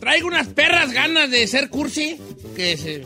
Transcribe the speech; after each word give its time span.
Traigo 0.00 0.28
unas 0.28 0.46
perras 0.48 0.92
ganas 0.92 1.30
de 1.30 1.46
ser 1.46 1.68
cursi. 1.70 2.20
Que 2.54 2.76
se... 2.76 3.04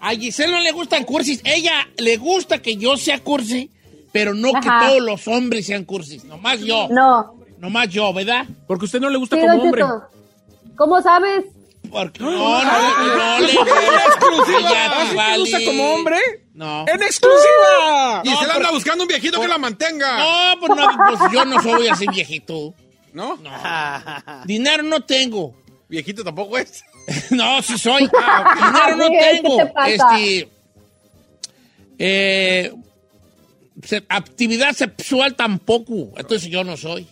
A 0.00 0.10
Giselle 0.10 0.52
no 0.52 0.60
le 0.60 0.72
gustan 0.72 1.04
cursis. 1.04 1.40
Ella 1.44 1.88
le 1.96 2.16
gusta 2.16 2.60
que 2.60 2.76
yo 2.76 2.96
sea 2.96 3.18
cursi, 3.18 3.70
pero 4.12 4.34
no 4.34 4.52
que 4.52 4.68
todos 4.68 5.02
los 5.02 5.26
hombres 5.28 5.66
sean 5.66 5.84
cursis. 5.84 6.24
Nomás 6.24 6.60
yo. 6.60 6.88
No. 6.90 7.34
Nomás 7.58 7.88
yo, 7.88 8.12
¿verdad? 8.12 8.46
Porque 8.66 8.84
a 8.84 8.86
usted 8.86 9.00
no 9.00 9.10
le 9.10 9.18
gusta 9.18 9.36
Sí, 9.36 9.42
como 9.42 9.62
hombre. 9.62 9.82
Cheto. 9.82 10.02
¿Cómo 10.76 11.02
sabes? 11.02 11.44
Porque 11.90 12.20
no, 12.22 12.30
no, 12.30 13.16
no, 13.16 13.38
le 13.40 13.52
¡En 13.52 13.58
exclusiva! 14.06 15.02
¿Así 15.02 15.40
gusta 15.40 15.58
como 15.64 15.94
hombre? 15.94 16.18
No. 16.54 16.84
¡En 16.88 17.02
exclusiva! 17.02 18.22
Y 18.24 18.30
se 18.30 18.46
le 18.46 18.52
anda 18.52 18.70
buscando 18.70 19.04
un 19.04 19.08
viejito 19.08 19.40
que 19.40 19.48
la 19.48 19.58
mantenga. 19.58 20.18
No, 20.18 20.60
pues, 20.60 20.70
no, 20.76 20.88
pues 21.08 21.32
yo 21.32 21.44
no 21.44 21.62
soy 21.62 21.88
así 21.88 22.06
viejito. 22.08 22.74
¿No? 23.12 23.38
Dinero 24.44 24.82
no 24.82 25.00
tengo. 25.00 25.54
Viejito 25.88 26.22
tampoco 26.24 26.58
es. 26.58 26.84
No, 27.30 27.62
sí 27.62 27.78
soy. 27.78 28.02
Dinero 28.62 28.96
no 28.96 29.06
Sí, 29.06 29.12
¿qué 29.18 29.40
tengo. 29.42 29.56
te 29.56 29.66
pasa? 29.66 30.18
Este. 30.20 30.48
eh, 31.98 32.74
actividad 34.08 34.72
sexual 34.74 35.34
tampoco. 35.34 36.12
Entonces 36.16 36.50
yo 36.50 36.64
no 36.64 36.76
soy. 36.76 37.08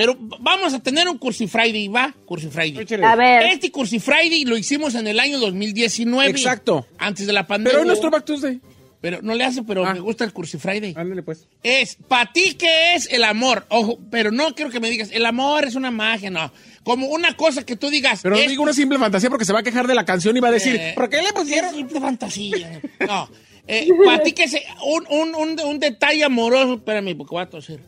Pero 0.00 0.16
vamos 0.18 0.72
a 0.72 0.78
tener 0.82 1.06
un 1.10 1.18
Cursi 1.18 1.46
Friday, 1.46 1.88
¿va? 1.88 2.14
Cursi 2.24 2.48
Friday. 2.48 2.86
A 3.04 3.16
ver. 3.16 3.42
Este 3.48 3.70
Cursi 3.70 3.98
Friday 3.98 4.46
lo 4.46 4.56
hicimos 4.56 4.94
en 4.94 5.06
el 5.06 5.20
año 5.20 5.38
2019. 5.38 6.30
Exacto. 6.30 6.86
Antes 6.96 7.26
de 7.26 7.34
la 7.34 7.46
pandemia. 7.46 7.72
Pero 7.72 7.82
hoy 7.82 7.86
nuestro 7.86 8.10
Back 8.10 8.24
Tuesday. 8.24 8.58
Pero 9.02 9.20
no 9.20 9.34
le 9.34 9.44
hace, 9.44 9.62
pero 9.62 9.84
Ah. 9.84 9.92
me 9.92 10.00
gusta 10.00 10.24
el 10.24 10.32
Cursi 10.32 10.56
Friday. 10.56 10.94
Ándale, 10.96 11.22
pues. 11.22 11.46
Es, 11.62 11.96
¿para 12.08 12.32
ti 12.32 12.54
qué 12.54 12.94
es 12.94 13.12
el 13.12 13.24
amor? 13.24 13.66
Ojo, 13.68 13.98
pero 14.10 14.30
no 14.30 14.54
quiero 14.54 14.70
que 14.70 14.80
me 14.80 14.88
digas, 14.88 15.10
el 15.12 15.26
amor 15.26 15.66
es 15.66 15.74
una 15.74 15.90
magia, 15.90 16.30
no. 16.30 16.50
Como 16.82 17.08
una 17.08 17.36
cosa 17.36 17.66
que 17.66 17.76
tú 17.76 17.90
digas. 17.90 18.20
Pero 18.22 18.36
no 18.36 18.40
digo 18.40 18.62
una 18.62 18.72
simple 18.72 18.98
fantasía 18.98 19.28
porque 19.28 19.44
se 19.44 19.52
va 19.52 19.58
a 19.58 19.62
quejar 19.62 19.86
de 19.86 19.94
la 19.94 20.06
canción 20.06 20.34
y 20.34 20.40
va 20.40 20.48
a 20.48 20.52
decir, 20.52 20.76
Eh, 20.76 20.92
¿por 20.94 21.10
qué 21.10 21.20
le 21.20 21.30
pusieron? 21.34 21.68
Es 21.72 21.76
simple 21.76 22.00
fantasía. 22.00 22.80
No. 23.06 23.28
Eh, 23.68 23.86
para 24.02 24.22
ti 24.22 24.32
que 24.32 24.44
es 24.44 24.56
un, 24.82 25.06
un, 25.10 25.34
un, 25.34 25.60
un 25.60 25.78
detalle 25.78 26.24
amoroso. 26.24 26.76
Espérame, 26.76 27.14
porque 27.18 27.34
voy 27.34 27.42
a 27.42 27.50
toser. 27.50 27.80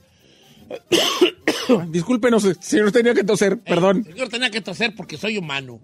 Discúlpenos, 1.88 2.42
señor, 2.60 2.92
tenía 2.92 3.14
que 3.14 3.24
toser, 3.24 3.58
perdón. 3.58 4.06
Yo 4.16 4.28
tenía 4.28 4.50
que 4.50 4.60
toser 4.60 4.94
porque 4.94 5.16
soy 5.16 5.38
humano. 5.38 5.80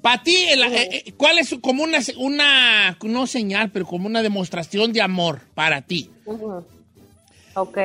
Para 0.00 0.22
ti, 0.22 0.36
el- 0.50 0.62
eh, 0.62 1.02
eh, 1.06 1.12
¿cuál 1.16 1.38
es 1.38 1.54
como 1.60 1.82
una, 1.82 1.98
una, 2.16 2.96
no 3.02 3.26
señal, 3.26 3.70
pero 3.72 3.86
como 3.86 4.06
una 4.06 4.22
demostración 4.22 4.92
de 4.92 5.02
amor 5.02 5.40
para 5.54 5.82
ti? 5.82 6.10
Ujú. 6.24 6.64
Ok. 7.54 7.78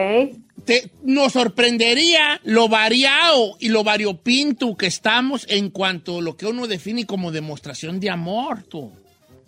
Te, 0.66 0.92
nos 1.04 1.34
sorprendería 1.34 2.40
lo 2.44 2.68
variado 2.68 3.58
y 3.60 3.70
lo 3.70 3.84
variopinto 3.84 4.76
que 4.76 4.88
estamos 4.88 5.46
en 5.50 5.70
cuanto 5.70 6.20
a 6.20 6.22
lo 6.22 6.36
que 6.38 6.46
uno 6.46 6.68
define 6.68 7.06
como 7.06 7.32
demostración 7.32 8.00
de 8.00 8.10
amor, 8.10 8.64
tú. 8.64 8.92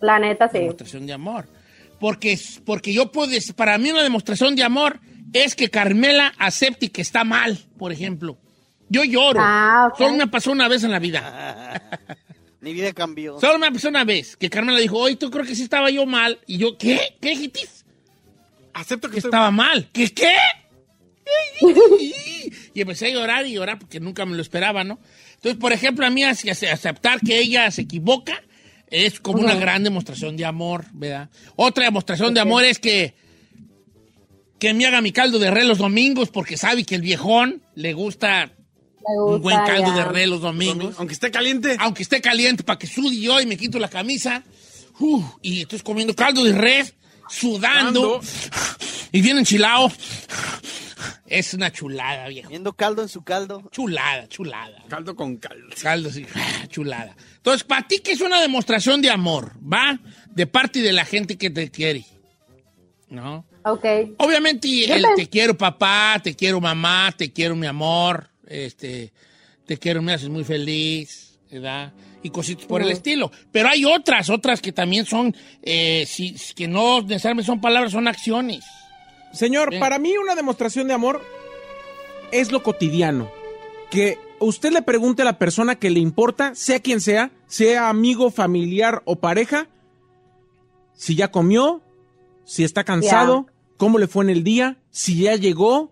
La 0.00 0.18
neta, 0.18 0.48
sí. 0.48 0.58
Demostración 0.58 1.06
de 1.06 1.12
amor. 1.12 1.46
Porque, 1.98 2.38
porque 2.64 2.92
yo 2.92 3.12
puedo 3.12 3.30
decir, 3.30 3.54
para 3.54 3.76
mí 3.78 3.90
una 3.90 4.02
demostración 4.02 4.56
de 4.56 4.62
amor 4.62 5.00
es 5.32 5.54
que 5.54 5.68
Carmela 5.70 6.32
acepte 6.38 6.90
que 6.90 7.02
está 7.02 7.24
mal, 7.24 7.58
por 7.78 7.92
ejemplo. 7.92 8.38
Yo 8.88 9.04
lloro. 9.04 9.38
Ah, 9.42 9.88
ok. 9.92 9.98
Solo 9.98 10.14
me 10.16 10.26
pasó 10.26 10.50
una 10.52 10.66
vez 10.68 10.82
en 10.84 10.90
la 10.90 10.98
vida. 10.98 11.80
Mi 12.60 12.72
vida 12.74 12.92
cambió. 12.92 13.38
Solo 13.40 13.58
me 13.58 13.70
pasó 13.72 13.88
una 13.88 14.04
vez 14.04 14.36
que 14.36 14.50
Carmela 14.50 14.78
dijo, 14.78 14.98
oye, 14.98 15.16
tú 15.16 15.30
creo 15.30 15.44
que 15.44 15.54
sí 15.54 15.62
estaba 15.62 15.90
yo 15.90 16.04
mal. 16.06 16.38
Y 16.46 16.58
yo, 16.58 16.76
¿qué? 16.76 17.16
¿Qué 17.20 17.30
dijiste? 17.30 17.60
Acepto 18.74 19.08
que 19.08 19.12
Que 19.14 19.18
estoy... 19.18 19.28
estaba 19.30 19.50
mal. 19.50 19.88
¿Qué 19.92 20.12
qué? 20.12 20.34
y 22.74 22.80
empecé 22.80 23.06
a 23.06 23.10
llorar 23.10 23.46
y 23.46 23.52
llorar 23.52 23.78
porque 23.78 24.00
nunca 24.00 24.24
me 24.26 24.36
lo 24.36 24.42
esperaba, 24.42 24.84
¿no? 24.84 24.98
Entonces, 25.36 25.58
por 25.60 25.72
ejemplo, 25.72 26.04
a 26.06 26.10
mí 26.10 26.22
ace- 26.24 26.50
ace- 26.50 26.70
aceptar 26.70 27.20
que 27.20 27.38
ella 27.38 27.70
se 27.70 27.82
equivoca 27.82 28.42
es 28.88 29.20
como 29.20 29.38
una 29.40 29.54
gran 29.54 29.84
demostración 29.84 30.36
de 30.36 30.44
amor, 30.44 30.86
¿verdad? 30.92 31.30
Otra 31.56 31.84
demostración 31.84 32.34
de 32.34 32.40
amor 32.40 32.64
es 32.64 32.78
que 32.78 33.14
que 34.60 34.72
me 34.74 34.86
haga 34.86 35.00
mi 35.00 35.10
caldo 35.10 35.38
de 35.40 35.50
re 35.50 35.64
los 35.64 35.78
domingos 35.78 36.28
porque 36.30 36.56
sabe 36.56 36.84
que 36.84 36.94
el 36.94 37.02
viejón 37.02 37.62
le 37.74 37.92
gusta 37.94 38.46
Me 38.46 39.18
un 39.18 39.26
gusta, 39.26 39.42
buen 39.42 39.56
caldo 39.66 39.88
ya. 39.88 39.94
de 39.94 40.04
re 40.04 40.26
los 40.28 40.40
domingos. 40.42 40.94
Aunque 40.98 41.14
esté 41.14 41.30
caliente. 41.32 41.76
Aunque 41.80 42.02
esté 42.04 42.20
caliente, 42.20 42.62
para 42.62 42.78
que 42.78 42.86
sude 42.86 43.18
yo 43.18 43.40
y 43.40 43.46
me 43.46 43.56
quito 43.56 43.78
la 43.80 43.88
camisa. 43.88 44.44
Uf, 45.00 45.24
y 45.42 45.62
estoy 45.62 45.80
comiendo 45.80 46.14
caldo 46.14 46.44
de 46.44 46.52
res, 46.52 46.94
sudando. 47.28 48.20
Y 49.12 49.20
bien 49.22 49.38
enchilado. 49.38 49.90
Es 51.26 51.54
una 51.54 51.72
chulada, 51.72 52.28
viejo. 52.28 52.48
Viendo 52.50 52.72
caldo 52.74 53.02
en 53.02 53.08
su 53.08 53.22
caldo. 53.22 53.62
Chulada, 53.72 54.28
chulada. 54.28 54.84
Caldo 54.88 55.14
con 55.14 55.36
caldo. 55.36 55.68
Caldo, 55.80 56.10
sí. 56.10 56.26
Chulada. 56.68 57.16
Entonces, 57.36 57.64
para 57.64 57.86
ti, 57.86 58.00
que 58.00 58.12
es 58.12 58.20
una 58.20 58.40
demostración 58.40 59.00
de 59.00 59.10
amor? 59.10 59.52
¿Va? 59.62 59.98
De 60.28 60.46
parte 60.46 60.82
de 60.82 60.92
la 60.92 61.04
gente 61.04 61.38
que 61.38 61.48
te 61.50 61.70
quiere. 61.70 62.04
¿No? 63.08 63.46
Ok. 63.64 63.84
Obviamente, 64.18 64.68
el 64.92 65.04
te 65.16 65.28
quiero 65.28 65.56
papá, 65.56 66.20
te 66.22 66.34
quiero 66.34 66.60
mamá, 66.60 67.12
te 67.16 67.32
quiero 67.32 67.54
mi 67.56 67.66
amor, 67.66 68.30
este, 68.46 69.12
te 69.66 69.76
quiero, 69.78 70.00
me 70.02 70.12
haces 70.14 70.28
muy 70.28 70.44
feliz, 70.44 71.38
¿verdad? 71.50 71.92
Y 72.22 72.30
cositas 72.30 72.66
por 72.66 72.82
el 72.82 72.90
estilo. 72.90 73.30
Pero 73.52 73.68
hay 73.68 73.84
otras, 73.84 74.30
otras 74.30 74.60
que 74.60 74.72
también 74.72 75.06
son, 75.06 75.34
eh, 75.62 76.04
si- 76.06 76.34
que 76.54 76.68
no 76.68 77.02
necesariamente 77.02 77.46
son 77.46 77.60
palabras, 77.60 77.92
son 77.92 78.08
acciones. 78.08 78.64
Señor, 79.32 79.70
Bien. 79.70 79.80
para 79.80 79.98
mí 79.98 80.12
una 80.16 80.34
demostración 80.34 80.88
de 80.88 80.94
amor 80.94 81.22
es 82.32 82.50
lo 82.52 82.62
cotidiano. 82.62 83.30
Que 83.90 84.18
usted 84.38 84.72
le 84.72 84.82
pregunte 84.82 85.22
a 85.22 85.24
la 85.24 85.38
persona 85.38 85.76
que 85.76 85.90
le 85.90 86.00
importa, 86.00 86.54
sea 86.54 86.80
quien 86.80 87.00
sea, 87.00 87.30
sea 87.46 87.88
amigo, 87.88 88.30
familiar 88.30 89.02
o 89.04 89.16
pareja, 89.16 89.68
si 90.94 91.14
ya 91.14 91.30
comió, 91.30 91.82
si 92.44 92.64
está 92.64 92.84
cansado, 92.84 93.46
cómo 93.76 93.98
le 93.98 94.06
fue 94.06 94.24
en 94.24 94.30
el 94.30 94.44
día, 94.44 94.76
si 94.90 95.22
ya 95.22 95.36
llegó. 95.36 95.90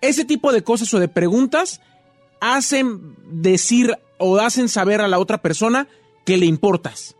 Ese 0.00 0.24
tipo 0.24 0.52
de 0.52 0.62
cosas 0.62 0.92
o 0.94 0.98
de 0.98 1.08
preguntas 1.08 1.80
hacen 2.40 3.14
decir 3.30 3.98
o 4.18 4.38
hacen 4.38 4.68
saber 4.68 5.00
a 5.00 5.08
la 5.08 5.18
otra 5.18 5.42
persona 5.42 5.88
que 6.24 6.36
le 6.38 6.46
importas. 6.46 7.16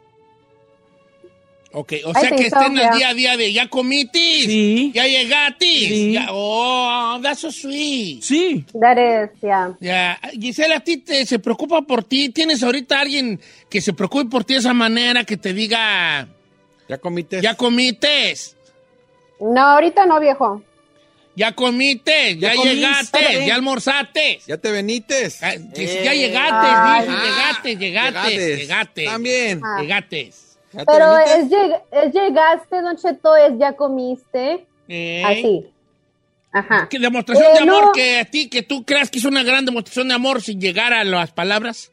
Ok, 1.73 1.93
o 2.05 2.13
sea 2.13 2.31
que 2.31 2.37
think 2.37 2.51
so, 2.51 2.59
estén 2.61 2.79
al 2.79 2.83
yeah. 2.83 2.97
día 2.97 3.09
a 3.11 3.15
día 3.15 3.37
de 3.37 3.53
ya 3.53 3.69
comiste, 3.69 4.19
Sí. 4.19 4.91
ya 4.93 5.07
llegaste, 5.07 5.67
Sí. 5.67 6.13
ya- 6.15 6.27
oh, 6.33 7.21
that's 7.23 7.41
so 7.43 7.53
sweet. 7.53 8.23
Sí. 8.23 8.65
That 8.81 8.97
is, 8.99 9.41
yeah. 9.41 9.77
Ya, 9.81 10.19
Gisela, 10.33 10.79
a 10.79 10.81
ti 10.81 10.97
te, 10.97 11.25
se 11.27 11.39
preocupa 11.39 11.83
por 11.83 12.03
ti. 12.03 12.31
¿Tienes 12.31 12.65
ahorita 12.65 13.01
alguien 13.01 13.39
que 13.69 13.81
se 13.81 13.93
preocupe 13.93 14.25
por 14.25 14.43
ti 14.43 14.55
de 14.55 14.61
esa 14.61 14.75
manera, 14.75 15.23
que 15.25 15.37
te 15.37 15.53
diga, 15.55 16.27
Ya 16.91 16.99
comiste. 16.99 17.41
ya 17.41 17.55
comites? 17.55 18.57
No, 19.41 19.61
ahorita 19.61 20.05
no, 20.07 20.19
viejo. 20.21 20.63
Ya 21.37 21.55
comiste, 21.55 22.37
ya, 22.37 22.55
Ya 22.55 22.63
llegaste, 22.65 23.47
ya 23.47 23.55
almorzaste. 23.55 24.41
Ya 24.47 24.59
te 24.59 24.71
venites. 24.73 25.41
Eh. 25.43 26.03
Ya 26.05 26.13
llegaste, 26.13 26.67
Ay. 26.69 27.07
llegaste, 27.09 27.77
llegaste, 27.77 28.29
Llegates. 28.31 28.59
llegaste. 28.59 29.05
También. 29.05 29.61
Ah. 29.65 29.81
Llegaste. 29.81 30.33
¿Ya 30.73 30.81
te 30.81 30.87
Pero 30.93 31.17
es, 31.19 31.45
lleg- 31.47 31.81
es 31.93 32.13
llegaste, 32.13 32.83
Don 32.83 32.97
Cheto, 32.97 33.37
es 33.37 33.53
ya 33.59 33.73
comiste. 33.75 34.67
Eh, 34.89 35.23
Así. 35.25 35.67
Ajá. 36.53 36.89
¿Qué 36.91 36.99
demostración 36.99 37.47
Eh, 37.47 37.53
de 37.55 37.59
amor 37.61 37.85
no. 37.87 37.93
que 37.93 38.19
a 38.19 38.25
ti, 38.25 38.49
que 38.51 38.63
tú 38.63 38.85
creas 38.85 39.09
que 39.11 39.21
es 39.21 39.25
una 39.25 39.45
gran 39.45 39.65
demostración 39.65 40.09
de 40.09 40.15
amor 40.15 40.43
sin 40.43 40.61
llegar 40.61 40.93
a 40.93 41.05
las 41.05 41.31
palabras? 41.31 41.93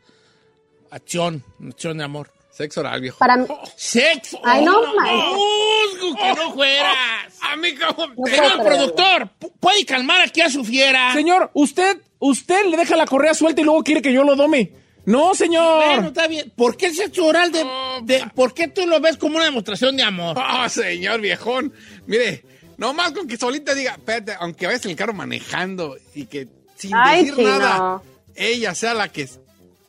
Acción, 0.89 1.43
acción 1.69 1.99
de 1.99 2.03
amor. 2.03 2.31
Sexo 2.57 2.79
oral, 2.79 3.01
viejo. 3.01 3.19
Para 3.19 3.37
mí. 3.37 3.45
Sexo. 3.75 4.39
Ay, 4.43 4.65
no, 4.65 4.79
Oh, 4.79 6.15
que 6.15 6.33
no 6.33 6.53
fueras. 6.53 6.95
A 7.41 7.55
mí 7.55 7.75
como... 7.75 8.07
No 8.07 8.25
Señor 8.25 8.63
productor, 8.63 9.29
¿pu- 9.39 9.51
¿puede 9.59 9.85
calmar 9.85 10.21
aquí 10.21 10.41
a 10.41 10.49
su 10.49 10.63
fiera? 10.65 11.13
Señor, 11.13 11.51
usted, 11.53 12.01
usted 12.19 12.65
le 12.65 12.77
deja 12.77 12.95
la 12.95 13.05
correa 13.05 13.33
suelta 13.35 13.61
y 13.61 13.63
luego 13.63 13.83
quiere 13.83 14.01
que 14.01 14.11
yo 14.11 14.23
lo 14.23 14.35
dome. 14.35 14.71
No, 15.05 15.35
señor. 15.35 15.85
Bueno, 15.85 16.07
está 16.07 16.27
bien. 16.27 16.51
¿Por 16.55 16.75
qué 16.75 16.87
el 16.87 16.95
sexo 16.95 17.25
oral 17.27 17.51
de, 17.51 17.63
de- 18.03 18.25
¿Por 18.35 18.53
qué 18.55 18.67
tú 18.67 18.87
lo 18.87 18.99
ves 18.99 19.17
como 19.17 19.35
una 19.35 19.45
demostración 19.45 19.95
de 19.95 20.03
amor? 20.03 20.35
Oh, 20.37 20.67
señor 20.67 21.21
viejón. 21.21 21.71
Mire, 22.07 22.43
nomás 22.77 23.11
con 23.11 23.27
que 23.27 23.37
solita 23.37 23.75
diga, 23.75 23.91
espérate, 23.91 24.35
aunque 24.39 24.65
vayas 24.65 24.83
en 24.85 24.91
el 24.91 24.97
carro 24.97 25.13
manejando 25.13 25.95
y 26.15 26.25
que 26.25 26.47
sin 26.75 26.91
Ay, 26.95 27.25
decir 27.25 27.45
nada, 27.45 28.01
ella 28.35 28.73
sea 28.75 28.93
la 28.95 29.09
que 29.11 29.29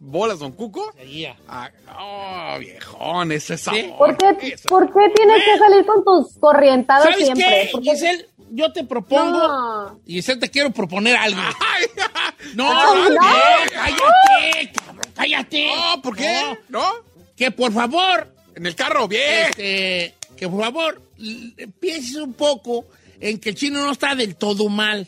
bolas 0.00 0.38
Don 0.38 0.52
Cuco. 0.52 0.92
Seguía. 0.96 1.36
Ah, 1.48 1.70
oh, 1.98 2.58
viejón, 2.58 3.32
eso 3.32 3.54
es 3.54 3.60
¿Sí? 3.62 3.80
amor. 3.80 3.98
¿Por 3.98 4.16
qué, 4.16 4.52
Eso- 4.54 4.68
¿Por 4.68 4.86
qué 4.92 5.12
tienes 5.14 5.44
que 5.44 5.58
salir 5.58 5.86
con 5.86 6.04
tus 6.04 6.34
corrientadas 6.38 7.04
¿Sabes 7.04 7.24
siempre? 7.26 7.70
qué. 7.72 7.80
Giselle? 7.90 8.26
Yo 8.50 8.72
te 8.72 8.82
propongo... 8.84 9.36
No. 9.38 10.00
Giselle, 10.06 10.40
te 10.40 10.48
quiero 10.48 10.70
proponer 10.70 11.16
algo. 11.16 11.40
Ay, 11.40 11.84
No, 12.54 12.66
Ay, 12.70 12.94
no, 12.96 13.10
no. 13.10 13.20
cállate, 13.72 14.72
cabrón, 14.84 15.12
cállate. 15.14 15.66
no, 15.66 16.02
¿por 16.02 16.16
qué? 16.16 16.42
No, 16.68 16.80
¿No? 16.80 16.92
que 17.36 17.50
por 17.50 17.72
favor, 17.72 18.32
En 18.54 18.64
el 18.66 18.74
carro, 18.74 19.06
bien. 19.06 19.50
este, 19.50 20.14
que 20.36 20.48
por 20.48 20.60
favor, 20.62 21.02
pienses 21.78 22.16
un 22.16 22.32
poco 22.32 22.86
en 23.20 23.38
que 23.38 23.50
el 23.50 23.54
chino 23.54 23.84
no 23.84 23.92
está 23.92 24.14
del 24.14 24.34
todo 24.36 24.68
mal. 24.68 25.06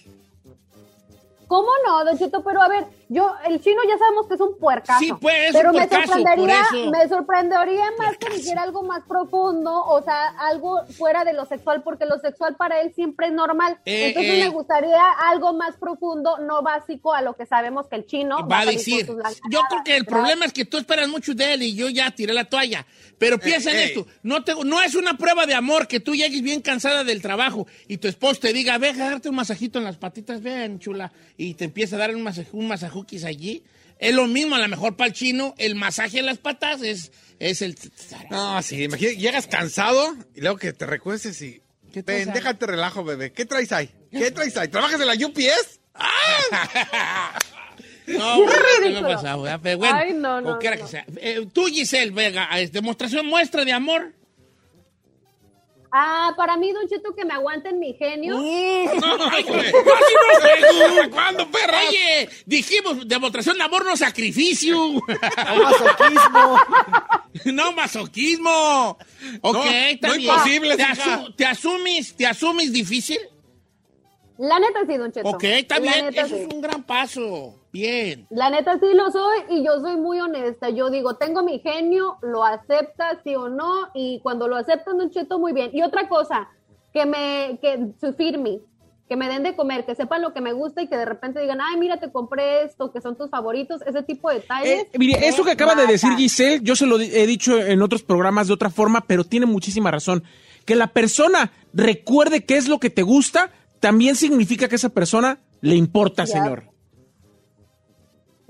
¿Cómo 1.46 1.68
no, 1.86 2.04
Don 2.04 2.18
Cheto? 2.18 2.42
Pero 2.44 2.62
a 2.62 2.68
ver, 2.68 2.84
yo, 3.10 3.34
el 3.44 3.60
chino 3.60 3.80
ya 3.88 3.98
sabemos 3.98 4.28
que 4.28 4.34
es 4.34 4.40
un 4.40 4.56
puercazo. 4.56 5.00
Sí, 5.00 5.12
pues, 5.20 5.48
es 5.48 5.52
Pero 5.52 5.70
un 5.70 5.76
me 5.76 5.88
puercazo, 5.88 6.12
sorprendería, 6.14 6.62
por 6.70 6.78
eso. 6.78 6.90
me 6.92 7.08
sorprendería 7.08 7.84
más 7.98 8.10
que 8.12 8.26
Puercazo. 8.26 8.36
dijera 8.36 8.62
algo 8.62 8.82
más 8.84 9.02
profundo, 9.02 9.84
o 9.84 10.00
sea, 10.02 10.28
algo 10.38 10.86
fuera 10.96 11.24
de 11.24 11.32
lo 11.32 11.44
sexual, 11.44 11.82
porque 11.82 12.06
lo 12.06 12.18
sexual 12.20 12.54
para 12.54 12.80
él 12.80 12.92
siempre 12.94 13.26
es 13.26 13.32
normal. 13.32 13.78
Eh, 13.84 14.08
Entonces 14.08 14.32
eh. 14.32 14.44
me 14.44 14.48
gustaría 14.50 15.02
algo 15.28 15.52
más 15.52 15.76
profundo, 15.76 16.38
no 16.38 16.62
básico 16.62 17.12
a 17.12 17.20
lo 17.20 17.34
que 17.34 17.46
sabemos 17.46 17.88
que 17.88 17.96
el 17.96 18.06
chino 18.06 18.46
va 18.46 18.60
a 18.60 18.66
decir. 18.66 19.06
Yo 19.50 19.60
creo 19.68 19.82
que 19.84 19.96
el 19.96 20.04
problema 20.04 20.44
es 20.44 20.52
que 20.52 20.64
tú 20.64 20.78
esperas 20.78 21.08
mucho 21.08 21.34
de 21.34 21.54
él 21.54 21.62
y 21.64 21.74
yo 21.74 21.88
ya 21.88 22.12
tiré 22.12 22.32
la 22.32 22.44
toalla. 22.44 22.86
Pero 23.18 23.38
piensa 23.38 23.70
en 23.70 23.78
esto, 23.78 24.06
no, 24.22 24.44
te, 24.44 24.54
no 24.64 24.80
es 24.80 24.94
una 24.94 25.18
prueba 25.18 25.44
de 25.44 25.54
amor 25.54 25.86
que 25.88 26.00
tú 26.00 26.14
llegues 26.14 26.40
bien 26.40 26.62
cansada 26.62 27.04
del 27.04 27.20
trabajo 27.20 27.66
y 27.86 27.98
tu 27.98 28.08
esposo 28.08 28.40
te 28.40 28.52
diga, 28.54 28.78
ve 28.78 28.90
a 28.90 28.96
darte 28.96 29.28
un 29.28 29.34
masajito 29.34 29.78
en 29.78 29.84
las 29.84 29.98
patitas, 29.98 30.40
ven 30.40 30.78
chula, 30.78 31.12
y 31.36 31.52
te 31.54 31.66
empieza 31.66 31.96
a 31.96 31.98
dar 31.98 32.14
un, 32.14 32.22
masaj 32.22 32.46
un 32.54 32.66
masajuquis 33.00 33.24
allí. 33.24 33.64
Es 33.98 34.14
lo 34.14 34.26
mismo, 34.26 34.54
a 34.56 34.58
lo 34.58 34.68
mejor 34.68 34.96
para 34.96 35.08
el 35.08 35.12
chino, 35.14 35.54
el 35.58 35.74
masaje 35.74 36.20
en 36.20 36.26
las 36.26 36.38
patas 36.38 36.80
es, 36.82 37.12
es 37.38 37.60
el... 37.60 37.76
No, 38.30 38.62
sí, 38.62 38.84
imagínate, 38.84 39.16
llegas 39.18 39.46
cansado 39.46 40.16
y 40.34 40.40
luego 40.40 40.56
que 40.56 40.72
te 40.72 40.86
recuestes 40.86 41.40
y... 41.42 41.60
¿Qué 41.92 42.02
traes 42.02 42.20
Ven, 42.20 42.28
ahí? 42.30 42.34
déjate 42.34 42.66
relajo, 42.66 43.04
bebé. 43.04 43.32
¿Qué 43.32 43.44
traes 43.44 43.72
ahí? 43.72 43.90
¿Qué 44.10 44.30
traes 44.30 44.56
ahí? 44.56 44.68
¿Trabajas 44.68 45.00
en 45.00 45.06
la 45.06 45.14
UPS? 45.14 45.80
No, 48.06 48.42
bueno, 48.42 48.52
¿qué 48.82 48.90
me. 48.90 49.58
Pero 49.62 49.78
bueno, 49.78 49.96
Ay, 49.96 50.12
no, 50.14 50.40
no, 50.40 50.52
no. 50.54 50.58
que 50.58 50.84
sea. 50.88 51.04
Eh, 51.18 51.46
tú, 51.52 51.66
Giselle 51.66 52.10
Vega, 52.10 52.48
demostración 52.72 53.24
muestra 53.26 53.64
de 53.64 53.72
amor. 53.72 54.14
Ah, 55.92 56.32
para 56.36 56.56
mí, 56.56 56.70
Don 56.72 56.86
Cheto, 56.88 57.14
que 57.14 57.24
me 57.24 57.34
aguanten 57.34 57.78
mi 57.80 57.94
genio. 57.94 58.36
Ay, 58.38 59.42
güey, 59.42 59.72
no 59.72 61.10
¿Cuándo, 61.10 61.50
perra? 61.50 61.78
Oye, 61.88 62.28
dijimos 62.46 63.08
demostración 63.08 63.56
de 63.58 63.64
amor, 63.64 63.84
no 63.84 63.96
sacrificio. 63.96 64.92
Masoquismo. 65.36 66.58
no 67.46 67.72
masoquismo. 67.72 68.98
Ok, 69.40 69.54
No, 69.56 69.64
está 69.64 70.08
no 70.08 70.14
bien. 70.14 70.30
imposible, 70.30 70.76
¿Te, 70.76 70.82
asu- 70.84 71.34
te 71.36 71.44
asumes, 71.46 72.16
¿Te 72.16 72.26
asumes 72.26 72.72
difícil? 72.72 73.18
La 74.38 74.58
neta 74.58 74.80
sí, 74.86 74.96
Don 74.96 75.12
Cheto. 75.12 75.28
Ok, 75.28 75.44
está 75.44 75.74
La 75.78 75.80
bien. 75.92 76.06
neta 76.06 76.22
Eso 76.22 76.36
sí. 76.36 76.42
es 76.48 76.54
un 76.54 76.60
gran 76.60 76.82
paso. 76.84 77.59
Bien. 77.72 78.26
La 78.30 78.50
neta 78.50 78.78
sí 78.78 78.86
lo 78.94 79.10
soy 79.10 79.38
y 79.48 79.64
yo 79.64 79.80
soy 79.80 79.96
muy 79.96 80.20
honesta. 80.20 80.70
Yo 80.70 80.90
digo, 80.90 81.14
tengo 81.16 81.42
mi 81.42 81.60
genio, 81.60 82.16
lo 82.22 82.44
acepta 82.44 83.20
sí 83.22 83.34
o 83.34 83.48
no 83.48 83.88
y 83.94 84.20
cuando 84.22 84.48
lo 84.48 84.56
aceptan, 84.56 84.98
Don 84.98 85.10
Cheto, 85.10 85.38
muy 85.38 85.52
bien. 85.52 85.70
Y 85.72 85.82
otra 85.82 86.08
cosa, 86.08 86.48
que 86.92 87.06
me, 87.06 87.58
que 87.60 87.92
su 88.00 88.12
firme, 88.14 88.60
que 89.08 89.16
me 89.16 89.28
den 89.28 89.42
de 89.42 89.56
comer, 89.56 89.84
que 89.84 89.94
sepan 89.94 90.22
lo 90.22 90.32
que 90.32 90.40
me 90.40 90.52
gusta 90.52 90.82
y 90.82 90.88
que 90.88 90.96
de 90.96 91.04
repente 91.04 91.40
digan, 91.40 91.58
ay, 91.60 91.78
mira, 91.78 91.98
te 91.98 92.10
compré 92.10 92.62
esto, 92.64 92.92
que 92.92 93.00
son 93.00 93.16
tus 93.16 93.30
favoritos, 93.30 93.82
ese 93.82 94.02
tipo 94.02 94.28
de 94.30 94.36
detalles. 94.36 94.82
Eh, 94.82 94.88
mire, 94.98 95.26
eso 95.26 95.44
que 95.44 95.52
acaba 95.52 95.74
de 95.74 95.86
decir 95.86 96.10
Giselle, 96.16 96.60
yo 96.62 96.76
se 96.76 96.86
lo 96.86 97.00
he 97.00 97.26
dicho 97.26 97.58
en 97.58 97.82
otros 97.82 98.02
programas 98.02 98.48
de 98.48 98.54
otra 98.54 98.70
forma, 98.70 99.02
pero 99.02 99.24
tiene 99.24 99.46
muchísima 99.46 99.90
razón. 99.90 100.22
Que 100.64 100.76
la 100.76 100.88
persona 100.88 101.50
recuerde 101.72 102.44
qué 102.44 102.56
es 102.56 102.68
lo 102.68 102.78
que 102.78 102.90
te 102.90 103.02
gusta, 103.02 103.50
también 103.80 104.14
significa 104.14 104.68
que 104.68 104.76
esa 104.76 104.90
persona 104.90 105.38
le 105.60 105.74
importa, 105.74 106.26
señor. 106.26 106.69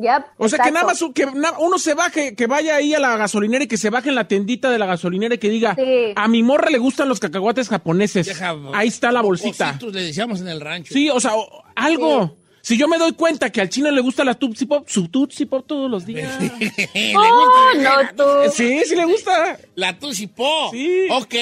Yep, 0.01 0.25
O 0.39 0.49
sea, 0.49 0.61
que 0.61 0.71
nada 0.71 0.87
más 0.87 0.99
que 1.15 1.27
uno 1.59 1.79
se 1.79 1.95
baje, 1.95 2.35
que 2.35 2.47
vaya 2.47 2.77
ahí 2.77 2.95
a 2.95 2.99
la 3.01 3.17
gasolinera 3.17 3.65
y 3.65 3.67
que 3.69 3.77
se 3.77 3.91
baje 3.91 4.09
en 4.09 4.15
la 4.15 4.27
tendita 4.29 4.71
de 4.71 4.79
la 4.79 4.87
gasolinera 4.87 5.35
y 5.35 5.39
que 5.39 5.51
diga, 5.51 5.75
Sí. 5.75 6.13
a 6.17 6.27
mi 6.29 6.43
morra 6.43 6.71
le 6.71 6.79
gustan 6.79 7.09
los 7.09 7.21
cacahuates 7.21 7.69
japoneses. 7.69 8.27
Deja- 8.27 8.57
ahí 8.73 8.89
está 8.89 9.13
la 9.13 9.21
bolsita. 9.21 9.79
Le 9.93 10.03
decíamos 10.03 10.41
en 10.41 10.49
el 10.49 10.61
rancho. 10.61 10.95
Sí, 10.95 11.11
o 11.11 11.21
sea, 11.21 11.37
o- 11.37 11.65
algo. 11.77 12.37
Si 12.63 12.77
yo 12.77 12.89
me 12.89 12.99
doy 12.99 13.13
cuenta 13.13 13.49
que 13.51 13.63
al 13.63 13.71
chino 13.71 13.91
le 13.91 14.03
gusta 14.03 14.23
la 14.23 14.35
Tootsie 14.35 14.67
Pop, 14.67 14.87
su 14.87 15.09
Tootsie 15.09 15.47
Pop 15.47 15.65
todos 15.67 15.91
los 15.91 16.05
días. 16.05 16.31
le 16.95 17.15
Oh, 17.17 17.71
no, 17.79 17.91
tú. 18.15 18.51
sí, 18.53 18.83
sí 18.87 18.95
le 18.95 19.07
gusta. 19.07 19.59
la 19.77 19.99
Tusipó. 19.99 20.71
Sí. 20.71 21.07
Ok, 21.11 21.35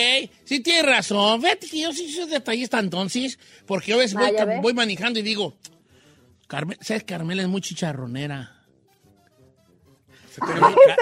sí 0.45 0.61
tienes 0.61 0.87
razón. 0.87 1.43
Fíjate 1.43 1.67
que 1.69 1.81
yo 1.81 1.93
sí 1.93 2.09
soy 2.13 2.27
detallista 2.29 2.79
entonces, 2.79 3.39
porque 3.67 3.91
yo 3.91 3.97
a 3.97 4.01
veces 4.01 4.17
voy 4.63 4.75
manejando 4.75 5.19
y 5.19 5.23
digo, 5.23 5.55
Carmen, 6.49 6.77
¿sabes? 6.81 7.05
Carmela 7.05 7.43
es 7.43 7.49
muy 7.49 7.61
chicharronera. 7.61 8.55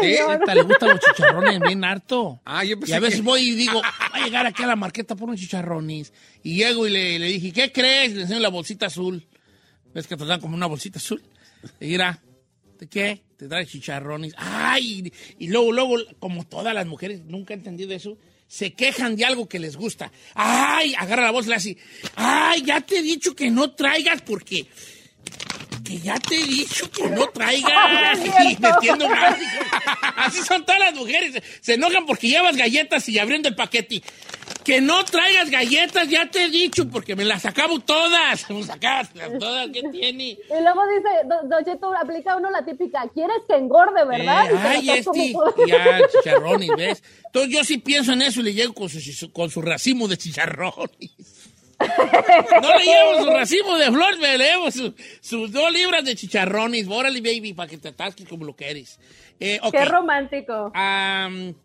¿Eh? 0.03 0.19
Esta 0.19 0.55
le 0.55 0.63
gustan 0.63 0.89
los 0.91 1.01
chicharrones 1.01 1.61
bien 1.61 1.85
harto. 1.85 2.41
Ah, 2.45 2.65
yo 2.65 2.77
y 2.87 2.93
a 2.93 3.01
veces 3.01 3.21
que- 3.21 3.23
voy 3.27 3.41
y 3.51 3.55
digo, 3.55 3.75
voy 3.75 4.21
a 4.21 4.25
llegar 4.25 4.47
aquí 4.47 4.63
a 4.63 4.67
la 4.67 4.77
marqueta 4.77 5.15
por 5.15 5.29
unos 5.29 5.41
chicharrones. 5.41 6.13
Y 6.43 6.57
llego 6.57 6.87
y 6.87 6.91
le, 6.91 7.19
le 7.19 7.27
dije, 7.27 7.53
¿qué 7.53 7.71
crees? 7.73 8.15
Le 8.15 8.23
enseño 8.23 8.41
la 8.41 8.49
bolsita 8.49 8.87
azul. 8.87 9.27
¿Ves 9.95 10.07
que 10.07 10.17
te 10.17 10.25
dan 10.25 10.41
como 10.41 10.55
una 10.57 10.67
bolsita 10.67 10.99
azul? 10.99 11.23
Y 11.81 11.87
mira, 11.87 12.23
¿de 12.79 12.87
qué? 12.87 13.23
Te 13.37 13.47
trae 13.47 13.67
chicharrones. 13.67 14.33
¡Ay! 14.39 15.13
Y 15.39 15.49
luego, 15.49 15.71
luego, 15.73 15.97
como 16.19 16.47
todas 16.47 16.75
las 16.75 16.87
mujeres, 16.87 17.23
nunca 17.27 17.53
he 17.53 17.57
entendido 17.59 17.93
eso, 17.95 18.17
se 18.49 18.73
quejan 18.73 19.17
de 19.17 19.27
algo 19.27 19.49
que 19.49 19.59
les 19.59 19.77
gusta. 19.77 20.11
¡Ay! 20.35 20.95
Agarra 20.97 21.25
la 21.25 21.31
voz 21.31 21.47
y 21.47 21.51
le 21.51 21.57
hace, 21.57 21.77
¡ay! 22.15 22.63
Ya 22.65 22.81
te 22.81 22.99
he 22.99 23.03
dicho 23.03 23.35
que 23.37 23.51
no 23.51 23.73
traigas 23.73 24.23
porque... 24.23 24.67
Que 25.87 25.99
ya 26.01 26.15
te 26.19 26.35
he 26.35 26.45
dicho 26.45 26.91
que 26.91 27.09
no 27.09 27.27
traigas. 27.35 28.19
y 28.25 28.57
metiendo 28.61 29.09
más. 29.09 29.37
Así 30.17 30.43
son 30.43 30.65
todas 30.65 30.81
las 30.81 30.95
mujeres. 30.95 31.43
Se 31.61 31.75
enojan 31.75 32.07
porque 32.07 32.29
llevas 32.29 32.57
galletas 32.57 33.09
y 33.09 33.19
abriendo 33.19 33.49
el 33.49 33.55
paquete. 33.55 34.03
Que 34.65 34.81
no 34.81 35.05
traigas 35.05 35.49
galletas, 35.49 36.09
ya 36.09 36.29
te 36.29 36.45
he 36.45 36.49
dicho, 36.49 36.89
porque 36.89 37.15
me 37.15 37.25
las 37.25 37.45
acabo 37.47 37.79
todas. 37.79 38.51
Me 38.51 38.65
acabas 38.73 39.11
todas, 39.39 39.69
¿qué 39.73 39.83
tiene? 39.93 40.25
Y 40.31 40.39
luego 40.61 40.81
dice, 40.89 41.09
Don, 41.29 41.49
Don 41.49 41.65
Cheto, 41.65 41.95
aplica 41.95 42.37
uno 42.37 42.51
la 42.51 42.65
típica, 42.65 43.09
¿quieres 43.15 43.37
que 43.49 43.55
engorde, 43.55 44.05
verdad? 44.05 44.51
Eh, 44.51 44.81
Y 44.83 44.91
ay, 44.91 44.99
este. 44.99 45.05
como- 45.33 45.67
Ya, 45.67 46.01
chicharrones, 46.13 46.71
¿ves? 46.77 47.03
Entonces 47.27 47.53
yo 47.53 47.65
sí 47.65 47.79
pienso 47.79 48.13
en 48.13 48.23
eso 48.23 48.41
y 48.41 48.45
le 48.45 48.55
llego 48.55 48.75
con 48.75 48.89
su, 48.89 49.31
con 49.33 49.51
su 49.51 49.63
racimo 49.63 50.09
de 50.09 50.17
chicharrones. 50.17 51.11
No 51.79 52.79
le 52.79 52.85
llevo 52.85 53.25
su 53.25 53.31
racimo 53.31 53.77
de 53.77 53.87
flores, 53.91 54.19
me 54.19 54.39
le 54.39 54.45
llevo 54.45 54.71
su- 54.71 54.95
sus 55.21 55.53
dos 55.53 55.71
libras 55.73 56.05
de 56.05 56.15
chicharrones. 56.17 56.87
Órale, 56.89 57.21
baby, 57.21 57.53
para 57.53 57.69
que 57.69 57.77
te 57.79 57.89
atasques 57.89 58.27
como 58.29 58.45
lo 58.45 58.55
que. 58.57 58.85
Eh. 59.39 59.61
Qué 59.71 59.85
romántico. 59.85 60.73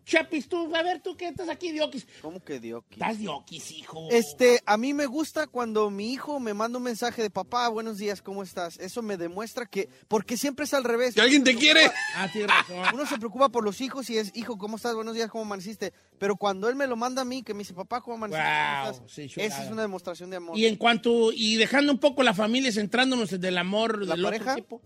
Chapis, 0.04 0.48
tú, 0.48 0.74
a 0.74 0.82
ver, 0.82 1.00
tú 1.00 1.16
que 1.16 1.28
estás 1.28 1.48
aquí, 1.48 1.72
Diokis. 1.72 2.06
¿Cómo 2.20 2.42
que 2.44 2.60
Dioki? 2.60 2.94
Estás 2.94 3.18
Diokis, 3.18 3.70
hijo. 3.72 4.08
Este, 4.10 4.60
a 4.66 4.76
mí 4.76 4.92
me 4.92 5.06
gusta 5.06 5.46
cuando 5.46 5.88
mi 5.90 6.12
hijo 6.12 6.38
me 6.38 6.52
manda 6.54 6.78
un 6.78 6.84
mensaje 6.84 7.22
de 7.22 7.30
papá, 7.30 7.68
buenos 7.68 7.98
días, 7.98 8.20
¿cómo 8.20 8.42
estás? 8.42 8.78
Eso 8.78 9.00
me 9.02 9.16
demuestra 9.16 9.66
que, 9.66 9.88
porque 10.08 10.36
siempre 10.36 10.64
es 10.64 10.74
al 10.74 10.84
revés. 10.84 11.14
Que 11.14 11.22
alguien 11.22 11.44
te 11.44 11.54
quiere. 11.56 11.90
Ah, 12.16 12.28
tienes 12.32 12.50
razón. 12.50 12.84
Uno 12.94 13.06
se 13.06 13.16
preocupa 13.18 13.48
por 13.48 13.64
los 13.64 13.80
hijos 13.80 14.10
y 14.10 14.18
es, 14.18 14.32
hijo, 14.34 14.58
¿cómo 14.58 14.76
estás? 14.76 14.94
Buenos 14.94 15.14
días, 15.14 15.30
¿cómo 15.30 15.44
amaneciste? 15.44 15.92
Pero 16.18 16.36
cuando 16.36 16.68
él 16.68 16.76
me 16.76 16.86
lo 16.86 16.96
manda 16.96 17.22
a 17.22 17.24
mí, 17.24 17.42
que 17.42 17.54
me 17.54 17.60
dice, 17.60 17.74
papá, 17.74 18.00
¿cómo 18.02 18.16
amaneciste? 18.16 18.46
¿Cómo 18.48 18.82
Wow, 18.82 18.92
estás?" 18.92 19.12
sí. 19.12 19.30
Esa 19.36 19.64
es 19.64 19.70
una 19.70 19.82
demostración 19.82 20.30
de 20.30 20.36
amor. 20.36 20.58
Y 20.58 20.66
en 20.66 20.76
cuanto, 20.76 21.32
y 21.32 21.56
dejando 21.56 21.92
un 21.92 21.98
poco 21.98 22.22
la 22.22 22.34
familia, 22.34 22.70
centrándonos 22.70 23.30
del 23.40 23.56
amor 23.58 24.06
¿La 24.06 24.14
del 24.14 24.24
pareja? 24.24 24.52
otro 24.52 24.62
tipo. 24.62 24.82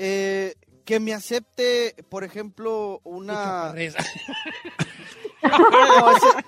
Eh, 0.00 0.54
que 0.88 1.00
me 1.00 1.12
acepte, 1.12 1.94
por 2.08 2.24
ejemplo, 2.24 3.02
una... 3.04 3.74
No, 3.74 3.76
ese, 3.76 3.98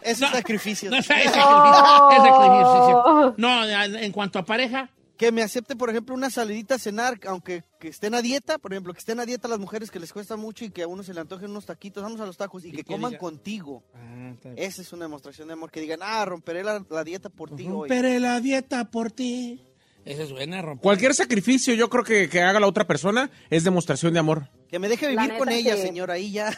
ese 0.03 0.25
es 0.25 0.31
sacrificio. 0.31 0.91
No, 0.91 0.97
es 0.97 1.07
sacrificio, 1.07 1.41
es 1.41 2.23
sacrificio. 2.23 3.35
No, 3.37 3.65
en 3.99 4.13
cuanto 4.13 4.39
a 4.39 4.45
pareja, 4.45 4.91
Que 5.17 5.31
me 5.31 5.43
acepte, 5.43 5.77
por 5.77 5.91
ejemplo, 5.91 6.15
una 6.15 6.31
salidita 6.31 6.77
a 6.77 6.79
cenar, 6.79 7.21
aunque 7.27 7.65
que 7.79 7.89
estén 7.89 8.15
a 8.15 8.23
dieta, 8.23 8.57
por 8.59 8.73
ejemplo, 8.73 8.95
que 8.95 9.01
estén 9.01 9.21
a 9.21 9.27
dieta 9.27 9.47
las 9.49 9.59
mujeres 9.59 9.91
que 9.91 10.01
les 10.01 10.11
cuesta 10.13 10.37
mucho 10.37 10.65
y 10.65 10.71
que 10.71 10.83
a 10.85 10.89
uno 10.89 11.03
se 11.03 11.13
le 11.13 11.21
antojen 11.21 11.51
unos 11.51 11.67
taquitos, 11.67 12.03
vamos 12.03 12.21
a 12.23 12.27
los 12.27 12.39
tacos 12.39 12.65
y, 12.65 12.69
Y 12.69 12.71
que 12.73 12.79
que 12.79 12.85
coman 12.95 13.13
diga- 13.13 13.19
contigo. 13.19 13.83
Ah. 13.95 14.33
Esa 14.57 14.81
es 14.81 14.91
una 14.95 15.05
demostración 15.05 15.49
de 15.49 15.55
amor, 15.55 15.71
que 15.71 15.81
digan, 15.83 16.01
ah, 16.03 16.25
romperé 16.25 16.65
la, 16.65 16.83
la 16.89 17.05
dieta 17.05 17.29
por 17.29 17.55
ti 17.55 17.65
hoy. 17.67 17.73
romperé 17.89 18.19
la 18.21 18.41
dieta 18.41 18.87
por 18.87 19.11
ti. 19.13 19.67
Esa 20.05 20.23
es 20.23 20.31
buena, 20.33 20.63
romper. 20.63 20.83
Cualquier 20.83 21.15
sacrificio, 21.15 21.75
yo 21.75 21.91
creo 21.91 22.05
que, 22.05 22.29
que 22.29 22.41
haga 22.41 22.59
la 22.61 22.67
otra 22.67 22.87
persona 22.87 23.31
es 23.51 23.65
demostración 23.65 24.13
de 24.15 24.21
amor. 24.21 24.49
Que 24.69 24.79
me 24.79 24.89
deje 24.89 25.09
vivir 25.09 25.35
con 25.37 25.49
ella, 25.51 25.77
sí. 25.77 25.83
señora, 25.83 26.15
ahí 26.15 26.33
ya. 26.33 26.57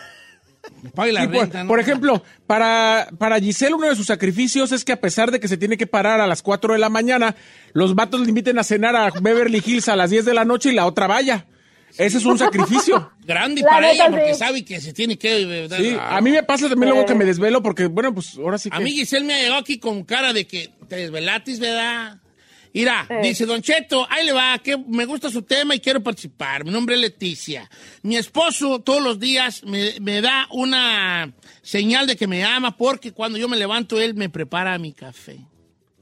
Pague 0.95 1.13
la 1.13 1.25
Y 1.25 1.29
por, 1.29 1.53
¿no? 1.53 1.67
por 1.67 1.81
ejemplo, 1.81 2.23
para, 2.47 3.09
para 3.19 3.41
Giselle 3.41 3.75
uno 3.75 3.89
de 3.89 3.97
sus 3.97 4.07
sacrificios 4.07 4.71
es 4.71 4.85
que 4.85 4.93
a 4.93 5.01
pesar 5.01 5.31
de 5.33 5.41
que 5.41 5.49
se 5.49 5.57
tiene 5.57 5.77
que 5.77 5.89
parar 5.89 6.21
a 6.21 6.27
las 6.27 6.43
4 6.43 6.75
de 6.75 6.79
la 6.79 6.89
mañana, 6.89 7.35
los 7.73 7.97
vatos 7.97 8.21
le 8.21 8.29
inviten 8.29 8.59
a 8.59 8.65
cenar 8.65 8.95
a 8.95 9.11
Beverly 9.11 9.63
Hills 9.65 9.89
a 9.89 9.97
las 9.97 10.11
10 10.11 10.25
de 10.25 10.35
la 10.35 10.45
noche 10.45 10.71
y 10.71 10.75
la 10.75 10.87
otra 10.87 11.09
vaya. 11.09 11.47
Ese 11.99 12.19
es 12.19 12.25
un 12.25 12.39
sacrificio. 12.39 13.13
Grande 13.25 13.61
La 13.61 13.69
para 13.69 13.93
ella 13.93 14.07
porque 14.09 14.33
sí. 14.33 14.39
sabe 14.39 14.65
que 14.65 14.81
se 14.81 14.93
tiene 14.93 15.19
que... 15.19 15.65
eh, 15.65 15.69
Sí, 15.77 15.97
ah, 15.99 16.17
a 16.17 16.21
mí 16.21 16.31
me 16.31 16.43
pasa 16.43 16.69
también 16.69 16.91
luego 16.91 17.07
que 17.07 17.15
me 17.15 17.25
desvelo 17.25 17.63
porque, 17.63 17.87
bueno, 17.87 18.15
pues 18.15 18.37
ahora 18.39 18.57
sí 18.57 18.71
que... 18.71 18.77
A 18.77 18.81
mí 18.81 18.93
Giselle 18.93 19.27
me 19.27 19.35
ha 19.35 19.39
llegado 19.39 19.61
aquí 19.61 19.79
con 19.79 20.05
cara 20.05 20.33
de 20.33 20.47
que 20.47 20.71
te 20.89 20.97
desvelatis, 20.97 21.59
¿verdad? 21.59 22.22
Mira, 22.75 23.07
dice 23.23 23.45
Don 23.45 23.61
Cheto, 23.61 24.07
ahí 24.09 24.25
le 24.25 24.33
va, 24.33 24.59
que 24.59 24.79
me 24.79 25.05
gusta 25.05 25.31
su 25.31 25.43
tema 25.43 25.75
y 25.75 25.81
quiero 25.81 26.03
participar. 26.03 26.65
Mi 26.65 26.71
nombre 26.71 26.95
es 26.95 27.01
Leticia. 27.03 27.69
Mi 28.03 28.17
esposo 28.17 28.81
todos 28.81 29.03
los 29.03 29.21
días 29.21 29.63
me, 29.65 30.01
me 30.01 30.23
da 30.23 30.47
una 30.51 31.35
señal 31.61 32.07
de 32.07 32.17
que 32.17 32.27
me 32.27 32.45
ama 32.45 32.77
porque 32.77 33.13
cuando 33.13 33.39
yo 33.39 33.49
me 33.49 33.59
levanto 33.59 34.01
él 34.01 34.15
me 34.15 34.31
prepara 34.31 34.79
mi 34.79 34.93
café. 34.93 35.39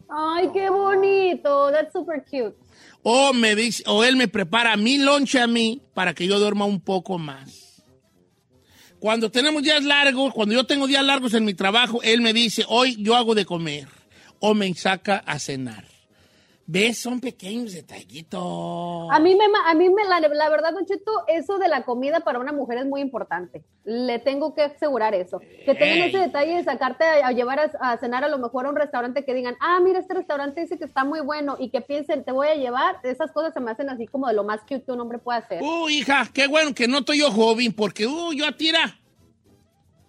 Ay, 0.08 0.48
qué 0.52 0.70
bonito. 0.70 1.70
That's 1.72 1.92
super 1.92 2.22
cute. 2.24 2.56
O, 3.02 3.32
me 3.32 3.54
dice, 3.56 3.82
o 3.86 4.04
él 4.04 4.16
me 4.16 4.28
prepara 4.28 4.76
mi 4.76 4.98
lonche 4.98 5.40
a 5.40 5.46
mí 5.46 5.82
para 5.94 6.14
que 6.14 6.26
yo 6.26 6.38
duerma 6.38 6.66
un 6.66 6.80
poco 6.80 7.18
más. 7.18 7.82
Cuando 8.98 9.30
tenemos 9.30 9.62
días 9.62 9.82
largos, 9.82 10.34
cuando 10.34 10.54
yo 10.54 10.64
tengo 10.64 10.86
días 10.86 11.04
largos 11.04 11.32
en 11.34 11.44
mi 11.44 11.54
trabajo, 11.54 12.02
él 12.02 12.20
me 12.20 12.32
dice, 12.32 12.64
hoy 12.68 12.96
yo 13.02 13.16
hago 13.16 13.34
de 13.34 13.46
comer. 13.46 13.88
O 14.40 14.54
me 14.54 14.72
saca 14.74 15.18
a 15.18 15.38
cenar. 15.38 15.84
¿Ves? 16.72 16.98
Son 16.98 17.18
pequeños 17.18 17.72
detallitos. 17.72 19.08
A 19.10 19.18
mí, 19.18 19.34
me, 19.34 19.44
a 19.66 19.74
mí 19.74 19.90
me, 19.90 20.04
la, 20.04 20.20
la 20.20 20.48
verdad, 20.48 20.72
Don 20.72 20.86
Cheto, 20.86 21.10
eso 21.26 21.58
de 21.58 21.66
la 21.66 21.82
comida 21.82 22.20
para 22.20 22.38
una 22.38 22.52
mujer 22.52 22.78
es 22.78 22.86
muy 22.86 23.00
importante. 23.00 23.64
Le 23.82 24.20
tengo 24.20 24.54
que 24.54 24.62
asegurar 24.62 25.12
eso. 25.14 25.40
Que 25.40 25.74
tengan 25.74 25.98
Ey. 25.98 26.08
ese 26.10 26.18
detalle 26.18 26.54
de 26.54 26.62
sacarte 26.62 27.02
a, 27.02 27.26
a 27.26 27.32
llevar 27.32 27.58
a, 27.58 27.72
a 27.92 27.96
cenar 27.98 28.22
a 28.22 28.28
lo 28.28 28.38
mejor 28.38 28.66
a 28.66 28.68
un 28.70 28.76
restaurante 28.76 29.24
que 29.24 29.34
digan, 29.34 29.56
ah, 29.58 29.80
mira, 29.82 29.98
este 29.98 30.14
restaurante 30.14 30.60
dice 30.60 30.78
que 30.78 30.84
está 30.84 31.02
muy 31.04 31.18
bueno 31.20 31.56
y 31.58 31.70
que 31.70 31.80
piensen, 31.80 32.22
te 32.22 32.30
voy 32.30 32.46
a 32.46 32.54
llevar. 32.54 32.98
Esas 33.02 33.32
cosas 33.32 33.52
se 33.52 33.58
me 33.58 33.72
hacen 33.72 33.90
así 33.90 34.06
como 34.06 34.28
de 34.28 34.34
lo 34.34 34.44
más 34.44 34.60
cute 34.60 34.84
que 34.84 34.92
un 34.92 35.00
hombre 35.00 35.18
puede 35.18 35.40
hacer. 35.40 35.60
Uy, 35.64 35.98
hija, 35.98 36.28
qué 36.32 36.46
bueno 36.46 36.72
que 36.72 36.86
no 36.86 36.98
estoy 36.98 37.18
yo 37.18 37.32
joven, 37.32 37.72
porque, 37.72 38.06
uh, 38.06 38.32
yo 38.32 38.54
tira. 38.54 38.96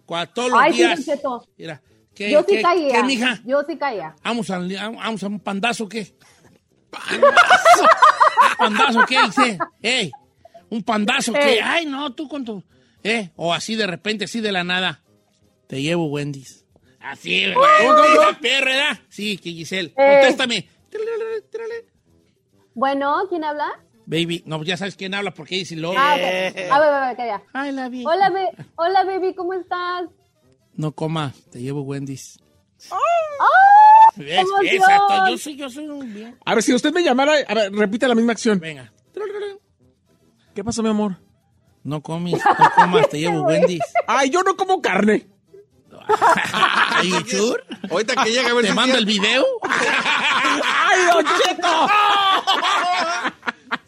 Cua- 0.05 0.29
todos 0.31 0.51
los 0.51 0.59
Ay, 0.61 0.73
sí. 0.73 0.83
Don 0.83 1.03
Cheto. 1.03 1.47
Mira, 1.57 1.81
¿qué, 2.13 2.29
Yo 2.29 2.41
sí 2.41 2.57
qué- 2.57 2.61
caía. 2.61 2.95
qué, 2.97 3.03
mija? 3.03 3.39
Yo 3.45 3.63
sí 3.67 3.77
caía. 3.77 4.15
Vamos 4.23 4.49
a, 4.51 4.59
vamos 4.59 5.23
a 5.23 5.27
un 5.27 5.39
pandazo, 5.39 5.89
¿qué? 5.89 6.13
¿Un 6.91 8.57
pandazo 8.57 9.05
qué? 9.07 9.21
Dice, 9.25 9.57
ey, 9.81 10.11
un 10.69 10.83
pandazo 10.83 11.33
qué? 11.33 11.61
Ay, 11.61 11.85
no, 11.85 12.13
tú 12.13 12.27
con 12.27 12.43
tu... 12.45 12.63
Eh, 13.03 13.31
o 13.35 13.53
así 13.53 13.75
de 13.75 13.87
repente, 13.87 14.25
así 14.25 14.41
de 14.41 14.51
la 14.51 14.63
nada. 14.63 15.01
Te 15.67 15.81
llevo 15.81 16.05
Wendy's. 16.07 16.65
Así. 16.99 17.43
Esa 17.45 18.37
perra. 18.39 19.01
Sí, 19.09 19.37
que 19.37 19.51
Giselle. 19.51 19.93
Contéstame. 19.93 20.67
Bueno, 22.73 23.15
¿quién 23.29 23.43
habla? 23.43 23.67
Baby, 24.05 24.43
no, 24.45 24.63
ya 24.63 24.77
sabes 24.77 24.95
quién 24.95 25.13
habla 25.13 25.31
porque 25.33 25.55
dice 25.55 25.75
lo. 25.75 25.93
Ah, 25.97 26.15
ok. 26.15 26.21
A 26.71 26.79
ver, 26.79 26.89
a 26.89 27.07
ver, 27.07 27.17
calla. 27.17 27.43
Ay, 27.53 27.71
la 27.71 27.89
vi. 27.89 28.03
Hola, 28.05 28.29
be- 28.29 28.51
hola, 28.75 29.03
baby, 29.03 29.33
¿cómo 29.33 29.53
estás? 29.53 30.09
No 30.73 30.91
coma, 30.91 31.33
te 31.51 31.59
llevo 31.61 31.81
Wendy's. 31.81 32.39
¡Ay! 32.89 34.23
¿Ves? 34.25 34.45
Exacto, 34.63 35.29
yo 35.29 35.37
soy, 35.37 35.55
yo 35.55 35.69
soy 35.69 35.87
un 35.87 36.13
bien. 36.13 36.37
A 36.45 36.53
ver, 36.55 36.63
si 36.63 36.73
usted 36.73 36.91
me 36.93 37.03
llamara, 37.03 37.33
a 37.47 37.53
ver, 37.53 37.71
repite 37.73 38.07
la 38.07 38.15
misma 38.15 38.33
acción. 38.33 38.59
Venga. 38.59 38.91
¿Qué 40.55 40.63
pasó, 40.63 40.83
mi 40.83 40.89
amor? 40.89 41.17
No 41.83 42.01
comes, 42.01 42.33
no 42.33 42.71
comas, 42.75 43.09
te 43.09 43.19
llevo 43.19 43.41
Wendy's. 43.47 43.81
Ay, 44.07 44.29
yo 44.29 44.43
no 44.43 44.55
como 44.55 44.81
carne. 44.81 45.27
You 47.03 47.19
sure? 47.27 47.63
Ahorita 47.89 48.23
que 48.23 48.31
llega 48.31 48.49
a 48.49 48.53
ver 48.53 48.63
¿Te 48.63 48.69
si 48.69 48.75
mando 48.75 48.93
es 48.95 48.99
el 48.99 49.05
video? 49.05 49.45
¡Ay, 49.63 50.99
Don 51.13 51.25
Cheto! 51.25 51.87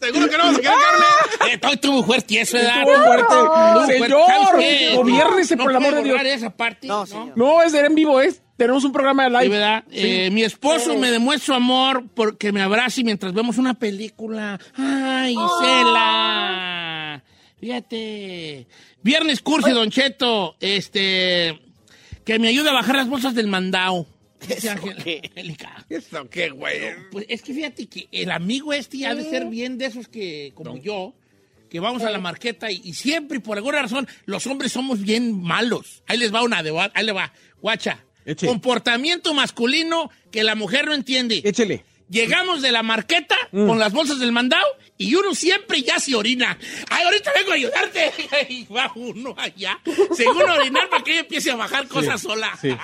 ¿Seguro 0.00 0.28
que 0.28 0.38
no 0.38 0.44
vas 0.44 0.54
a 0.54 0.60
querer 0.60 0.74
carne? 0.74 1.52
Eh, 1.54 1.60
Estoy 1.72 1.90
muy 1.90 2.02
fuerte 2.02 2.40
eso, 2.40 2.56
¿verdad? 2.56 2.78
Estuvo 2.80 3.04
fuerte. 3.04 3.34
Señor, 3.86 4.10
No 5.58 5.62
por 5.64 5.70
el 5.70 5.76
amor 5.76 5.94
de 5.94 6.02
Dios. 6.02 6.20
esa 6.24 6.50
parte. 6.50 6.86
No, 6.86 7.06
señor. 7.06 7.32
No, 7.36 7.62
es 7.62 7.72
de 7.72 7.80
en 7.80 7.94
vivo, 7.94 8.20
¿eh? 8.20 8.34
Tenemos 8.56 8.84
un 8.84 8.92
programa 8.92 9.24
de 9.24 9.30
Sí, 9.30 9.36
live. 9.44 9.48
¿verdad? 9.56 9.84
Eh, 9.90 10.30
mi 10.30 10.42
esposo 10.42 10.96
me 10.96 11.10
demuestra 11.10 11.46
su 11.46 11.54
amor 11.54 12.04
porque 12.14 12.52
me 12.52 12.62
abraza 12.62 13.00
y 13.00 13.04
mientras 13.04 13.32
vemos 13.34 13.58
una 13.58 13.74
película. 13.74 14.60
¡Ay, 14.76 15.34
Gisela! 15.34 17.22
Fíjate. 17.58 18.66
Viernes 19.02 19.40
cursi, 19.40 19.70
Don 19.70 19.90
Cheto. 19.90 20.56
Este. 20.60 21.58
Que 22.24 22.38
me 22.38 22.48
ayude 22.48 22.70
a 22.70 22.72
bajar 22.74 22.96
las 22.96 23.08
bolsas 23.08 23.34
del 23.34 23.48
mandao. 23.48 24.06
Ángel- 24.68 24.98
Angélica. 24.98 25.84
¿Eso 25.88 26.28
qué, 26.30 26.50
güey? 26.50 26.78
Pues 27.10 27.26
es 27.28 27.42
que 27.42 27.54
fíjate 27.54 27.86
que 27.86 28.08
el 28.12 28.30
amigo 28.30 28.72
este 28.72 29.06
ha 29.06 29.14
de 29.14 29.24
ser 29.28 29.46
bien 29.46 29.78
de 29.78 29.86
esos 29.86 30.08
que, 30.08 30.52
como 30.54 30.76
yo, 30.76 31.14
que 31.70 31.80
vamos 31.80 32.02
a 32.02 32.10
la 32.10 32.18
marqueta 32.18 32.70
y, 32.70 32.80
y 32.84 32.92
siempre, 32.94 33.40
por 33.40 33.56
alguna 33.56 33.82
razón, 33.82 34.06
los 34.26 34.46
hombres 34.46 34.72
somos 34.72 35.00
bien 35.00 35.40
malos. 35.42 36.02
Ahí 36.06 36.18
les 36.18 36.32
va 36.34 36.42
una 36.42 36.62
de 36.62 36.72
ahí 36.94 37.04
le 37.04 37.12
va, 37.12 37.32
guacha. 37.60 38.04
Comportamiento 38.46 39.34
masculino 39.34 40.10
que 40.30 40.42
la 40.44 40.54
mujer 40.54 40.86
no 40.86 40.94
entiende. 40.94 41.42
Échele. 41.44 41.84
Llegamos 42.08 42.60
de 42.62 42.70
la 42.70 42.82
marqueta 42.82 43.36
con 43.50 43.78
las 43.78 43.92
bolsas 43.92 44.18
del 44.18 44.30
mandado 44.30 44.64
y 44.98 45.14
uno 45.14 45.34
siempre 45.34 45.82
ya 45.82 45.98
se 45.98 46.14
orina. 46.14 46.58
Ay, 46.90 47.04
ahorita 47.04 47.32
vengo 47.34 47.52
a 47.52 47.54
ayudarte. 47.54 48.12
Y 48.50 48.64
va 48.66 48.92
uno 48.94 49.34
allá, 49.38 49.80
según 50.14 50.42
orinar 50.48 50.88
para 50.90 51.02
que 51.02 51.12
ella 51.12 51.20
empiece 51.20 51.50
a 51.50 51.56
bajar 51.56 51.88
cosas 51.88 52.20
sola. 52.20 52.52
sí. 52.60 52.68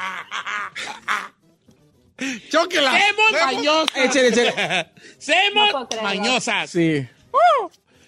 ¡Chóquela! 2.51 2.93
¡Semos 2.93 3.33
mañosas! 3.47 3.97
Échele, 3.97 4.29
échele. 4.29 4.53
¡Semos 5.19 5.73
No 5.73 6.03
mañosas! 6.03 6.71
Sí. 6.71 7.07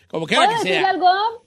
Como 0.09 0.27
quiera 0.27 0.45
¿Puedo 0.47 0.63
que 0.63 0.69
sea. 0.69 0.91
algo? 0.91 1.47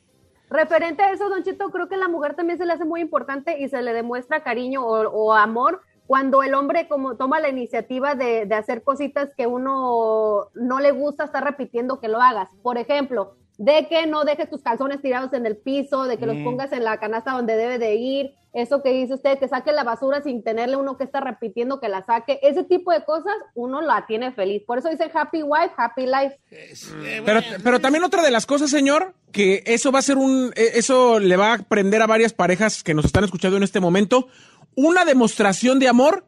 Referente 0.56 1.04
a 1.04 1.12
eso, 1.12 1.30
Don 1.30 1.44
Chito, 1.44 1.70
creo 1.70 1.90
que 1.90 1.98
la 1.98 2.08
mujer 2.08 2.36
también 2.36 2.58
se 2.58 2.66
le 2.66 2.74
hace 2.74 2.86
muy 2.86 3.02
importante 3.02 3.60
y 3.60 3.68
se 3.68 3.82
le 3.82 3.92
demuestra 3.92 4.42
cariño 4.42 4.86
o, 4.86 5.10
o 5.10 5.34
amor 5.34 5.82
cuando 6.08 6.44
el 6.44 6.54
hombre 6.54 6.88
como 6.88 7.18
toma 7.18 7.40
la 7.40 7.50
iniciativa 7.50 8.16
de, 8.16 8.46
de 8.46 8.56
hacer 8.56 8.84
cositas 8.84 9.34
que 9.36 9.48
uno 9.48 10.48
no 10.54 10.80
le 10.80 10.92
gusta 10.92 11.26
estar 11.26 11.44
repitiendo 11.44 12.00
que 12.00 12.08
lo 12.08 12.22
hagas. 12.22 12.50
Por 12.62 12.78
ejemplo, 12.78 13.36
de 13.58 13.88
que 13.88 14.06
no 14.06 14.24
dejes 14.24 14.50
tus 14.50 14.62
calzones 14.62 15.02
tirados 15.02 15.34
en 15.34 15.46
el 15.46 15.58
piso, 15.58 16.06
de 16.06 16.18
que 16.18 16.26
los 16.26 16.38
pongas 16.38 16.72
en 16.74 16.84
la 16.84 16.98
canasta 17.00 17.32
donde 17.32 17.56
debe 17.56 17.80
de 17.80 17.96
ir, 17.96 18.36
eso 18.56 18.82
que 18.82 18.90
dice 18.94 19.14
usted, 19.14 19.38
que 19.38 19.48
saque 19.50 19.72
la 19.74 19.84
basura 19.84 20.24
sin 20.24 20.42
tenerle 20.44 20.78
uno 20.78 20.98
que 20.98 21.04
está 21.04 21.20
repitiendo 21.20 21.80
que 21.82 21.90
la 21.90 22.06
saque, 22.06 22.40
ese 22.42 22.64
tipo 22.64 22.92
de 22.92 23.04
cosas 23.04 23.34
uno 23.54 23.82
la 23.82 24.06
tiene 24.08 24.32
feliz. 24.32 24.64
Por 24.66 24.78
eso 24.78 24.90
dice 24.90 25.12
happy 25.14 25.44
wife, 25.44 25.74
happy 25.76 26.06
life. 26.06 26.40
Eh, 26.52 27.22
Pero, 27.26 27.42
pero 27.64 27.80
también 27.82 28.04
otra 28.06 28.24
de 28.24 28.32
las 28.32 28.46
cosas, 28.46 28.70
señor, 28.70 29.14
que 29.34 29.62
eso 29.66 29.92
va 29.92 30.00
a 30.00 30.04
ser 30.04 30.18
un, 30.18 30.54
eh, 30.56 30.72
eso 30.76 31.20
le 31.20 31.36
va 31.36 31.52
a 31.52 31.56
aprender 31.56 32.02
a 32.02 32.08
varias 32.08 32.32
parejas 32.34 32.82
que 32.82 32.94
nos 32.94 33.06
están 33.06 33.26
escuchando 33.26 33.58
en 33.58 33.64
este 33.64 33.80
momento. 33.82 34.28
Una 34.76 35.04
demostración 35.06 35.78
de 35.80 35.90
amor 35.90 36.26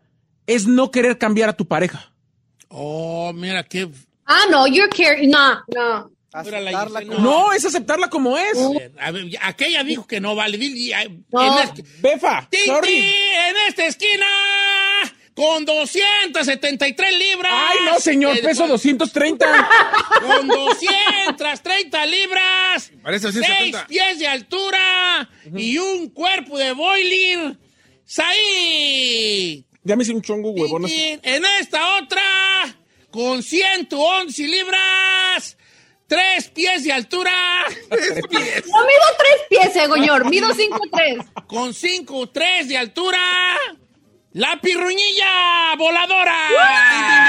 es 0.47 0.67
no 0.67 0.91
querer 0.91 1.17
cambiar 1.17 1.49
a 1.49 1.53
tu 1.57 1.65
pareja. 1.67 2.11
Oh, 2.67 3.31
mira 3.33 3.63
qué. 3.63 3.89
Ah, 4.25 4.43
no, 4.51 4.67
you're 4.67 4.89
caring. 4.89 5.29
No, 5.29 5.61
no. 5.73 6.11
Aceptarla 6.33 7.01
No, 7.19 7.53
es 7.53 7.63
aceptarla 7.65 8.09
como 8.09 8.37
es. 8.37 8.57
A 8.99 9.11
ver, 9.11 9.25
aquella 9.41 9.83
dijo 9.83 10.05
que 10.05 10.19
no 10.19 10.35
vale. 10.35 10.57
No. 11.31 11.43
en 11.57 11.63
este- 11.63 11.83
Befa, 11.99 12.47
¡Tin, 12.51 12.65
sorry. 12.65 12.87
tin! 12.93 13.03
en 13.03 13.55
esta 13.69 13.85
esquina, 13.85 14.25
con 15.33 15.65
273 15.65 17.17
libras. 17.17 17.51
Ay, 17.53 17.77
no, 17.85 17.99
señor, 17.99 18.37
Eh, 18.37 18.41
peso 18.41 18.61
con- 18.63 18.69
230. 18.69 19.69
Con 20.21 20.47
230 20.47 22.05
libras, 22.05 22.91
Parece 23.01 23.31
6 23.31 23.35
270. 23.47 23.87
pies 23.87 24.19
de 24.19 24.27
altura 24.27 25.29
y 25.55 25.77
un 25.77 26.09
cuerpo 26.09 26.57
de 26.57 26.71
boiler. 26.73 27.57
¡Saí! 28.05 29.65
Ya 29.83 29.95
me 29.95 30.03
hice 30.03 30.11
un 30.13 30.21
chongo 30.21 30.51
huevonas. 30.51 30.91
En 30.91 31.45
esta 31.61 31.97
otra, 31.97 32.21
con 33.09 33.41
111 33.41 34.43
libras, 34.47 35.57
3 36.07 36.49
pies 36.49 36.83
de 36.83 36.91
altura, 36.93 37.31
No 37.89 37.97
mido 37.97 39.07
tres 39.17 39.41
pies, 39.49 39.75
eh, 39.75 39.87
señor. 39.93 40.29
Mido 40.29 40.53
cinco 40.53 40.79
tres. 40.91 41.17
con 41.47 41.73
5 41.73 42.29
3 42.29 42.69
de 42.69 42.77
altura, 42.77 43.19
la 44.31 44.59
pirruñilla 44.61 45.75
voladora. 45.77 46.37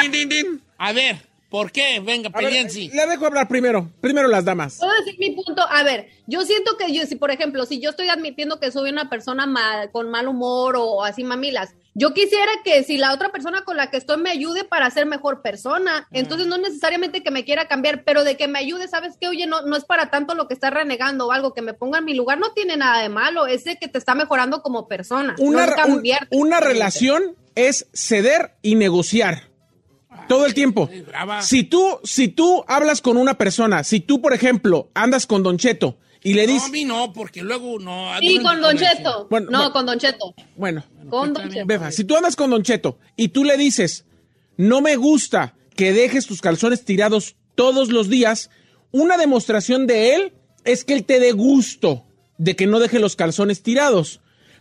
Din, 0.02 0.12
din, 0.12 0.28
din, 0.28 0.28
din. 0.28 0.62
A 0.78 0.92
ver, 0.92 1.16
¿por 1.50 1.72
qué? 1.72 2.00
Venga, 2.00 2.30
Peliensi. 2.30 2.88
le 2.90 3.06
dejo 3.06 3.26
hablar 3.26 3.48
primero. 3.48 3.90
Primero 4.00 4.28
las 4.28 4.44
damas. 4.44 4.76
Puedo 4.78 4.92
decir 5.04 5.16
mi 5.18 5.30
punto. 5.30 5.62
A 5.68 5.82
ver, 5.82 6.08
yo 6.26 6.42
siento 6.42 6.76
que 6.76 6.92
yo, 6.92 7.04
si 7.06 7.16
por 7.16 7.30
ejemplo, 7.30 7.64
si 7.66 7.80
yo 7.80 7.90
estoy 7.90 8.08
admitiendo 8.08 8.60
que 8.60 8.70
soy 8.70 8.90
una 8.90 9.08
persona 9.08 9.46
mal, 9.46 9.90
con 9.90 10.10
mal 10.10 10.28
humor 10.28 10.76
o 10.76 11.04
así 11.04 11.24
mamilas, 11.24 11.70
yo 11.94 12.14
quisiera 12.14 12.52
que 12.64 12.84
si 12.84 12.96
la 12.96 13.12
otra 13.12 13.30
persona 13.32 13.62
con 13.64 13.76
la 13.76 13.90
que 13.90 13.96
estoy 13.96 14.18
me 14.18 14.30
ayude 14.30 14.62
para 14.62 14.88
ser 14.90 15.06
mejor 15.06 15.42
persona. 15.42 16.06
Entonces 16.12 16.46
no 16.46 16.56
necesariamente 16.56 17.24
que 17.24 17.32
me 17.32 17.44
quiera 17.44 17.66
cambiar, 17.66 18.04
pero 18.04 18.22
de 18.22 18.36
que 18.36 18.46
me 18.46 18.60
ayude, 18.60 18.86
¿sabes 18.86 19.16
qué? 19.20 19.26
Oye, 19.26 19.46
no, 19.48 19.62
no 19.62 19.74
es 19.76 19.84
para 19.84 20.08
tanto 20.10 20.34
lo 20.36 20.46
que 20.46 20.54
está 20.54 20.70
renegando 20.70 21.26
o 21.26 21.32
algo, 21.32 21.54
que 21.54 21.62
me 21.62 21.74
ponga 21.74 21.98
en 21.98 22.04
mi 22.04 22.14
lugar 22.14 22.38
no 22.38 22.52
tiene 22.52 22.76
nada 22.76 23.02
de 23.02 23.08
malo, 23.08 23.46
es 23.48 23.64
de 23.64 23.76
que 23.78 23.88
te 23.88 23.98
está 23.98 24.14
mejorando 24.14 24.62
como 24.62 24.86
persona. 24.86 25.34
Una, 25.38 25.66
no 25.66 25.72
es 25.72 25.78
un- 25.86 25.94
cambiarte. 25.94 26.36
una 26.36 26.60
relación 26.60 27.34
es 27.56 27.88
ceder 27.92 28.52
y 28.62 28.76
negociar. 28.76 29.47
Todo 30.28 30.46
el 30.46 30.54
tiempo. 30.54 30.88
Si 31.40 31.64
tú, 31.64 31.98
si 32.04 32.28
tú 32.28 32.64
hablas 32.68 33.00
con 33.00 33.16
una 33.16 33.36
persona, 33.38 33.84
si 33.84 34.00
tú, 34.00 34.20
por 34.20 34.32
ejemplo, 34.34 34.90
andas 34.94 35.26
con 35.26 35.42
Don 35.42 35.56
Cheto 35.58 35.98
y 36.22 36.34
le 36.34 36.46
No, 36.46 36.50
a 36.52 36.54
dices, 36.54 36.70
mí 36.70 36.84
no, 36.84 37.12
porque 37.12 37.42
luego 37.42 37.78
no. 37.78 38.10
Sí, 38.20 38.38
con 38.42 38.60
Don 38.60 38.76
Cheto. 38.76 39.26
Bueno, 39.30 39.50
no, 39.50 39.58
bueno. 39.58 39.72
con 39.72 39.86
Don 39.86 39.98
Cheto. 39.98 40.34
bueno, 40.56 40.84
Con 41.08 41.28
está 41.28 41.42
Don. 41.42 41.50
Cheto. 41.52 41.66
Befa, 41.66 41.90
si 41.92 42.04
tú 42.04 42.16
andas 42.16 42.36
con 42.36 42.50
Don 42.50 42.62
Cheto 42.62 42.98
y 43.16 43.28
tú 43.28 43.44
le 43.44 43.56
dices, 43.56 44.04
no 44.56 44.80
me 44.80 44.96
gusta 44.96 45.54
que 45.76 45.92
dejes 45.92 46.26
tus 46.26 46.40
calzones 46.40 46.84
tirados 46.84 47.36
todos 47.54 47.90
los 47.90 48.08
días, 48.08 48.50
una 48.90 49.16
demostración 49.16 49.86
de 49.86 50.14
él 50.14 50.32
es 50.64 50.84
que 50.84 50.94
él 50.94 51.04
te 51.04 51.20
dé 51.20 51.32
gusto 51.32 52.04
de 52.36 52.56
que 52.56 52.66
no 52.66 52.78
deje 52.80 52.98
los 52.98 53.16
calzones 53.16 53.62
tirados. 53.62 54.20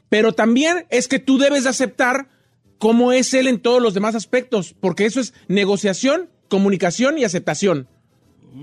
Pero 0.10 0.34
también 0.34 0.86
es 0.90 1.08
que 1.08 1.20
tú 1.20 1.38
debes 1.38 1.64
de 1.66 1.70
aceptar 1.70 2.30
cómo 2.78 3.12
es 3.12 3.34
él 3.34 3.48
en 3.48 3.60
todos 3.62 3.82
los 3.82 3.94
demás 3.94 4.16
aspectos, 4.16 4.76
porque 4.80 5.06
eso 5.06 5.20
es 5.20 5.34
negociación, 5.48 6.30
comunicación 6.50 7.18
y 7.18 7.24
aceptación. 7.24 7.88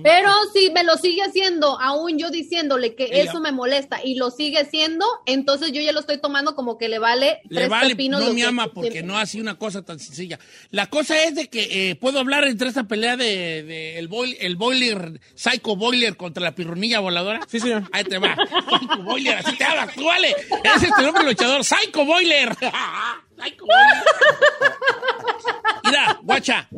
Pero 0.03 0.31
si 0.53 0.73
me 0.73 0.83
lo 0.83 0.97
sigue 0.97 1.23
haciendo, 1.23 1.79
aún 1.81 2.19
yo 2.19 2.31
diciéndole 2.31 2.97
que 2.97 3.05
Ella- 3.05 3.31
eso 3.31 3.39
me 3.39 3.53
molesta 3.53 4.01
y 4.03 4.17
lo 4.17 4.31
sigue 4.33 4.59
haciendo, 4.59 5.05
entonces 5.25 5.71
yo 5.71 5.81
ya 5.81 5.93
lo 5.93 6.01
estoy 6.01 6.19
tomando 6.21 6.57
como 6.57 6.79
que 6.79 6.89
le 6.89 6.99
vale 6.99 7.39
Le 7.49 7.57
tres 7.61 7.69
vale, 7.69 7.91
pepinos 7.91 8.21
no 8.25 8.31
me 8.33 8.41
que- 8.41 8.45
ama 8.47 8.67
porque 8.75 9.05
no 9.05 9.17
hace 9.17 9.41
una 9.41 9.57
cosa 9.57 9.83
tan 9.83 10.01
sencilla. 10.01 10.41
La 10.71 10.87
cosa 10.89 11.23
es 11.23 11.37
de 11.37 11.49
que 11.49 11.91
eh, 11.91 11.95
puedo 11.95 12.19
hablar 12.19 12.43
entre 12.45 12.67
esta 12.69 12.85
pelea 12.89 13.17
de, 13.17 13.63
de 13.63 13.99
el, 14.01 14.09
boil- 14.09 14.37
el 14.41 14.57
boiler, 14.57 15.21
Psycho 15.37 15.77
Boiler 15.77 16.17
contra 16.17 16.43
la 16.43 16.57
pirronilla 16.57 16.99
voladora. 16.99 17.41
Sí, 17.47 17.61
señor. 17.61 17.85
Ahí 17.93 18.03
te 18.03 18.19
va. 18.19 18.35
Psycho 18.35 19.03
Boiler, 19.05 19.37
así 19.37 19.57
te 19.57 19.63
hablas, 19.65 19.95
tú 19.95 20.05
vale. 20.07 20.31
Ese 20.77 20.87
es 20.87 20.97
tu 20.97 21.03
nombre 21.03 21.23
luchador, 21.23 21.63
Psycho 21.63 22.05
Boiler. 22.05 22.49
Mira, 25.85 26.19
guacha, 26.23 26.69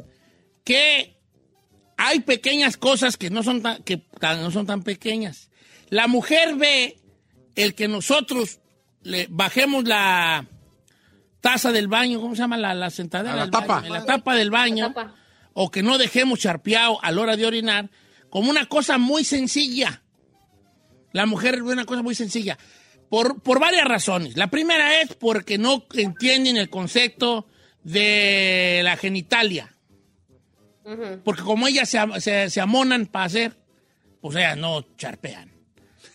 que 0.64 1.16
hay 1.96 2.20
pequeñas 2.20 2.76
cosas 2.76 3.16
que 3.16 3.30
no 3.30 3.42
son 3.42 3.62
tan, 3.62 3.82
que 3.82 3.96
tan- 3.98 4.42
no 4.42 4.50
son 4.50 4.66
tan 4.66 4.82
pequeñas. 4.82 5.50
La 5.88 6.08
mujer 6.08 6.56
ve 6.56 7.00
el 7.54 7.74
que 7.74 7.88
nosotros 7.88 8.60
le 9.02 9.28
bajemos 9.30 9.84
la 9.84 10.46
taza 11.40 11.72
del 11.72 11.88
baño, 11.88 12.20
¿cómo 12.20 12.34
se 12.34 12.42
llama? 12.42 12.58
La, 12.58 12.74
la 12.74 12.90
sentadera. 12.90 13.34
A 13.34 13.36
la 13.36 13.42
del 13.42 13.50
tapa. 13.52 13.80
baño, 13.80 13.92
la 13.94 14.04
tapa 14.04 14.34
del 14.34 14.50
baño. 14.50 14.88
La 14.88 14.94
tapa. 14.94 15.14
O 15.52 15.70
que 15.70 15.82
no 15.82 15.96
dejemos 15.96 16.40
charpeado 16.40 17.02
a 17.02 17.10
la 17.12 17.20
hora 17.22 17.36
de 17.36 17.46
orinar, 17.46 17.88
como 18.28 18.50
una 18.50 18.66
cosa 18.66 18.98
muy 18.98 19.24
sencilla. 19.24 20.02
La 21.12 21.24
mujer 21.24 21.62
ve 21.62 21.72
una 21.72 21.86
cosa 21.86 22.02
muy 22.02 22.14
sencilla. 22.14 22.58
Por, 23.08 23.40
por 23.40 23.60
varias 23.60 23.86
razones. 23.86 24.36
La 24.36 24.48
primera 24.48 25.00
es 25.00 25.14
porque 25.14 25.58
no 25.58 25.84
entienden 25.94 26.56
el 26.56 26.68
concepto 26.68 27.46
de 27.82 28.80
la 28.82 28.96
genitalia. 28.96 29.72
Porque 31.24 31.42
como 31.42 31.66
ellas 31.66 31.88
se, 31.88 31.98
se, 32.20 32.50
se 32.50 32.60
amonan 32.60 33.06
para 33.06 33.24
hacer, 33.24 33.56
pues 34.20 34.36
ellas 34.36 34.56
no 34.56 34.84
charpean. 34.96 35.50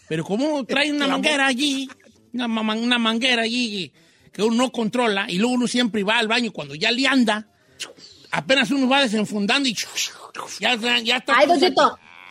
Pero 0.07 0.23
como 0.23 0.45
uno 0.45 0.63
trae 0.65 0.91
una 0.91 1.07
manguera 1.09 1.47
allí, 1.47 1.89
una, 2.33 2.47
una 2.47 2.97
manguera 2.97 3.43
allí 3.43 3.93
que 4.31 4.43
uno 4.43 4.55
no 4.55 4.71
controla, 4.71 5.25
y 5.29 5.37
luego 5.37 5.53
uno 5.55 5.67
siempre 5.67 6.03
va 6.03 6.19
al 6.19 6.27
baño 6.27 6.51
cuando 6.51 6.75
ya 6.75 6.91
le 6.91 7.05
anda, 7.05 7.47
apenas 8.31 8.71
uno 8.71 8.87
va 8.87 9.01
desenfundando 9.01 9.67
y 9.67 9.75
ya, 10.59 10.75
ya 10.77 11.17
está. 11.17 11.37
Ay, 11.37 11.47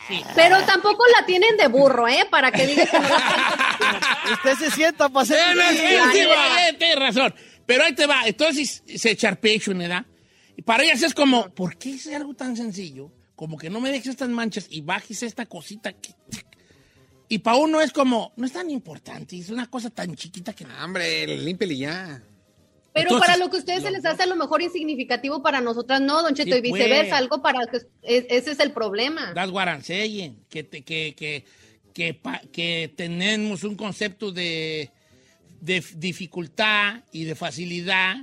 Sí. 0.07 0.21
pero 0.35 0.61
tampoco 0.65 1.03
la 1.17 1.25
tienen 1.25 1.55
de 1.57 1.67
burro, 1.67 2.07
¿eh? 2.07 2.27
Para 2.29 2.51
que 2.51 2.67
diga 2.67 2.85
que 2.85 2.99
no 2.99 3.07
la 3.07 3.99
Usted 4.33 4.55
se 4.55 4.71
sienta 4.71 5.09
para 5.09 5.23
hacer... 5.23 5.53
Tienes, 5.53 6.77
tienes 6.77 6.99
razón. 6.99 7.33
Pero 7.65 7.83
ahí 7.83 7.93
te 7.93 8.07
va. 8.07 8.21
Entonces 8.25 8.83
se 8.85 9.15
charpation, 9.15 9.77
¿verdad? 9.77 10.05
Y 10.57 10.61
para 10.63 10.83
ellas 10.83 11.01
es 11.03 11.13
como, 11.13 11.49
¿por 11.49 11.77
qué 11.77 11.93
es 11.93 12.07
algo 12.07 12.33
tan 12.33 12.55
sencillo? 12.55 13.11
Como 13.35 13.57
que 13.57 13.69
no 13.69 13.79
me 13.79 13.91
dejes 13.91 14.07
estas 14.07 14.29
manchas 14.29 14.67
y 14.69 14.81
bajes 14.81 15.23
esta 15.23 15.45
cosita 15.45 15.93
que... 15.93 16.13
Y 17.29 17.39
para 17.39 17.57
uno 17.57 17.79
es 17.79 17.93
como, 17.93 18.33
no 18.35 18.45
es 18.45 18.51
tan 18.51 18.69
importante, 18.69 19.37
es 19.37 19.49
una 19.49 19.67
cosa 19.67 19.89
tan 19.89 20.15
chiquita 20.15 20.53
que... 20.53 20.65
Ah, 20.65 20.83
Hombre, 20.83 21.25
límpiale 21.37 21.77
ya. 21.77 22.21
Pero 22.93 23.05
Entonces, 23.11 23.27
para 23.27 23.37
lo 23.37 23.49
que 23.49 23.55
a 23.55 23.59
ustedes 23.59 23.83
se 23.83 23.91
les 23.91 24.03
hace 24.05 24.23
a 24.23 24.25
lo 24.25 24.35
mejor 24.35 24.61
insignificativo, 24.61 25.41
para 25.41 25.61
nosotras 25.61 26.01
no, 26.01 26.21
Don 26.23 26.35
Cheto, 26.35 26.51
Sí, 26.51 26.57
y 26.57 26.61
viceversa, 26.61 27.09
pues. 27.11 27.13
algo 27.21 27.41
para 27.41 27.65
que 27.67 27.77
es- 27.77 28.25
ese 28.29 28.51
es 28.51 28.59
el 28.59 28.71
problema. 28.73 29.33
I'm 29.35 29.81
saying, 29.81 30.43
que, 30.49 30.63
te- 30.63 30.81
que, 30.83 31.13
que, 31.15 31.45
que, 31.93 32.13
pa- 32.13 32.41
que 32.51 32.91
tenemos 32.97 33.63
un 33.63 33.75
concepto 33.75 34.31
de, 34.33 34.89
de 35.61 35.81
dificultad 35.95 37.01
y 37.13 37.23
de 37.23 37.35
facilidad 37.35 38.17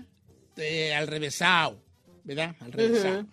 eh, 0.59 0.92
al 0.94 1.07
revésado, 1.07 1.81
¿verdad? 2.24 2.54
Al 2.61 2.72
revésado. 2.72 3.26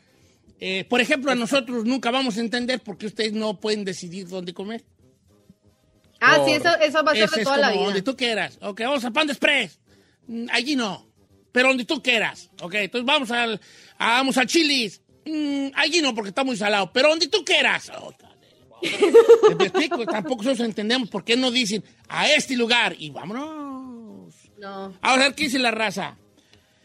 Eh, 0.62 0.86
por 0.88 1.02
ejemplo, 1.02 1.32
a 1.32 1.36
nosotros 1.36 1.84
nunca 1.84 2.12
vamos 2.12 2.38
a 2.38 2.40
entender 2.40 2.80
por 2.80 2.98
qué 2.98 3.08
ustedes 3.08 3.34
no 3.34 3.60
pueden 3.60 3.84
decidir 3.84 4.30
dónde 4.30 4.54
comer. 4.54 4.86
Ah, 6.22 6.40
sí, 6.46 6.54
eso, 6.54 6.70
eso 6.80 7.04
va 7.04 7.12
a 7.12 7.16
ser 7.16 7.30
de 7.30 7.44
toda 7.44 7.58
la 7.58 7.72
vida. 7.72 7.84
Donde 7.84 8.02
tú 8.02 8.16
quieras. 8.16 8.58
Ok, 8.62 8.80
vamos 8.82 9.04
a 9.04 9.12
Panda 9.12 9.34
Express. 9.34 9.80
Mm, 10.28 10.46
Allí 10.52 10.76
no. 10.78 11.06
Pero 11.56 11.70
donde 11.70 11.86
tú 11.86 12.04
quieras. 12.04 12.50
Ok, 12.62 12.74
entonces 12.74 13.06
vamos 13.06 13.32
al, 13.32 13.62
a- 13.98 14.10
vamos 14.18 14.38
al 14.38 14.46
Chili's. 14.46 15.00
Mm, 15.26 15.68
allí 15.74 16.02
no, 16.02 16.14
porque 16.14 16.28
está 16.30 16.44
muy 16.44 16.58
salado. 16.58 16.92
Pero 16.92 17.08
donde 17.08 17.28
tú 17.30 17.46
quieras. 17.46 17.90
Oh. 17.98 18.14
Tampoco 20.12 20.44
nosotros 20.44 20.68
entendemos 20.68 21.10
por 21.10 21.24
qué 21.24 21.38
no 21.38 21.52
dicen 21.52 21.82
a 22.10 22.28
este 22.30 22.58
lugar 22.58 22.94
y 23.00 23.10
vámonos. 23.10 24.34
No. 24.60 24.94
A 25.02 25.18
ver 25.18 25.34
qué 25.34 25.46
dice 25.46 25.58
la 25.60 25.72
raza. 25.72 26.18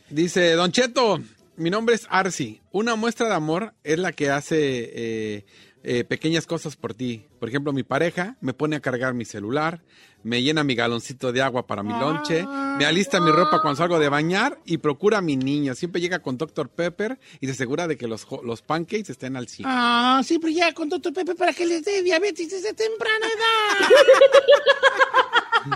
Dice, 0.08 0.52
Don 0.52 0.70
Cheto, 0.70 1.20
mi 1.56 1.68
nombre 1.68 1.96
es 1.96 2.06
Arsi. 2.08 2.60
Una 2.70 2.94
muestra 2.94 3.28
de 3.28 3.34
amor 3.34 3.74
es 3.82 3.98
la 3.98 4.12
que 4.12 4.30
hace 4.30 4.90
eh, 4.94 5.44
eh, 5.82 6.04
pequeñas 6.04 6.46
cosas 6.46 6.76
por 6.76 6.94
ti. 6.94 7.26
Por 7.38 7.48
ejemplo, 7.48 7.72
mi 7.72 7.82
pareja 7.82 8.36
me 8.40 8.52
pone 8.52 8.76
a 8.76 8.80
cargar 8.80 9.14
mi 9.14 9.24
celular, 9.24 9.82
me 10.22 10.42
llena 10.42 10.62
mi 10.64 10.74
galoncito 10.74 11.32
de 11.32 11.40
agua 11.42 11.66
para 11.66 11.82
mi 11.82 11.92
lonche, 11.92 12.46
me 12.78 12.84
alista 12.84 13.20
mi 13.20 13.30
ropa 13.30 13.62
cuando 13.62 13.78
salgo 13.78 13.98
de 13.98 14.08
bañar 14.10 14.58
y 14.66 14.76
procura 14.78 15.18
a 15.18 15.22
mi 15.22 15.36
niño. 15.36 15.74
Siempre 15.74 16.00
llega 16.00 16.18
con 16.18 16.36
Dr. 16.36 16.68
Pepper 16.68 17.18
y 17.40 17.46
se 17.46 17.52
asegura 17.52 17.88
de 17.88 17.96
que 17.96 18.06
los, 18.06 18.26
los 18.44 18.60
pancakes 18.62 19.10
estén 19.10 19.36
al 19.36 19.48
100. 19.48 19.66
Ah, 19.70 20.20
siempre 20.24 20.52
ya 20.52 20.72
con 20.74 20.88
Doctor 20.90 21.12
Pepe 21.14 21.34
para 21.34 21.52
que 21.54 21.64
les 21.66 21.82
dé 21.84 22.02
diabetes 22.02 22.50
desde 22.50 22.74
temprana 22.74 23.26
edad. 23.26 23.88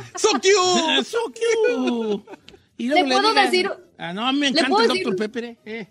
¡So 0.16 0.28
cute! 0.34 1.04
so 1.04 1.18
cute. 1.26 2.24
Y 2.76 2.88
¿Le 2.88 3.04
puedo 3.04 3.30
digan- 3.32 3.50
decir- 3.50 3.72
Ah, 3.96 4.12
no, 4.12 4.32
me 4.32 4.50
¿le 4.50 4.60
encanta 4.60 4.82
el 4.82 4.88
decir- 4.90 5.04
Dr. 5.04 5.16
Pepper. 5.16 5.44
eh, 5.44 5.58
eh. 5.64 5.88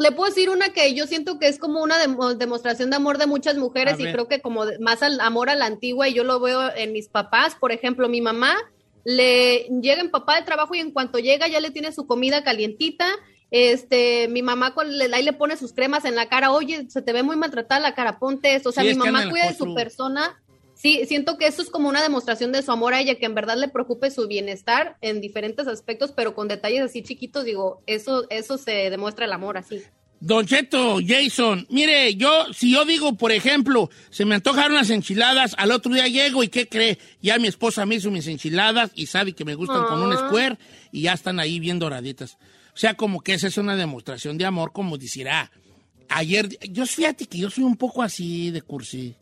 Le 0.00 0.12
puedo 0.12 0.28
decir 0.28 0.50
una 0.50 0.70
que 0.70 0.92
yo 0.94 1.06
siento 1.06 1.38
que 1.38 1.46
es 1.48 1.58
como 1.58 1.82
una 1.82 1.98
demo- 1.98 2.34
demostración 2.34 2.90
de 2.90 2.96
amor 2.96 3.18
de 3.18 3.26
muchas 3.26 3.56
mujeres 3.56 3.94
y 4.00 4.04
creo 4.12 4.28
que 4.28 4.40
como 4.40 4.64
más 4.80 5.02
al 5.02 5.20
amor 5.20 5.50
a 5.50 5.54
la 5.54 5.66
antigua 5.66 6.08
y 6.08 6.14
yo 6.14 6.24
lo 6.24 6.40
veo 6.40 6.74
en 6.74 6.92
mis 6.92 7.08
papás, 7.08 7.54
por 7.54 7.70
ejemplo, 7.72 8.08
mi 8.08 8.20
mamá 8.20 8.56
le 9.04 9.66
llega 9.82 10.00
en 10.00 10.10
papá 10.10 10.36
de 10.36 10.42
trabajo 10.46 10.74
y 10.74 10.78
en 10.78 10.90
cuanto 10.90 11.18
llega 11.18 11.48
ya 11.48 11.60
le 11.60 11.70
tiene 11.70 11.92
su 11.92 12.06
comida 12.06 12.42
calientita 12.44 13.06
Este, 13.52 14.28
mi 14.28 14.42
mamá 14.42 14.74
con, 14.74 14.96
le- 14.96 15.12
ahí 15.12 15.24
le 15.24 15.32
pone 15.32 15.56
sus 15.56 15.72
cremas 15.72 16.04
en 16.04 16.14
la 16.14 16.28
cara, 16.28 16.52
oye, 16.52 16.86
se 16.88 17.02
te 17.02 17.12
ve 17.12 17.24
muy 17.24 17.34
maltratada 17.34 17.80
la 17.80 17.94
cara, 17.96 18.20
ponte 18.20 18.54
esto. 18.54 18.68
O 18.68 18.72
sea, 18.72 18.84
Sí, 18.84 18.90
mi 18.90 18.94
mamá 18.98 19.22
cuida 19.30 19.46
de 19.48 19.54
su 19.54 19.64
persona. 19.74 20.40
Sí, 20.80 21.02
siento 21.06 21.36
que 21.36 21.46
eso 21.46 21.60
es 21.60 21.68
como 21.68 21.90
una 21.90 22.02
demostración 22.02 22.52
de 22.52 22.62
su 22.62 22.72
amor 22.72 22.94
a 22.94 23.00
ella, 23.02 23.16
que 23.16 23.26
en 23.26 23.34
verdad 23.34 23.58
le 23.58 23.68
preocupe 23.68 24.10
su 24.10 24.26
bienestar 24.26 24.96
en 25.02 25.20
diferentes 25.20 25.66
aspectos, 25.66 26.10
pero 26.16 26.34
con 26.34 26.48
detalles 26.48 26.80
así 26.80 27.02
chiquitos, 27.02 27.44
digo, 27.44 27.82
eso, 27.86 28.24
eso 28.30 28.56
se 28.56 28.88
demuestra 28.88 29.26
el 29.26 29.32
amor 29.32 29.58
así. 29.58 29.82
Don 30.20 30.46
Cheto, 30.46 30.98
Jason, 31.06 31.66
mire, 31.68 32.14
yo, 32.14 32.46
si 32.54 32.72
yo 32.72 32.86
digo, 32.86 33.14
por 33.14 33.30
ejemplo, 33.30 33.90
se 34.08 34.24
me 34.24 34.34
antojaron 34.36 34.72
unas 34.72 34.88
enchiladas, 34.88 35.54
al 35.58 35.70
otro 35.70 35.92
día 35.92 36.08
llego 36.08 36.42
y 36.42 36.48
¿qué 36.48 36.66
cree? 36.66 36.98
Ya 37.20 37.38
mi 37.38 37.48
esposa 37.48 37.84
me 37.84 37.96
hizo 37.96 38.10
mis 38.10 38.26
enchiladas 38.26 38.90
y 38.94 39.04
sabe 39.04 39.34
que 39.34 39.44
me 39.44 39.54
gustan 39.54 39.84
con 39.84 40.00
un 40.00 40.14
Ah. 40.14 40.28
square 40.28 40.56
y 40.92 41.02
ya 41.02 41.12
están 41.12 41.40
ahí 41.40 41.60
bien 41.60 41.78
doraditas. 41.78 42.38
O 42.74 42.78
sea, 42.78 42.94
como 42.94 43.20
que 43.20 43.34
esa 43.34 43.48
es 43.48 43.58
una 43.58 43.76
demostración 43.76 44.38
de 44.38 44.46
amor, 44.46 44.72
como 44.72 44.96
decirá. 44.96 45.50
Ayer, 46.08 46.48
yo 46.70 46.86
fíjate 46.86 47.26
que 47.26 47.36
yo 47.36 47.50
soy 47.50 47.64
un 47.64 47.76
poco 47.76 48.02
así 48.02 48.50
de 48.50 48.62
cursi. 48.62 49.14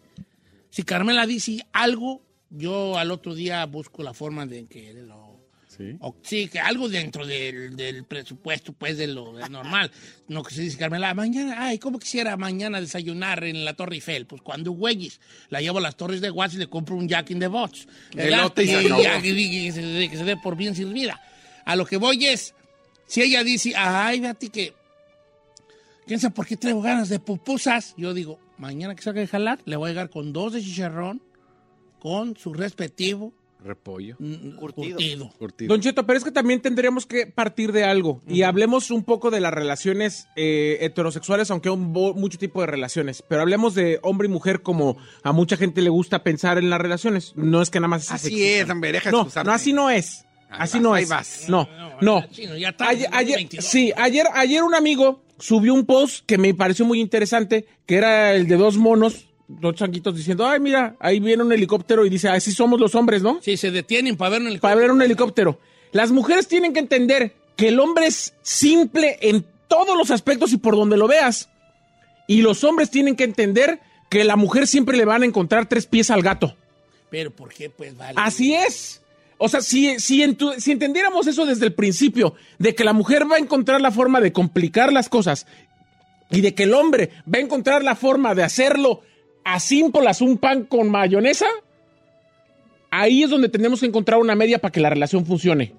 Si 0.71 0.83
Carmela 0.83 1.27
dice 1.27 1.67
algo, 1.73 2.23
yo 2.51 2.97
al 2.99 3.11
otro 3.11 3.35
día 3.35 3.65
busco 3.67 4.03
la 4.03 4.15
forma 4.15 4.47
de 4.47 4.67
que 4.67 4.93
lo 4.95 5.29
Sí. 5.77 5.97
o- 6.01 6.17
sí, 6.23 6.49
que 6.49 6.59
algo 6.59 6.89
dentro 6.89 7.25
del, 7.25 7.77
del 7.77 8.05
presupuesto, 8.05 8.73
pues, 8.73 8.97
de 8.99 9.07
lo 9.07 9.35
de 9.37 9.49
normal. 9.49 9.93
No 10.27 10.43
que 10.43 10.53
se 10.53 10.63
dice, 10.63 10.77
Carmela, 10.77 11.15
mañana, 11.15 11.55
ay, 11.69 11.79
¿cómo 11.79 12.01
quisiera 12.01 12.37
mañana 12.37 12.81
desayunar 12.81 13.45
en 13.45 13.65
la 13.65 13.75
Torre 13.75 13.95
Eiffel? 13.97 14.27
Pues 14.27 14.43
cuando 14.43 14.73
güeyes, 14.73 15.21
la 15.51 15.61
llevo 15.61 15.79
a 15.79 15.81
las 15.83 15.97
Torres 15.97 16.21
de 16.21 16.31
Watts 16.33 16.55
y 16.55 16.59
le 16.59 16.67
compro 16.69 16.97
un 16.97 17.07
Jack 17.07 17.31
in 17.31 17.39
the 17.39 17.47
Box. 17.47 17.87
Elote 18.17 18.65
y 18.65 18.67
ya, 18.67 19.21
que, 19.23 19.73
se, 19.73 19.83
dé- 19.83 20.11
que 20.11 20.17
se 20.17 20.25
dé 20.25 20.37
por 20.37 20.57
bien 20.57 20.75
servida. 20.75 21.21
A 21.65 21.77
lo 21.77 21.87
que 21.87 21.97
voy 21.97 22.27
es, 22.27 22.55
si 23.07 23.23
ella 23.23 23.45
dice, 23.45 23.75
ay, 23.77 24.19
fíjate 24.21 24.49
que, 24.49 24.73
quién 26.07 26.19
sabe 26.19 26.35
por 26.35 26.47
qué 26.47 26.57
traigo 26.57 26.81
ganas 26.83 27.09
de 27.09 27.21
pupusas, 27.21 27.95
yo 27.97 28.15
digo, 28.15 28.41
mañana 28.59 28.95
que 28.95 29.03
salga 29.03 29.21
de 29.21 29.27
jalar, 29.27 29.59
le 29.65 29.77
voy 29.77 29.89
a 29.89 29.93
llegar 29.93 30.11
con 30.11 30.33
dos 30.33 30.53
de 30.53 30.61
chicharrón, 30.63 31.23
con 31.99 32.37
su 32.37 32.53
respectivo 32.55 33.33
Repollo. 33.65 34.15
mm, 34.21 34.51
Curtido. 34.57 34.97
curtido. 34.97 35.31
Curtido. 35.37 35.69
Don 35.75 35.81
Cheto, 35.81 36.07
pero 36.07 36.17
es 36.17 36.25
que 36.25 36.31
también 36.31 36.61
tendríamos 36.63 37.07
que 37.07 37.27
partir 37.27 37.73
de 37.73 37.83
algo. 37.83 38.23
Y 38.29 38.43
hablemos 38.43 38.93
un 38.93 39.03
poco 39.03 39.33
de 39.33 39.41
las 39.41 39.53
relaciones 39.53 40.29
eh, 40.37 40.79
heterosexuales, 40.83 41.51
aunque 41.51 41.69
hay 41.69 41.77
mucho 41.77 42.39
tipo 42.39 42.61
de 42.61 42.69
relaciones. 42.69 43.23
Pero 43.29 43.43
hablemos 43.43 43.75
de 43.75 43.99
hombre 44.05 44.29
y 44.29 44.31
mujer 44.31 44.63
como 44.63 44.97
a 45.25 45.33
mucha 45.33 45.57
gente 45.57 45.83
le 45.83 45.91
gusta 45.91 46.23
pensar 46.23 46.57
en 46.59 46.71
las 46.71 46.81
relaciones. 46.81 47.33
No 47.35 47.61
es 47.61 47.71
que 47.71 47.81
nada 47.81 47.89
más 47.89 48.13
Así 48.13 48.45
es, 48.45 48.71
hombre, 48.71 48.93
deja 48.93 49.11
de 49.11 49.17
No, 49.17 49.27
no, 49.45 49.53
así 49.53 49.73
no 49.73 49.91
es. 49.91 50.25
Ahí 50.51 50.59
Así 50.61 50.79
vas, 50.79 50.83
no 50.85 50.95
ahí 50.95 51.03
es. 51.03 51.09
vas. 51.11 51.45
No, 51.49 51.69
No, 52.01 52.21
no. 52.21 52.27
chino, 52.31 52.57
ya 52.57 52.69
está, 52.71 52.89
Ayer, 52.89 53.09
ayer- 53.13 53.39
2022. 53.39 53.65
sí, 53.65 53.93
ayer, 53.97 54.27
ayer 54.35 54.63
un 54.63 54.75
amigo 54.77 55.21
subió 55.39 55.75
un 55.75 55.87
post 55.87 56.25
que 56.27 56.39
me 56.39 56.55
pareció 56.55 56.85
muy 56.85 57.01
interesante, 57.01 57.67
que 57.87 57.97
era 57.97 58.35
el 58.35 58.47
de 58.47 58.57
dos 58.57 58.77
monos, 58.77 59.27
dos 59.47 59.75
changuitos 59.75 60.17
diciendo, 60.17 60.47
ay, 60.47 60.61
mira, 60.61 60.97
ahí 61.01 61.21
viene 61.21 61.43
un 61.43 61.53
helicóptero 61.53 62.05
y 62.05 62.11
dice, 62.11 62.29
así 62.29 62.53
somos 62.53 62.81
los 62.81 62.95
hombres, 62.95 63.23
¿no? 63.23 63.39
Sí, 63.43 63.57
se 63.57 63.71
detienen 63.71 64.17
para 64.17 64.31
ver 64.31 64.41
un 64.43 64.47
para 64.59 64.75
helicóptero. 64.75 64.81
ver 64.81 64.91
un 64.91 65.03
helicóptero. 65.03 65.61
Las 65.93 66.11
mujeres 66.11 66.49
tienen 66.49 66.73
que 66.73 66.81
entender 66.81 67.35
que 67.57 67.69
el 67.69 67.81
hombre 67.81 68.07
es 68.07 68.35
simple 68.43 69.19
en 69.21 69.45
todos 69.69 69.97
los 69.97 70.11
aspectos 70.11 70.53
y 70.53 70.59
por 70.59 70.77
donde 70.77 70.97
lo 70.97 71.09
veas. 71.09 71.49
Y 72.27 72.43
los 72.43 72.63
hombres 72.65 72.91
tienen 72.91 73.17
que 73.17 73.25
entender 73.25 73.81
que 74.11 74.25
la 74.25 74.37
mujer 74.37 74.67
siempre 74.67 74.97
le 74.97 75.05
van 75.05 75.23
a 75.23 75.27
encontrar 75.27 75.69
tres 75.69 75.87
pies 75.87 76.11
al 76.11 76.23
gato. 76.23 76.55
Pero 77.11 77.31
¿por 77.31 77.53
qué? 77.53 77.71
Pues 77.71 77.97
vale. 77.97 78.15
Así 78.17 78.55
es. 78.55 79.03
O 79.39 79.49
sea, 79.49 79.61
si, 79.61 80.01
si, 80.01 80.23
entu- 80.23 80.59
si 80.59 80.73
entendiéramos 80.73 81.27
eso 81.27 81.47
desde 81.47 81.67
el 81.67 81.73
principio, 81.73 82.35
de 82.59 82.75
que 82.75 82.83
la 82.85 82.93
mujer 82.93 83.31
va 83.31 83.37
a 83.37 83.39
encontrar 83.39 83.81
la 83.81 83.93
forma 83.93 84.21
de 84.21 84.33
complicar 84.33 84.93
las 84.93 85.09
cosas 85.09 85.47
y 86.31 86.41
de 86.41 86.55
que 86.55 86.65
el 86.65 86.75
hombre 86.75 87.11
va 87.33 87.39
a 87.39 87.43
encontrar 87.43 87.85
la 87.85 87.95
forma 87.95 88.35
de 88.35 88.43
hacerlo 88.43 89.03
a 89.45 89.61
simple 89.61 90.03
un 90.21 90.39
pan 90.39 90.65
con 90.65 90.91
mayonesa, 90.91 91.47
ahí 92.91 93.23
es 93.23 93.31
donde 93.31 93.49
tenemos 93.49 93.81
que 93.81 93.87
encontrar 93.87 94.19
una 94.19 94.35
media 94.35 94.59
para 94.59 94.73
que 94.73 94.81
la 94.81 94.91
relación 94.91 95.25
funcione. 95.25 95.75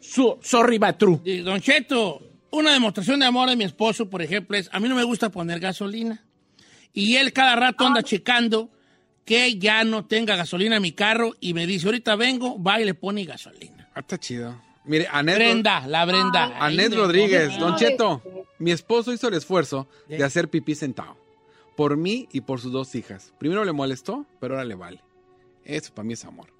Sorry, 0.00 0.78
but 0.78 0.96
true. 0.98 1.20
Don 1.42 1.60
Cheto, 1.60 2.22
una 2.50 2.72
demostración 2.72 3.20
de 3.20 3.26
amor 3.26 3.48
de 3.48 3.56
mi 3.56 3.64
esposo, 3.64 4.10
por 4.10 4.20
ejemplo, 4.20 4.56
es, 4.56 4.68
a 4.72 4.80
mí 4.80 4.88
no 4.88 4.94
me 4.94 5.04
gusta 5.04 5.30
poner 5.30 5.60
gasolina. 5.60 6.24
Y 6.92 7.16
él 7.16 7.32
cada 7.32 7.56
rato 7.56 7.86
anda 7.86 8.02
checando 8.02 8.70
que 9.24 9.58
ya 9.58 9.84
no 9.84 10.04
tenga 10.06 10.36
gasolina 10.36 10.76
en 10.76 10.82
mi 10.82 10.92
carro 10.92 11.34
y 11.40 11.54
me 11.54 11.66
dice, 11.66 11.86
ahorita 11.86 12.16
vengo, 12.16 12.60
va 12.62 12.80
y 12.80 12.84
le 12.84 12.94
pone 12.94 13.24
gasolina. 13.24 13.88
Ah, 13.94 14.00
está 14.00 14.18
chido. 14.18 14.60
Mire, 14.84 15.06
Anet, 15.10 15.36
Brenda, 15.36 15.86
la 15.86 16.04
Brenda. 16.04 16.56
Anet 16.58 16.92
Rodríguez, 16.92 17.56
Don 17.58 17.76
Cheto, 17.76 18.20
mi 18.58 18.72
esposo 18.72 19.12
hizo 19.12 19.28
el 19.28 19.34
esfuerzo 19.34 19.88
de 20.08 20.22
hacer 20.24 20.48
pipí 20.48 20.74
sentado. 20.74 21.16
Por 21.76 21.96
mí 21.96 22.28
y 22.32 22.40
por 22.42 22.60
sus 22.60 22.72
dos 22.72 22.94
hijas. 22.96 23.32
Primero 23.38 23.64
le 23.64 23.72
molestó, 23.72 24.26
pero 24.40 24.54
ahora 24.54 24.64
le 24.64 24.74
vale. 24.74 25.00
Eso 25.64 25.94
para 25.94 26.04
mí 26.04 26.14
es 26.14 26.24
amor. 26.24 26.52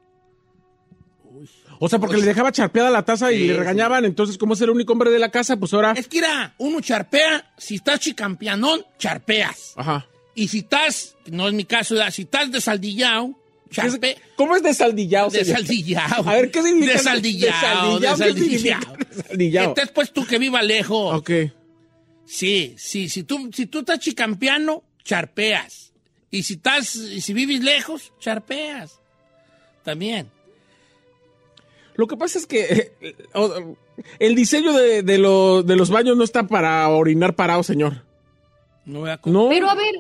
O 1.78 1.88
sea, 1.88 1.98
porque 1.98 2.16
le 2.18 2.26
dejaba 2.26 2.52
charpeada 2.52 2.90
la 2.90 3.04
taza 3.04 3.32
y 3.32 3.38
Sí, 3.38 3.46
le 3.48 3.54
sí. 3.54 3.58
regañaban, 3.58 4.04
entonces 4.04 4.38
como 4.38 4.54
es 4.54 4.60
el 4.60 4.70
único 4.70 4.92
hombre 4.92 5.10
de 5.10 5.18
la 5.18 5.30
casa, 5.30 5.56
pues 5.56 5.72
ahora... 5.74 5.92
Es 5.96 6.06
que 6.06 6.18
era, 6.18 6.54
uno 6.58 6.80
charpea, 6.80 7.52
si 7.56 7.76
estás 7.76 8.00
chicampeanón, 8.00 8.84
charpeas. 8.98 9.72
Ajá. 9.76 10.06
Y 10.34 10.48
si 10.48 10.58
estás, 10.60 11.16
no 11.26 11.48
es 11.48 11.54
mi 11.54 11.64
caso, 11.64 11.94
¿verdad? 11.94 12.10
si 12.10 12.22
estás 12.22 12.50
desaldillado, 12.50 13.34
charpe, 13.70 14.16
¿Cómo 14.36 14.56
es 14.56 14.62
desaldillado? 14.62 15.30
señor? 15.30 15.46
desaldillado. 15.46 16.22
A 16.28 16.34
ver, 16.34 16.50
¿qué 16.50 16.62
significa 16.62 16.92
Desaldillado, 16.98 17.98
desaldillado? 18.00 18.16
¿Qué 18.34 18.40
significa 18.40 18.78
desaldillado. 18.78 18.96
desaldillado? 19.16 19.68
Entonces, 19.68 19.92
pues 19.94 20.12
tú 20.12 20.26
que 20.26 20.38
viva 20.38 20.62
lejos. 20.62 21.14
Ok. 21.18 21.30
Sí, 22.24 22.74
sí, 22.78 23.08
si 23.08 23.24
tú, 23.24 23.50
si 23.52 23.66
tú 23.66 23.80
estás 23.80 23.98
chicampeano, 23.98 24.82
charpeas. 25.04 25.92
Y 26.30 26.44
si 26.44 26.54
estás, 26.54 26.94
y 26.96 27.20
si 27.20 27.34
vives 27.34 27.60
lejos, 27.62 28.12
charpeas. 28.18 29.00
También. 29.84 30.30
Lo 31.94 32.06
que 32.06 32.16
pasa 32.16 32.38
es 32.38 32.46
que 32.46 32.92
eh, 33.02 33.74
el 34.18 34.34
diseño 34.34 34.72
de, 34.72 35.02
de 35.02 35.18
lo- 35.18 35.62
de 35.62 35.76
los 35.76 35.90
baños 35.90 36.16
no 36.16 36.24
está 36.24 36.44
para 36.44 36.88
orinar 36.88 37.34
parado, 37.34 37.62
señor. 37.62 38.02
No 38.86 39.00
voy 39.00 39.10
a 39.10 39.20
No. 39.26 39.48
Pero 39.50 39.68
a 39.68 39.74
ver, 39.74 39.94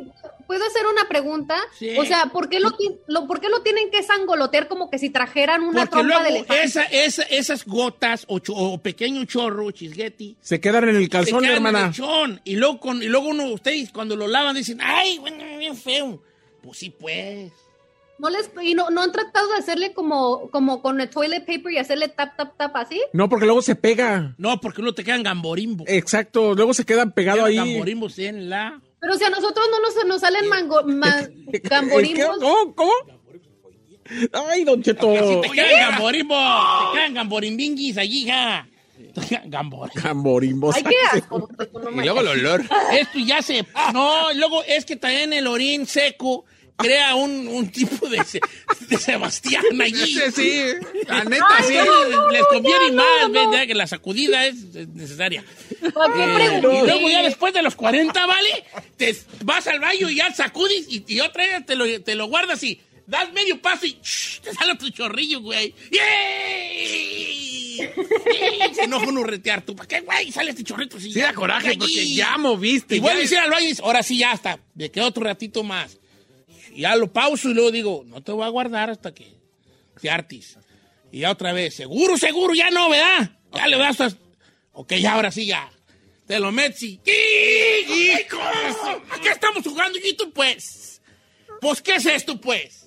¿puedo 0.52 0.66
hacer 0.66 0.82
una 0.86 1.08
pregunta? 1.08 1.56
Sí. 1.78 1.96
O 1.96 2.04
sea, 2.04 2.26
¿por 2.26 2.50
qué, 2.50 2.60
lo, 2.60 2.70
¿por 3.26 3.40
qué 3.40 3.48
lo 3.48 3.62
tienen 3.62 3.90
que 3.90 4.02
sangolotear 4.02 4.68
como 4.68 4.90
que 4.90 4.98
si 4.98 5.08
trajeran 5.08 5.62
una 5.62 5.86
Porque 5.86 5.90
trompa 6.04 6.22
de 6.24 6.30
luego 6.30 6.36
elefante? 6.44 6.62
esa, 6.64 6.82
esa- 6.84 7.22
esas 7.22 7.64
gotas 7.64 8.26
o, 8.28 8.38
cho- 8.38 8.52
o 8.54 8.76
pequeño 8.76 9.24
chorro, 9.24 9.70
chisgueti, 9.70 10.36
Se 10.42 10.60
quedan 10.60 10.90
en 10.90 10.96
el 10.96 11.04
se 11.04 11.08
calzón, 11.08 11.40
quedan 11.40 11.50
en 11.52 11.56
hermana. 11.66 11.86
el 11.86 11.92
chón. 11.94 12.40
Y 12.44 12.56
luego, 12.56 12.80
con, 12.80 13.02
y 13.02 13.06
luego 13.06 13.28
uno, 13.28 13.46
ustedes 13.46 13.90
cuando 13.92 14.14
lo 14.14 14.26
lavan 14.26 14.54
dicen, 14.54 14.78
ay, 14.82 15.18
bueno, 15.18 15.38
bien 15.58 15.74
feo. 15.74 16.22
Pues 16.62 16.76
sí, 16.76 16.90
pues. 16.90 17.50
¿No, 18.18 18.28
les, 18.30 18.50
y 18.62 18.74
no, 18.74 18.90
no 18.90 19.00
han 19.00 19.10
tratado 19.10 19.48
de 19.48 19.56
hacerle 19.58 19.94
como, 19.94 20.48
como 20.50 20.80
con 20.80 21.00
el 21.00 21.08
toilet 21.10 21.44
paper 21.44 21.72
y 21.72 21.78
hacerle 21.78 22.06
tap, 22.08 22.36
tap, 22.36 22.56
tap 22.56 22.76
así? 22.76 23.00
No, 23.12 23.28
porque 23.28 23.46
luego 23.46 23.62
se 23.62 23.74
pega. 23.74 24.34
No, 24.38 24.60
porque 24.60 24.80
uno 24.80 24.92
te 24.94 25.02
quedan 25.02 25.24
gamborimbo. 25.24 25.84
Exacto, 25.88 26.54
luego 26.54 26.72
se 26.74 26.84
quedan 26.84 27.10
pegados 27.12 27.44
ahí. 27.46 27.56
Gamborimbos 27.56 28.18
en 28.20 28.48
la... 28.50 28.80
Pero 29.02 29.16
si 29.18 29.24
a 29.24 29.30
nosotros 29.30 29.66
no 29.70 29.80
nos, 29.80 30.06
nos 30.06 30.20
salen 30.20 30.48
mango, 30.48 30.82
ma- 30.86 31.28
gamborimbos. 31.64 32.38
¿Cómo? 32.38 32.74
¿Cómo? 32.74 32.92
Ay, 34.48 34.64
don 34.64 34.82
Cheto. 34.82 35.12
Si 35.42 35.48
te 35.48 35.54
quedan 35.54 35.90
gamborimbos, 35.90 36.38
te 36.92 36.98
quedan 36.98 37.14
gamborimbinguis 37.14 37.98
allí, 37.98 38.26
ja. 38.26 38.66
Gambor. 39.46 39.90
Gamborimbos. 39.94 40.76
Ay, 40.76 40.84
qué 40.84 40.94
asco. 41.18 41.48
no 41.90 41.90
Y 42.02 42.04
luego 42.04 42.20
el 42.20 42.28
olor. 42.28 42.62
Esto 42.92 43.18
ya 43.18 43.42
se. 43.42 43.66
No, 43.92 44.32
luego 44.34 44.62
es 44.64 44.84
que 44.84 44.96
también 44.96 45.32
el 45.32 45.46
orín 45.46 45.86
seco 45.86 46.44
crea 46.82 47.14
un, 47.14 47.48
un 47.48 47.70
tipo 47.70 48.08
de, 48.08 48.22
se- 48.24 48.40
de 48.88 48.96
Sebastián 48.98 49.64
allí. 49.80 50.18
Ese 50.20 50.30
sí, 50.32 50.62
la 51.06 51.24
neta 51.24 51.46
Sí, 51.66 51.72
sí. 51.74 51.78
les 52.32 52.42
conviene 52.46 52.86
ya, 52.88 52.92
más, 52.92 53.06
no, 53.22 53.28
no. 53.44 53.50
¿verdad? 53.50 53.66
Que 53.66 53.74
la 53.74 53.86
sacudida 53.86 54.46
es 54.46 54.56
es 54.74 54.88
necesaria. 54.88 55.44
¿Para 55.94 56.14
qué 56.14 56.22
Eh, 56.44 56.58
y 56.58 56.60
luego 56.60 57.08
ya 57.08 57.22
después 57.22 57.54
de 57.54 57.62
los 57.62 57.74
40, 57.74 58.26
¿vale? 58.26 58.64
Te 58.96 59.16
vas 59.44 59.66
al 59.66 59.80
baño 59.80 60.10
y 60.10 60.16
ya 60.16 60.32
sacudes 60.34 60.86
y, 60.88 61.04
y 61.06 61.20
otra 61.20 61.46
vez 61.46 61.66
te 61.66 61.74
lo, 61.74 62.02
te 62.02 62.14
lo 62.14 62.26
guardas 62.26 62.62
y 62.62 62.80
das 63.06 63.32
medio 63.32 63.60
paso 63.60 63.84
y 63.86 63.98
¡shh! 64.02 64.40
te 64.42 64.52
sale 64.54 64.72
otro 64.72 64.88
chorrillo, 64.90 65.40
güey. 65.40 65.74
¡Yay! 65.90 67.76
¡Yay! 67.76 68.74
Se 68.74 68.84
enoja 68.84 69.06
uno 69.08 69.24
retear 69.24 69.62
tú. 69.62 69.74
¿Para 69.74 69.88
qué, 69.88 70.00
güey? 70.00 70.30
Sale 70.32 70.50
este 70.50 70.62
chorrito. 70.64 70.98
Sí 71.00 71.12
da 71.12 71.32
coraje 71.32 71.68
Allí. 71.70 71.78
porque 71.78 72.14
ya 72.14 72.36
moviste. 72.38 72.96
Y 72.96 73.00
vuelvo 73.00 73.20
a 73.20 73.24
ir 73.24 73.38
al 73.38 73.50
baño 73.50 73.66
y 73.68 73.76
ahora 73.82 74.02
sí 74.02 74.18
ya 74.18 74.32
está. 74.32 74.58
Me 74.74 74.90
quedo 74.90 75.06
otro 75.06 75.24
ratito 75.24 75.62
más. 75.62 75.98
Y 76.74 76.82
ya 76.82 76.96
lo 76.96 77.12
pauso 77.12 77.50
y 77.50 77.54
luego 77.54 77.70
digo, 77.70 78.04
no 78.06 78.22
te 78.22 78.32
voy 78.32 78.44
a 78.44 78.48
guardar 78.48 78.90
hasta 78.90 79.14
que 79.14 79.32
te 80.00 80.10
hartis. 80.10 80.56
Y 81.10 81.20
ya 81.20 81.30
otra 81.30 81.52
vez, 81.52 81.74
seguro, 81.74 82.16
seguro, 82.16 82.54
ya 82.54 82.70
no, 82.70 82.88
¿verdad? 82.88 83.30
Ya 83.54 83.66
le 83.66 83.76
das 83.76 84.00
hasta... 84.00 84.18
Ok, 84.72 84.94
ya 84.94 85.14
ahora 85.14 85.30
sí, 85.30 85.46
ya. 85.46 85.70
Te 86.26 86.40
lo 86.40 86.50
metes 86.50 86.82
y... 86.82 87.00
¡Hijo! 87.04 88.40
¿A 88.40 89.20
qué 89.20 89.28
estamos 89.28 89.62
jugando, 89.64 89.98
hijito, 89.98 90.30
pues? 90.30 91.02
Pues, 91.60 91.82
¿qué 91.82 91.96
es 91.96 92.06
esto, 92.06 92.40
pues? 92.40 92.86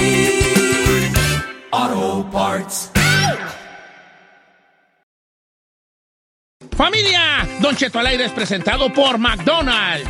Familia, 6.75 7.47
Don 7.61 7.75
Cheto 7.75 7.99
al 7.99 8.07
aire 8.07 8.25
es 8.25 8.31
presentado 8.31 8.91
por 8.93 9.17
McDonald's. 9.17 10.09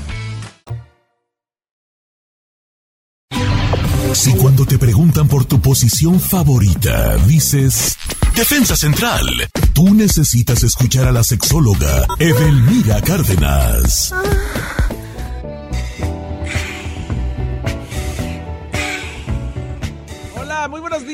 Si 4.13 4.33
cuando 4.33 4.65
te 4.65 4.77
preguntan 4.77 5.27
por 5.27 5.45
tu 5.45 5.61
posición 5.61 6.19
favorita, 6.19 7.15
dices 7.27 7.97
Defensa 8.35 8.75
Central, 8.75 9.25
tú 9.73 9.93
necesitas 9.93 10.63
escuchar 10.63 11.07
a 11.07 11.11
la 11.11 11.23
sexóloga 11.23 12.05
Edelmira 12.19 13.01
Cárdenas. 13.01 14.11
Hola, 14.11 14.90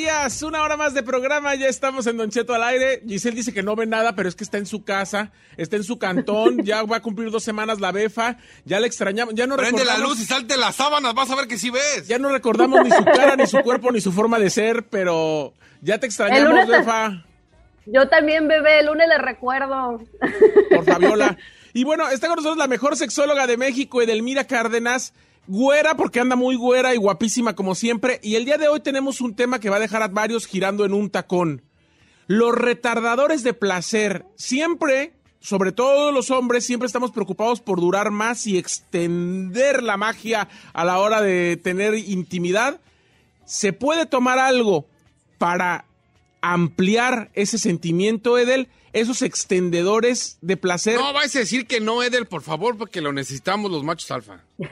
días. 0.07 0.41
Una 0.41 0.63
hora 0.63 0.77
más 0.77 0.93
de 0.93 1.03
programa. 1.03 1.53
Ya 1.55 1.67
estamos 1.67 2.07
en 2.07 2.15
Don 2.17 2.29
Cheto 2.29 2.53
al 2.53 2.63
aire. 2.63 3.01
Giselle 3.05 3.35
dice 3.35 3.53
que 3.53 3.61
no 3.61 3.75
ve 3.75 3.85
nada, 3.85 4.15
pero 4.15 4.29
es 4.29 4.35
que 4.35 4.43
está 4.45 4.57
en 4.57 4.65
su 4.65 4.83
casa, 4.85 5.31
está 5.57 5.75
en 5.75 5.83
su 5.83 5.99
cantón. 5.99 6.59
ya 6.63 6.83
va 6.83 6.97
a 6.97 7.01
cumplir 7.01 7.29
dos 7.29 7.43
semanas 7.43 7.81
la 7.81 7.91
befa. 7.91 8.37
Ya 8.63 8.79
le 8.79 8.87
extrañamos. 8.87 9.33
Ya 9.35 9.47
no 9.47 9.57
Prende 9.57 9.83
la 9.83 9.97
luz 9.97 10.19
y 10.21 10.25
salte 10.25 10.55
las 10.55 10.75
sábanas, 10.77 11.13
vas 11.13 11.29
a 11.29 11.35
ver 11.35 11.47
que 11.47 11.57
sí 11.57 11.69
ves. 11.69 12.07
Ya 12.07 12.19
no 12.19 12.29
recordamos 12.29 12.83
ni 12.85 12.91
su 12.91 13.03
cara, 13.05 13.35
ni 13.35 13.47
su 13.47 13.59
cuerpo, 13.59 13.91
ni 13.91 13.99
su 13.99 14.11
forma 14.13 14.39
de 14.39 14.49
ser, 14.49 14.87
pero 14.87 15.53
ya 15.81 15.97
te 15.99 16.05
extrañamos, 16.05 16.49
lunes- 16.51 16.67
befa. 16.67 17.23
Yo 17.85 18.07
también, 18.09 18.47
bebé, 18.47 18.79
el 18.79 18.85
lunes 18.87 19.07
le 19.09 19.17
recuerdo. 19.17 20.01
por 20.69 20.85
Fabiola. 20.85 21.37
Y 21.73 21.83
bueno, 21.83 22.09
está 22.09 22.25
con 22.25 22.37
nosotros 22.37 22.57
la 22.57 22.65
mejor 22.65 22.95
sexóloga 22.95 23.45
de 23.45 23.55
México, 23.55 24.01
Edelmira 24.01 24.45
Cárdenas. 24.45 25.13
Güera, 25.47 25.95
porque 25.95 26.19
anda 26.19 26.35
muy 26.35 26.55
güera 26.55 26.93
y 26.93 26.97
guapísima 26.97 27.55
como 27.55 27.73
siempre. 27.73 28.19
Y 28.21 28.35
el 28.35 28.43
día 28.43 28.57
de 28.57 28.67
hoy 28.67 28.81
tenemos 28.81 29.21
un 29.21 29.33
tema 29.33 29.59
que 29.59 29.69
va 29.69 29.77
a 29.77 29.81
dejar 29.81 30.01
a 30.03 30.09
varios 30.09 30.45
girando 30.45 30.83
en 30.83 30.93
un 30.93 31.09
tacón. 31.09 31.61
Los 32.27 32.53
retardadores 32.53 33.43
de 33.43 33.53
placer. 33.53 34.25
Siempre, 34.35 35.13
sobre 35.39 35.71
todo 35.71 36.11
los 36.11 36.31
hombres, 36.31 36.65
siempre 36.65 36.87
estamos 36.87 37.11
preocupados 37.11 37.61
por 37.61 37.79
durar 37.79 38.11
más 38.11 38.45
y 38.45 38.57
extender 38.57 39.83
la 39.83 39.95
magia 39.95 40.49
a 40.73 40.83
la 40.83 40.99
hora 40.99 41.21
de 41.21 41.55
tener 41.55 41.93
intimidad. 41.95 42.81
¿Se 43.45 43.71
puede 43.71 44.05
tomar 44.05 44.39
algo 44.39 44.87
para 45.37 45.85
ampliar 46.41 47.29
ese 47.33 47.57
sentimiento, 47.57 48.37
Edel? 48.37 48.67
Esos 48.93 49.21
extendedores 49.21 50.37
de 50.41 50.57
placer. 50.57 50.95
No 50.99 51.13
vais 51.13 51.35
a 51.35 51.39
decir 51.39 51.67
que 51.67 51.79
no, 51.79 52.03
Edel, 52.03 52.25
por 52.25 52.41
favor, 52.41 52.77
porque 52.77 53.01
lo 53.01 53.13
necesitamos 53.13 53.71
los 53.71 53.83
machos 53.83 54.11
alfa. 54.11 54.43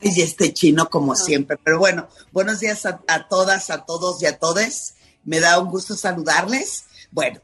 Y 0.00 0.20
este 0.20 0.52
chino 0.52 0.90
como 0.90 1.16
siempre. 1.16 1.56
Pero 1.64 1.78
bueno, 1.78 2.08
buenos 2.30 2.60
días 2.60 2.84
a, 2.84 3.00
a 3.08 3.26
todas, 3.26 3.70
a 3.70 3.86
todos 3.86 4.22
y 4.22 4.26
a 4.26 4.38
todes. 4.38 4.96
Me 5.24 5.40
da 5.40 5.58
un 5.58 5.70
gusto 5.70 5.96
saludarles. 5.96 6.84
Bueno, 7.10 7.40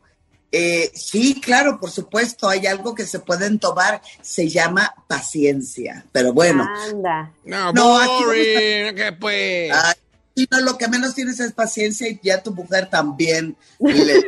eh, 0.53 0.91
sí, 0.95 1.41
claro, 1.41 1.79
por 1.79 1.91
supuesto, 1.91 2.49
hay 2.49 2.67
algo 2.67 2.95
que 2.95 3.07
se 3.07 3.21
pueden 3.21 3.59
tomar, 3.59 4.03
se 4.21 4.49
llama 4.49 4.95
paciencia. 5.07 6.05
Pero 6.13 6.33
bueno, 6.33 6.69
Anda. 6.89 7.33
No, 7.45 7.73
No, 7.73 7.99
aquí 7.99 8.11
no 8.11 8.27
boring, 8.27 8.95
que 8.95 9.17
pues. 9.19 9.73
ay, 9.73 9.95
chino, 10.37 10.61
lo 10.61 10.77
que 10.77 10.89
menos 10.89 11.15
tienes 11.15 11.39
es 11.39 11.53
paciencia 11.53 12.09
y 12.09 12.19
ya 12.23 12.43
tu 12.43 12.53
mujer 12.53 12.91
también 12.91 13.57
le 13.79 14.23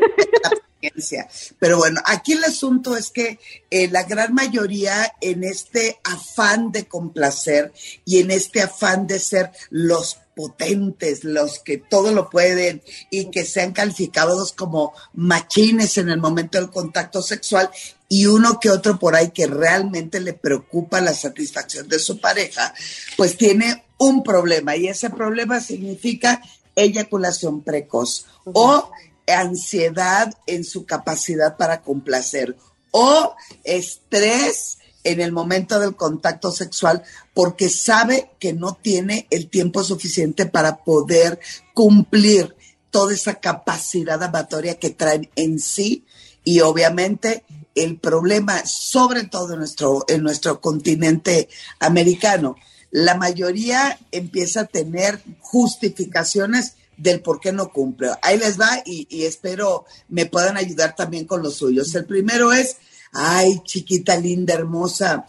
Pero 1.58 1.78
bueno, 1.78 2.00
aquí 2.04 2.32
el 2.32 2.44
asunto 2.44 2.96
es 2.96 3.10
que 3.10 3.38
eh, 3.70 3.88
la 3.88 4.02
gran 4.04 4.34
mayoría 4.34 5.12
en 5.20 5.44
este 5.44 6.00
afán 6.04 6.72
de 6.72 6.86
complacer 6.86 7.72
y 8.04 8.18
en 8.18 8.30
este 8.30 8.62
afán 8.62 9.06
de 9.06 9.18
ser 9.18 9.50
los 9.70 10.18
potentes, 10.34 11.24
los 11.24 11.58
que 11.58 11.78
todo 11.78 12.12
lo 12.12 12.30
pueden 12.30 12.82
y 13.10 13.30
que 13.30 13.44
sean 13.44 13.72
calificados 13.72 14.52
como 14.52 14.92
machines 15.12 15.98
en 15.98 16.08
el 16.08 16.18
momento 16.18 16.58
del 16.58 16.70
contacto 16.70 17.22
sexual 17.22 17.70
y 18.08 18.26
uno 18.26 18.58
que 18.60 18.70
otro 18.70 18.98
por 18.98 19.14
ahí 19.14 19.30
que 19.30 19.46
realmente 19.46 20.20
le 20.20 20.32
preocupa 20.32 21.00
la 21.00 21.14
satisfacción 21.14 21.88
de 21.88 21.98
su 21.98 22.18
pareja, 22.20 22.74
pues 23.16 23.36
tiene 23.36 23.84
un 23.98 24.22
problema 24.22 24.76
y 24.76 24.88
ese 24.88 25.10
problema 25.10 25.60
significa 25.60 26.42
eyaculación 26.74 27.62
precoz 27.62 28.26
o 28.44 28.90
ansiedad 29.26 30.34
en 30.46 30.64
su 30.64 30.84
capacidad 30.86 31.56
para 31.56 31.82
complacer 31.82 32.56
o 32.90 33.34
estrés 33.64 34.78
en 35.04 35.20
el 35.20 35.32
momento 35.32 35.80
del 35.80 35.96
contacto 35.96 36.52
sexual 36.52 37.02
porque 37.34 37.68
sabe 37.68 38.30
que 38.38 38.52
no 38.52 38.78
tiene 38.80 39.26
el 39.30 39.48
tiempo 39.48 39.82
suficiente 39.82 40.46
para 40.46 40.84
poder 40.84 41.40
cumplir 41.74 42.54
toda 42.90 43.14
esa 43.14 43.34
capacidad 43.34 44.22
amatoria 44.22 44.78
que 44.78 44.90
traen 44.90 45.28
en 45.34 45.58
sí. 45.58 46.04
Y 46.44 46.60
obviamente 46.60 47.44
el 47.74 47.98
problema, 47.98 48.64
sobre 48.66 49.24
todo 49.24 49.54
en 49.54 49.60
nuestro, 49.60 50.04
en 50.08 50.22
nuestro 50.22 50.60
continente 50.60 51.48
americano, 51.80 52.56
la 52.90 53.16
mayoría 53.16 53.98
empieza 54.12 54.60
a 54.60 54.66
tener 54.66 55.20
justificaciones 55.40 56.74
del 56.96 57.20
por 57.20 57.40
qué 57.40 57.52
no 57.52 57.70
cumple. 57.70 58.10
Ahí 58.22 58.38
les 58.38 58.60
va 58.60 58.82
y, 58.84 59.06
y 59.10 59.24
espero 59.24 59.84
me 60.08 60.26
puedan 60.26 60.56
ayudar 60.56 60.94
también 60.94 61.26
con 61.26 61.42
los 61.42 61.54
suyos. 61.56 61.94
El 61.94 62.04
primero 62.04 62.52
es, 62.52 62.76
ay, 63.12 63.60
chiquita 63.64 64.16
linda, 64.16 64.54
hermosa, 64.54 65.26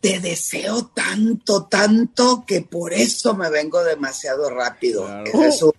te 0.00 0.20
deseo 0.20 0.86
tanto, 0.94 1.64
tanto 1.64 2.44
que 2.46 2.60
por 2.60 2.92
eso 2.92 3.34
me 3.34 3.48
vengo 3.50 3.82
demasiado 3.82 4.50
rápido. 4.50 5.06
Ese 5.24 5.48
es 5.48 5.62
un- 5.62 5.72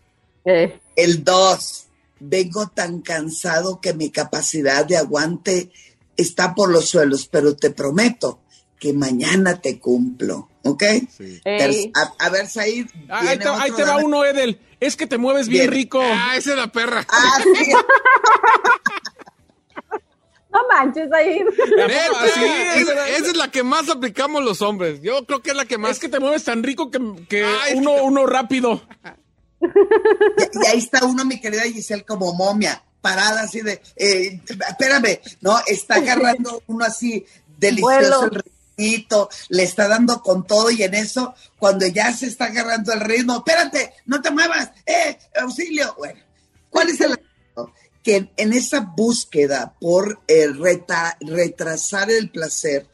Eh, 0.48 0.80
el 0.96 1.24
dos, 1.24 1.86
vengo 2.20 2.68
tan 2.68 3.02
cansado 3.02 3.82
que 3.82 3.94
mi 3.94 4.10
capacidad 4.12 4.86
de 4.86 4.98
aguante 4.98 5.72
está 6.18 6.54
por 6.56 6.70
los 6.70 6.88
suelos, 6.90 7.28
pero 7.32 7.56
te 7.56 7.72
prometo 7.72 8.40
que 8.80 8.94
mañana 8.94 9.62
te 9.62 9.80
cumplo, 9.80 10.50
¿ok? 10.64 10.84
Sí. 11.18 11.42
A, 11.96 12.14
a 12.26 12.30
ver, 12.30 12.48
Said. 12.48 12.88
Ah, 13.10 13.22
ahí 13.28 13.38
te, 13.40 13.48
ahí 13.48 13.72
otro 13.72 13.76
te 13.86 13.92
va 13.92 13.98
uno, 13.98 14.26
Edel. 14.26 14.60
Es 14.80 14.96
que 14.96 15.08
te 15.08 15.18
mueves 15.18 15.48
bien, 15.48 15.64
Bien. 15.64 15.74
rico. 15.74 16.02
Ah, 16.04 16.34
esa 16.36 16.52
es 16.52 16.58
la 16.58 16.72
perra. 16.72 17.06
Ah, 17.10 17.38
sí. 17.42 17.72
No 20.52 20.62
manches 20.70 21.12
ahí. 21.12 21.40
Esa, 22.78 23.10
es 23.10 23.36
la 23.36 23.52
que 23.52 23.62
más 23.62 23.90
aplicamos 23.90 24.42
los 24.42 24.62
hombres. 24.62 25.02
Yo 25.02 25.26
creo 25.26 25.42
que 25.42 25.50
es 25.52 25.56
la 25.58 25.66
que 25.66 25.78
más. 25.78 25.92
Es 25.92 26.00
que 26.00 26.08
te 26.08 26.20
mueves 26.22 26.46
tan 26.46 26.64
rico 26.64 26.90
que, 26.90 27.00
que 27.28 27.44
Ay, 27.44 27.74
es 27.74 27.76
uno, 27.76 27.96
que- 27.96 28.02
uno 28.02 28.26
rápido. 28.26 28.82
Y, 29.62 29.66
y 30.64 30.66
ahí 30.68 30.78
está 30.80 31.04
uno, 31.06 31.26
mi 31.26 31.42
querida 31.42 31.64
Giselle, 31.64 32.06
como 32.06 32.34
momia, 32.34 32.82
parada 33.02 33.42
así 33.42 33.60
de, 33.62 33.82
eh, 33.98 34.40
espérame, 34.70 35.20
¿no? 35.42 35.58
Está 35.68 35.96
agarrando 35.96 36.64
uno 36.68 36.86
así 36.86 37.26
delicioso 37.58 38.22
Vuelo. 38.22 38.24
el 38.32 38.44
le 38.78 39.64
está 39.64 39.88
dando 39.88 40.22
con 40.22 40.46
todo 40.46 40.70
y 40.70 40.84
en 40.84 40.94
eso, 40.94 41.34
cuando 41.58 41.88
ya 41.88 42.12
se 42.14 42.28
está 42.28 42.46
agarrando 42.46 42.94
el 42.94 43.00
ritmo, 43.02 43.38
espérate, 43.38 43.94
no 44.06 44.22
te 44.22 44.32
muevas, 44.32 44.72
eh, 44.86 45.18
auxilio. 45.42 45.96
Bueno, 45.98 46.20
¿cuál 46.70 46.90
es 46.90 47.02
el? 47.02 47.20
Que 48.04 48.18
en, 48.18 48.32
en 48.38 48.54
esa 48.54 48.82
búsqueda 48.82 49.74
por 49.80 50.22
eh, 50.28 50.48
reta- 50.50 51.18
retrasar 51.22 52.12
el 52.12 52.30
placer, 52.30 52.88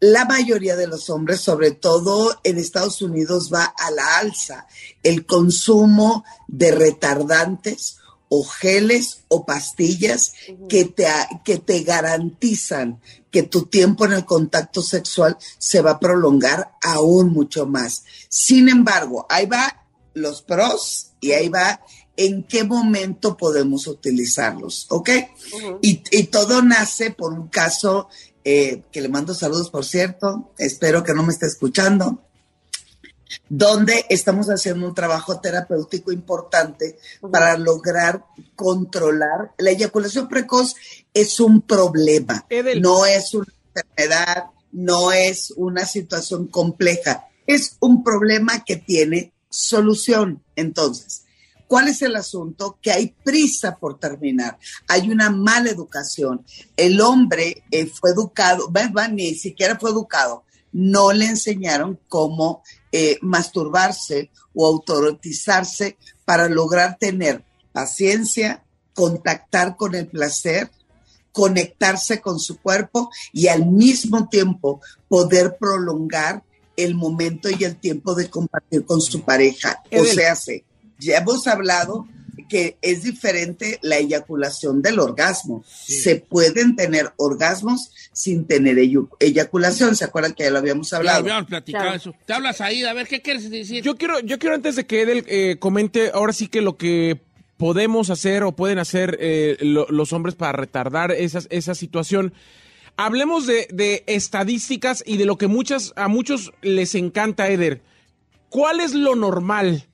la 0.00 0.24
mayoría 0.24 0.76
de 0.76 0.86
los 0.86 1.10
hombres, 1.10 1.40
sobre 1.42 1.72
todo 1.72 2.40
en 2.42 2.56
Estados 2.56 3.02
Unidos, 3.02 3.50
va 3.52 3.64
a 3.64 3.90
la 3.90 4.18
alza. 4.18 4.66
El 5.02 5.26
consumo 5.26 6.24
de 6.48 6.70
retardantes 6.70 7.98
o 8.32 8.44
geles 8.44 9.24
o 9.28 9.44
pastillas 9.44 10.32
que 10.68 10.84
te, 10.84 11.06
que 11.44 11.58
te 11.58 11.82
garantizan 11.82 13.00
que 13.30 13.42
tu 13.42 13.66
tiempo 13.66 14.06
en 14.06 14.12
el 14.12 14.24
contacto 14.24 14.82
sexual 14.82 15.36
se 15.58 15.82
va 15.82 15.92
a 15.92 16.00
prolongar 16.00 16.70
aún 16.80 17.32
mucho 17.32 17.66
más. 17.66 18.04
Sin 18.28 18.68
embargo, 18.68 19.26
ahí 19.28 19.46
va 19.46 19.84
los 20.14 20.42
pros 20.42 21.10
y 21.20 21.32
ahí 21.32 21.48
va 21.48 21.80
en 22.16 22.44
qué 22.44 22.62
momento 22.62 23.36
podemos 23.36 23.86
utilizarlos, 23.88 24.86
¿ok? 24.90 25.10
y, 25.82 26.02
y 26.10 26.24
todo 26.24 26.62
nace 26.62 27.10
por 27.10 27.32
un 27.32 27.48
caso 27.48 28.08
eh, 28.44 28.84
que 28.92 29.00
le 29.00 29.08
mando 29.08 29.34
saludos, 29.34 29.70
por 29.70 29.84
cierto, 29.84 30.52
espero 30.56 31.02
que 31.02 31.14
no 31.14 31.24
me 31.24 31.32
esté 31.32 31.46
escuchando, 31.46 32.22
donde 33.48 34.06
estamos 34.08 34.48
haciendo 34.48 34.86
un 34.86 34.94
trabajo 34.94 35.40
terapéutico 35.40 36.12
importante 36.12 36.98
para 37.30 37.56
lograr 37.56 38.24
controlar. 38.54 39.52
La 39.58 39.70
eyaculación 39.70 40.28
precoz 40.28 40.74
es 41.12 41.40
un 41.40 41.62
problema, 41.62 42.46
no 42.80 43.06
es 43.06 43.34
una 43.34 43.52
enfermedad, 43.74 44.44
no 44.72 45.12
es 45.12 45.52
una 45.56 45.84
situación 45.86 46.48
compleja, 46.48 47.28
es 47.46 47.76
un 47.80 48.02
problema 48.04 48.64
que 48.64 48.76
tiene 48.76 49.32
solución. 49.48 50.42
Entonces, 50.56 51.24
¿Cuál 51.70 51.86
es 51.86 52.02
el 52.02 52.16
asunto? 52.16 52.80
Que 52.82 52.90
hay 52.90 53.14
prisa 53.22 53.76
por 53.76 54.00
terminar, 54.00 54.58
hay 54.88 55.08
una 55.08 55.30
mala 55.30 55.70
educación. 55.70 56.44
El 56.76 57.00
hombre 57.00 57.62
eh, 57.70 57.86
fue 57.86 58.10
educado, 58.10 58.72
ni 59.12 59.36
siquiera 59.36 59.78
fue 59.78 59.90
educado, 59.90 60.42
no 60.72 61.12
le 61.12 61.26
enseñaron 61.26 62.00
cómo 62.08 62.64
eh, 62.92 63.18
masturbarse 63.22 64.30
o 64.54 64.66
autorotizarse 64.66 65.96
para 66.24 66.48
lograr 66.48 66.98
tener 66.98 67.44
paciencia, 67.72 68.64
contactar 68.94 69.76
con 69.76 69.94
el 69.94 70.06
placer, 70.08 70.70
conectarse 71.32 72.20
con 72.20 72.38
su 72.38 72.58
cuerpo 72.58 73.10
y 73.32 73.46
al 73.48 73.66
mismo 73.66 74.28
tiempo 74.28 74.80
poder 75.08 75.56
prolongar 75.58 76.42
el 76.76 76.94
momento 76.94 77.48
y 77.50 77.62
el 77.64 77.76
tiempo 77.76 78.14
de 78.14 78.28
compartir 78.28 78.84
con 78.84 79.00
su 79.00 79.22
pareja. 79.22 79.82
O 79.92 80.04
sea, 80.14 80.34
se- 80.34 80.64
ya 80.98 81.18
hemos 81.18 81.46
hablado 81.46 82.06
que 82.50 82.76
es 82.82 83.02
diferente 83.04 83.78
la 83.80 83.96
eyaculación 83.96 84.82
del 84.82 84.98
orgasmo. 84.98 85.64
Se 85.66 86.16
pueden 86.16 86.76
tener 86.76 87.12
orgasmos 87.16 87.92
sin 88.12 88.44
tener 88.44 88.76
eyaculación. 89.20 89.96
¿Se 89.96 90.04
acuerdan 90.04 90.34
que 90.34 90.42
ya 90.44 90.50
lo 90.50 90.58
habíamos 90.58 90.90
Ya 90.90 90.96
hablado? 90.98 91.20
habíamos 91.20 91.46
platicado 91.48 91.94
eso. 91.94 92.14
Te 92.26 92.32
hablas 92.34 92.60
ahí, 92.60 92.82
a 92.84 92.92
ver, 92.92 93.06
¿qué 93.08 93.22
quieres 93.22 93.48
decir? 93.48 93.82
Yo 93.82 93.96
quiero, 93.96 94.20
yo 94.20 94.38
quiero 94.38 94.54
antes 94.56 94.76
de 94.76 94.84
que 94.86 95.00
Edel 95.02 95.24
eh, 95.28 95.56
comente 95.58 96.10
ahora 96.12 96.32
sí 96.34 96.48
que 96.48 96.60
lo 96.60 96.76
que 96.76 97.18
podemos 97.56 98.10
hacer 98.10 98.42
o 98.42 98.52
pueden 98.52 98.78
hacer 98.78 99.16
eh, 99.20 99.56
lo- 99.60 99.86
los 99.88 100.12
hombres 100.12 100.34
para 100.34 100.52
retardar 100.52 101.12
esas, 101.12 101.46
esa 101.50 101.74
situación. 101.74 102.34
Hablemos 102.96 103.46
de, 103.46 103.68
de 103.70 104.02
estadísticas 104.06 105.02
y 105.06 105.16
de 105.16 105.24
lo 105.24 105.38
que 105.38 105.46
muchas, 105.46 105.92
a 105.96 106.08
muchos 106.08 106.52
les 106.62 106.94
encanta, 106.94 107.48
Eder. 107.48 107.80
¿Cuál 108.48 108.80
es 108.80 108.94
lo 108.94 109.14
normal? 109.14 109.84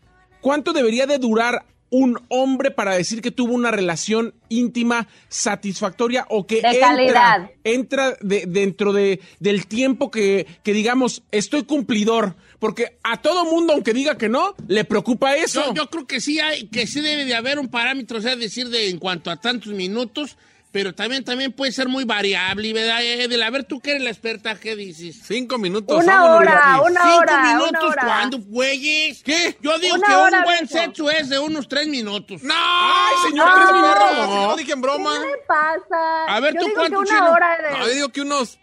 ¿Cuánto 0.40 0.73
debería 0.73 1.07
de 1.07 1.19
durar 1.19 1.66
un 1.90 2.18
hombre 2.29 2.70
para 2.70 2.94
decir 2.96 3.22
que 3.22 3.31
tuvo 3.31 3.55
una 3.55 3.70
relación 3.70 4.35
íntima 4.49 5.07
satisfactoria 5.29 6.27
o 6.29 6.46
que 6.46 6.61
De 6.61 6.68
entra, 6.68 6.88
calidad. 6.88 7.51
entra 7.64 8.16
de- 8.20 8.44
dentro 8.46 8.92
de, 8.92 9.20
del 9.38 9.66
tiempo 9.66 10.11
que, 10.11 10.46
que 10.62 10.72
digamos 10.72 11.22
estoy 11.31 11.62
cumplidor? 11.64 12.35
Porque 12.59 12.99
a 13.05 13.20
todo 13.22 13.44
mundo, 13.44 13.72
aunque 13.72 13.92
diga 13.92 14.18
que 14.18 14.29
no, 14.29 14.55
le 14.66 14.85
preocupa 14.85 15.37
eso. 15.37 15.66
Yo, 15.66 15.75
yo 15.75 15.90
creo 15.90 16.07
que 16.07 16.20
sí 16.20 16.40
hay, 16.40 16.68
que 16.68 16.87
sí 16.87 17.01
debe 17.01 17.25
de 17.25 17.35
haber 17.35 17.59
un 17.59 17.68
parámetro, 17.68 18.18
o 18.18 18.20
sea, 18.20 18.35
decir 18.37 18.68
de 18.68 18.88
en 18.90 18.99
cuanto 18.99 19.31
a 19.31 19.37
tantos 19.37 19.72
minutos, 19.72 20.37
pero 20.72 20.94
también, 20.94 21.24
también 21.24 21.52
puede 21.52 21.72
ser 21.72 21.88
muy 21.88 22.05
variable, 22.05 22.72
¿verdad, 22.74 23.02
Edel? 23.02 23.42
A 23.42 23.48
ver, 23.50 23.64
tú 23.64 23.81
que 23.81 23.92
eres 23.92 24.02
la 24.02 24.11
experta, 24.11 24.55
¿qué 24.61 24.76
dices? 24.76 25.20
Cinco 25.24 25.57
minutos. 25.59 25.96
Una 26.05 26.20
vámonos, 26.20 26.40
hora, 26.40 26.76
Luis. 26.79 26.90
una 26.90 27.00
¿Cinco 27.02 27.16
hora, 27.18 27.42
minutos? 27.42 27.70
una 27.72 27.87
hora. 27.88 28.02
¿Cuándo, 28.05 28.38
güeyes? 28.40 29.22
¿Qué? 29.22 29.57
Yo 29.62 29.79
digo 29.79 29.94
Una 29.94 30.07
que 30.07 30.14
un 30.14 30.44
buen 30.44 30.61
Beto. 30.66 30.79
sexo 30.79 31.11
es 31.11 31.29
de 31.31 31.38
unos 31.38 31.66
tres 31.68 31.87
minutos. 31.88 32.42
¡No! 32.42 32.55
¡Ay, 32.57 33.14
señor! 33.31 33.46
No. 33.48 33.55
tres 33.55 33.72
minutos! 33.72 34.29
No. 34.29 34.46
No 34.48 34.57
dije 34.57 34.72
en 34.72 34.81
broma. 34.83 35.12
¿Qué 35.14 35.26
le 35.26 35.37
pasa? 35.46 36.24
A 36.29 36.40
ver, 36.40 36.55
Yo 36.55 36.61
¿tú 36.61 36.66
digo 36.66 36.76
cuánto, 36.81 36.90
que 37.02 37.09
una 37.11 37.18
Chino? 37.20 37.31
hora 37.33 37.57
de... 37.62 37.70
No, 37.79 37.87
yo 37.87 37.94
digo 37.94 38.09
que 38.11 38.20
unos 38.20 38.59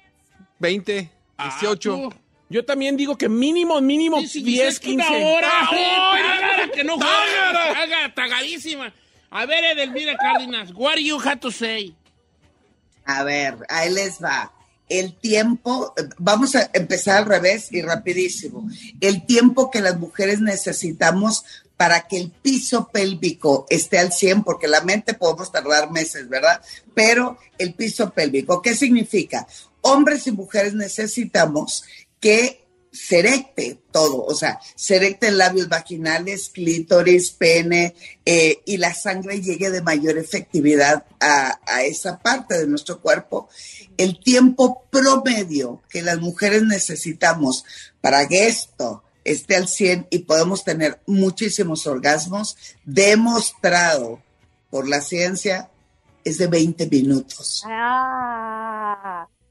20, 0.59 1.11
Ah, 1.37 1.49
18. 1.59 1.89
tú. 1.89 2.13
Yo 2.49 2.63
también 2.63 2.95
digo 2.95 3.17
que 3.17 3.27
mínimo, 3.27 3.81
mínimo 3.81 4.19
Sí, 4.21 4.27
sí, 4.27 4.43
10, 4.43 4.65
dices 4.65 4.79
que 4.79 4.87
15. 4.89 5.07
Una 5.09 5.25
hora. 5.27 5.49
Ah, 5.51 5.67
¡Ay, 5.71 6.21
¡ay, 6.61 6.69
que 6.69 6.83
no 6.83 6.97
juega! 6.97 8.13
Tagadísima. 8.13 8.93
A 9.35 9.47
ver, 9.47 9.63
Edelmira 9.63 10.15
Cárdenas, 10.15 10.71
what 10.75 10.93
do 10.93 11.01
you 11.01 11.19
have 11.19 11.39
to 11.39 11.49
say? 11.49 11.95
A 13.03 13.23
ver, 13.23 13.57
ahí 13.67 13.91
les 13.91 14.21
va. 14.23 14.53
El 14.87 15.15
tiempo, 15.15 15.95
vamos 16.19 16.53
a 16.55 16.69
empezar 16.71 17.17
al 17.17 17.25
revés 17.25 17.69
y 17.71 17.81
rapidísimo. 17.81 18.69
El 19.01 19.25
tiempo 19.25 19.71
que 19.71 19.81
las 19.81 19.97
mujeres 19.97 20.39
necesitamos 20.39 21.45
para 21.77 22.07
que 22.07 22.17
el 22.17 22.29
piso 22.29 22.89
pélvico 22.93 23.65
esté 23.71 23.97
al 23.97 24.13
100, 24.13 24.43
porque 24.43 24.67
la 24.67 24.81
mente 24.81 25.15
podemos 25.15 25.51
tardar 25.51 25.89
meses, 25.89 26.29
¿verdad? 26.29 26.61
Pero 26.93 27.39
el 27.57 27.73
piso 27.73 28.11
pélvico, 28.11 28.61
¿qué 28.61 28.75
significa? 28.75 29.47
Hombres 29.81 30.27
y 30.27 30.31
mujeres 30.31 30.75
necesitamos 30.75 31.85
que 32.19 32.62
se 32.93 33.19
erecte 33.19 33.81
todo, 33.91 34.23
o 34.23 34.35
sea, 34.35 34.59
se 34.75 34.97
erecten 34.97 35.37
labios 35.39 35.67
vaginales, 35.67 36.49
clítoris, 36.49 37.31
pene, 37.31 37.95
eh, 38.23 38.61
y 38.65 38.77
la 38.77 38.93
sangre 38.93 39.41
llegue 39.41 39.71
de 39.71 39.81
mayor 39.81 40.17
efectividad 40.19 41.05
a, 41.19 41.59
a 41.65 41.83
esa 41.83 42.19
parte 42.19 42.57
de 42.57 42.67
nuestro 42.67 43.01
cuerpo. 43.01 43.49
El 43.97 44.19
tiempo 44.19 44.85
promedio 44.91 45.81
que 45.89 46.03
las 46.03 46.19
mujeres 46.19 46.63
necesitamos 46.63 47.65
para 47.99 48.27
que 48.27 48.47
esto 48.47 49.03
esté 49.23 49.55
al 49.55 49.67
100 49.67 50.07
y 50.11 50.19
podemos 50.19 50.63
tener 50.63 50.99
muchísimos 51.07 51.87
orgasmos, 51.87 52.57
demostrado 52.85 54.21
por 54.69 54.87
la 54.87 55.01
ciencia, 55.01 55.69
es 56.23 56.37
de 56.37 56.47
20 56.47 56.87
minutos. 56.89 57.63
Ah, 57.65 58.42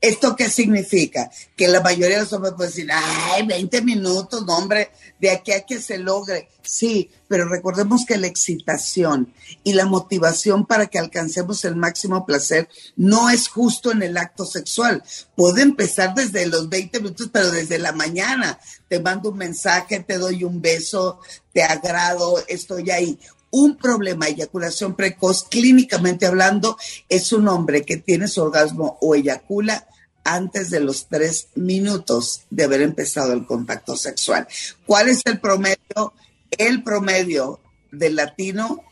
¿Esto 0.02 0.34
qué 0.34 0.50
significa? 0.50 1.30
Que 1.56 1.68
la 1.68 1.80
mayoría 1.80 2.16
de 2.16 2.22
los 2.24 2.32
hombres 2.32 2.54
pueden 2.56 2.72
decir, 2.72 2.90
ay, 2.92 3.46
20 3.46 3.82
minutos, 3.82 4.42
hombre, 4.48 4.90
de 5.20 5.30
aquí 5.30 5.52
a 5.52 5.60
que 5.60 5.80
se 5.80 5.96
logre. 5.96 6.48
Sí, 6.60 7.08
pero 7.28 7.48
recordemos 7.48 8.04
que 8.04 8.18
la 8.18 8.26
excitación 8.26 9.32
y 9.62 9.74
la 9.74 9.86
motivación 9.86 10.66
para 10.66 10.88
que 10.88 10.98
alcancemos 10.98 11.64
el 11.64 11.76
máximo 11.76 12.26
placer 12.26 12.68
no 12.96 13.30
es 13.30 13.46
justo 13.46 13.92
en 13.92 14.02
el 14.02 14.16
acto 14.16 14.44
sexual. 14.44 15.04
Puede 15.36 15.62
empezar 15.62 16.16
desde 16.16 16.46
los 16.46 16.68
20 16.68 16.98
minutos, 16.98 17.30
pero 17.32 17.52
desde 17.52 17.78
la 17.78 17.92
mañana. 17.92 18.58
Te 18.88 18.98
mando 18.98 19.30
un 19.30 19.38
mensaje, 19.38 20.00
te 20.00 20.18
doy 20.18 20.42
un 20.42 20.60
beso, 20.60 21.20
te 21.52 21.62
agrado, 21.62 22.42
estoy 22.48 22.90
ahí. 22.90 23.20
Un 23.52 23.76
problema, 23.76 24.26
eyaculación 24.26 24.96
precoz, 24.96 25.44
clínicamente 25.44 26.26
hablando, 26.26 26.76
es 27.08 27.32
un 27.32 27.46
hombre 27.46 27.82
que 27.82 27.98
tiene 27.98 28.26
su 28.26 28.42
orgasmo 28.42 28.98
o 29.00 29.14
eyacula 29.14 29.86
antes 30.24 30.70
de 30.70 30.80
los 30.80 31.08
tres 31.08 31.48
minutos 31.54 32.42
de 32.50 32.64
haber 32.64 32.82
empezado 32.82 33.32
el 33.32 33.46
contacto 33.46 33.96
sexual. 33.96 34.46
¿Cuál 34.86 35.08
es 35.08 35.22
el 35.24 35.40
promedio? 35.40 36.14
El 36.56 36.82
promedio 36.82 37.60
del 37.90 38.16
latino, 38.16 38.82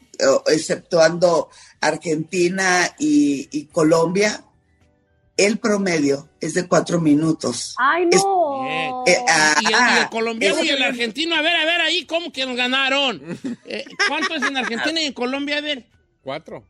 exceptuando 0.47 1.49
Argentina 1.81 2.95
y, 2.99 3.49
y 3.51 3.67
Colombia, 3.67 4.45
el 5.37 5.59
promedio 5.59 6.29
es 6.41 6.53
de 6.55 6.67
cuatro 6.69 7.01
minutos. 7.01 7.75
¡Ay, 7.79 8.05
Es- 8.11 8.23
no! 8.23 8.67
Eh, 9.07 9.17
ah, 9.29 9.55
Y 9.63 9.67
el, 9.67 9.71
y 9.71 9.75
el 9.75 9.79
ah, 9.81 10.09
colombiano 10.11 10.63
y 10.63 10.69
el 10.69 10.83
es- 10.83 10.89
argentino, 10.89 11.35
a 11.35 11.41
ver, 11.43 11.57
a 11.57 11.65
ver 11.65 11.81
ahí, 11.81 12.05
¿cómo 12.05 12.31
que 12.33 12.45
nos 12.45 12.57
ganaron? 12.57 13.23
Eh, 13.65 13.85
¿Cuánto 14.09 14.35
es 14.35 14.43
en 14.43 14.57
Argentina 14.59 15.01
y 15.01 15.07
en 15.07 15.13
Colombia, 15.15 15.57
a 15.59 15.61
ver? 15.63 15.87
¿Cuatro? 16.23 16.67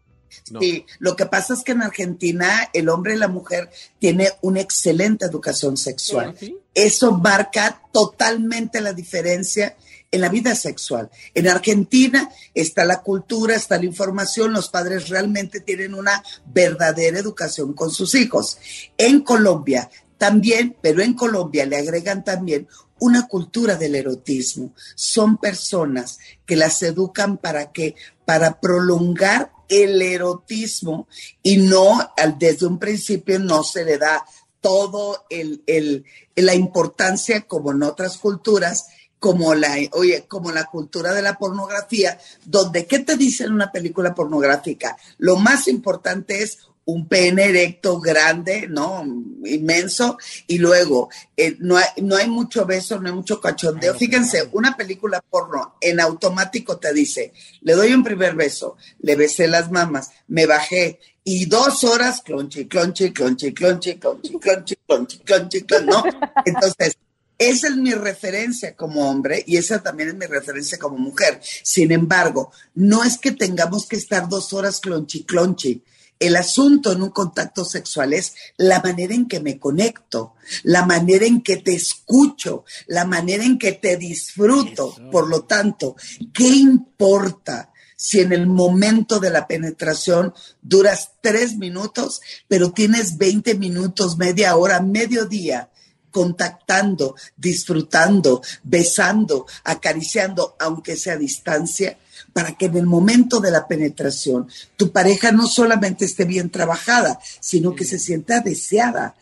No. 0.51 0.61
Sí, 0.61 0.87
lo 0.99 1.16
que 1.16 1.27
pasa 1.27 1.55
es 1.55 1.62
que 1.62 1.73
en 1.73 1.83
Argentina 1.83 2.69
el 2.73 2.88
hombre 2.88 3.14
y 3.14 3.19
la 3.19 3.29
mujer 3.29 3.71
tienen 3.99 4.29
una 4.43 4.61
excelente 4.61 5.25
educación 5.25 5.77
sexual. 5.77 6.37
Eso 6.75 7.12
marca 7.12 7.83
totalmente 7.93 8.81
la 8.81 8.93
diferencia 8.93 9.77
en 10.11 10.21
la 10.21 10.29
vida 10.29 10.55
sexual. 10.55 11.11
En 11.35 11.49
Argentina 11.49 12.31
está 12.55 12.85
la 12.85 13.03
cultura, 13.03 13.55
está 13.55 13.79
la 13.79 13.85
información, 13.85 14.53
los 14.53 14.69
padres 14.69 15.09
realmente 15.09 15.61
tienen 15.61 15.95
una 15.95 16.23
verdadera 16.47 17.19
educación 17.19 17.73
con 17.75 17.90
sus 17.90 18.14
hijos. 18.14 18.59
En 18.99 19.21
Colombia 19.21 19.88
también, 20.19 20.77
pero 20.83 21.03
en 21.03 21.14
Colombia 21.14 21.64
le 21.64 21.77
agregan 21.77 22.25
también 22.25 22.69
una 22.99 23.27
cultura 23.27 23.77
del 23.77 23.95
erotismo. 23.95 24.75
Son 24.95 25.38
personas 25.38 26.19
que 26.45 26.57
las 26.57 26.83
educan 26.83 27.38
para 27.38 27.73
que 27.73 27.95
para 28.25 28.61
prolongar 28.61 29.52
el 29.71 30.02
erotismo 30.02 31.08
y 31.42 31.56
no 31.56 32.12
desde 32.38 32.66
un 32.66 32.79
principio 32.79 33.38
no 33.38 33.62
se 33.64 33.85
le 33.85 33.96
da 33.96 34.25
todo 34.60 35.25
el, 35.31 35.62
el- 35.66 36.04
la 36.37 36.54
importancia 36.54 37.42
como 37.42 37.71
en 37.73 37.83
otras 37.83 38.18
culturas 38.18 38.87
como 39.18 39.54
la, 39.54 39.77
oye, 39.92 40.25
como 40.29 40.50
la 40.50 40.64
cultura 40.64 41.12
de 41.12 41.21
la 41.21 41.37
pornografía, 41.37 42.18
donde, 42.46 42.87
¿qué 42.87 43.00
te 43.00 43.16
dice 43.16 43.44
en 43.44 43.52
una 43.52 43.71
película 43.71 44.14
pornográfica? 44.14 44.96
Lo 45.18 45.37
más 45.37 45.68
importante 45.68 46.42
es 46.42 46.58
un 46.93 47.09
pene 47.09 47.45
erecto 47.45 48.01
grande, 48.01 48.67
¿no? 48.69 49.05
Inmenso, 49.45 50.19
y 50.47 50.59
luego 50.59 51.09
eh, 51.37 51.57
no, 51.61 51.77
hay, 51.77 51.87
no 52.03 52.17
hay 52.17 52.29
mucho 52.29 52.67
beso, 52.67 53.01
no 53.01 53.09
hay 53.09 53.15
mucho 53.15 53.41
cachondeo. 53.41 53.95
Fíjense, 53.95 54.49
una 54.53 54.77
película 54.77 55.23
porno 55.29 55.77
en 55.81 56.01
automático 56.01 56.79
te 56.79 56.93
dice, 56.93 57.33
le 57.63 57.75
doy 57.75 57.95
un 57.95 58.05
primer 58.05 58.35
beso, 58.35 58.77
le 59.01 59.17
besé 59.17 59.49
las 59.49 59.71
mamas, 59.71 60.11
me 60.29 60.47
bajé, 60.47 60.99
y 61.23 61.47
dos 61.47 61.85
horas, 61.85 62.23
clonchi, 62.23 62.67
clonchi, 62.67 63.13
clonchi, 63.13 63.53
clonchi, 63.53 63.99
clonchi, 63.99 64.38
clonchi, 64.38 64.77
clonchi, 64.87 65.19
clonchi, 65.19 65.63
clonchi, 65.63 65.87
¿no? 65.87 66.03
Entonces, 66.45 66.97
esa 67.41 67.69
es 67.69 67.77
mi 67.77 67.93
referencia 67.93 68.77
como 68.77 69.09
hombre 69.09 69.43
y 69.47 69.57
esa 69.57 69.83
también 69.83 70.11
es 70.11 70.15
mi 70.15 70.27
referencia 70.27 70.79
como 70.79 70.99
mujer. 70.99 71.41
Sin 71.43 71.91
embargo, 71.91 72.53
no 72.75 73.03
es 73.03 73.17
que 73.17 73.33
tengamos 73.33 73.87
que 73.87 73.97
estar 73.97 74.29
dos 74.29 74.53
horas 74.53 74.79
clonchi, 74.79 75.25
clonchi. 75.25 75.83
El 76.21 76.37
asunto 76.37 76.92
en 76.92 77.02
un 77.02 77.08
contacto 77.08 77.64
sexual 77.64 78.12
es 78.12 78.35
la 78.58 78.83
manera 78.83 79.14
en 79.14 79.27
que 79.27 79.40
me 79.40 79.58
conecto, 79.58 80.35
la 80.64 80.85
manera 80.85 81.25
en 81.25 81.40
que 81.40 81.56
te 81.56 81.75
escucho, 81.75 82.64
la 82.87 83.06
manera 83.06 83.42
en 83.42 83.58
que 83.58 83.73
te 83.73 83.96
disfruto. 83.96 84.94
Por 85.10 85.29
lo 85.29 85.44
tanto, 85.44 85.96
¿qué 86.35 86.46
importa 86.46 87.73
si 87.96 88.21
en 88.21 88.35
el 88.35 88.46
momento 88.46 89.18
de 89.18 89.31
la 89.31 89.46
penetración 89.46 90.35
duras 90.60 91.12
tres 91.23 91.56
minutos, 91.56 92.21
pero 92.46 92.71
tienes 92.71 93.16
20 93.16 93.54
minutos, 93.54 94.18
media 94.18 94.56
hora, 94.56 94.81
medio 94.83 95.25
día? 95.25 95.71
contactando, 96.10 97.14
disfrutando, 97.37 98.42
besando, 98.64 99.46
acariciando, 99.62 100.56
aunque 100.58 100.96
sea 100.96 101.14
a 101.14 101.18
distancia, 101.18 101.98
para 102.33 102.56
que 102.56 102.66
en 102.66 102.76
el 102.76 102.87
momento 102.87 103.40
de 103.40 103.50
la 103.50 103.66
penetración 103.66 104.48
tu 104.76 104.92
pareja 104.92 105.33
no 105.33 105.46
solamente 105.46 106.04
esté 106.04 106.24
bien 106.24 106.50
trabajada, 106.50 107.18
sino 107.40 107.74
que 107.74 107.85
se 107.85 107.98
sienta 107.98 108.40
deseada. 108.40 109.14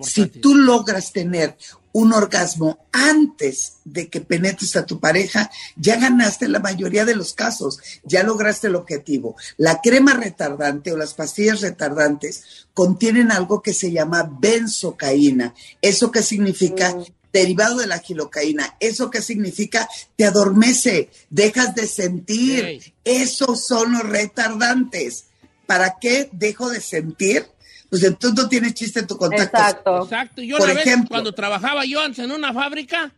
Si 0.00 0.26
tú 0.26 0.54
logras 0.54 1.12
tener 1.12 1.56
un 1.92 2.12
orgasmo 2.12 2.86
antes 2.92 3.78
de 3.84 4.08
que 4.08 4.20
penetres 4.20 4.76
a 4.76 4.84
tu 4.84 5.00
pareja, 5.00 5.50
ya 5.76 5.96
ganaste 5.96 6.46
la 6.46 6.60
mayoría 6.60 7.06
de 7.06 7.16
los 7.16 7.32
casos, 7.32 7.78
ya 8.04 8.22
lograste 8.22 8.66
el 8.66 8.76
objetivo. 8.76 9.34
La 9.56 9.80
crema 9.80 10.12
retardante 10.12 10.92
o 10.92 10.96
las 10.98 11.14
pastillas 11.14 11.62
retardantes 11.62 12.66
contienen 12.74 13.32
algo 13.32 13.62
que 13.62 13.72
se 13.72 13.92
llama 13.92 14.30
benzocaína. 14.38 15.54
¿Eso 15.80 16.10
qué 16.10 16.22
significa? 16.22 16.94
Derivado 17.32 17.78
de 17.78 17.86
la 17.86 17.98
gilocaína. 17.98 18.76
¿Eso 18.80 19.10
qué 19.10 19.20
significa? 19.22 19.88
Te 20.16 20.24
adormece, 20.24 21.10
dejas 21.30 21.74
de 21.74 21.86
sentir. 21.86 22.94
Esos 23.04 23.66
son 23.66 23.92
los 23.92 24.02
retardantes. 24.02 25.26
¿Para 25.66 25.96
qué 26.00 26.28
dejo 26.32 26.70
de 26.70 26.80
sentir? 26.80 27.46
Pues 27.90 28.02
entonces 28.02 28.42
no 28.42 28.48
tiene 28.48 28.72
chiste 28.74 29.02
tu 29.04 29.16
contacto. 29.16 29.58
Exacto. 29.58 30.04
Exacto. 30.04 30.42
Yo 30.42 30.56
Por 30.58 30.66
una 30.66 30.74
vez, 30.74 30.86
ejemplo. 30.86 31.08
cuando 31.08 31.32
trabajaba 31.32 31.84
yo 31.84 32.00
antes 32.00 32.24
en 32.24 32.30
una 32.32 32.52
fábrica, 32.52 33.12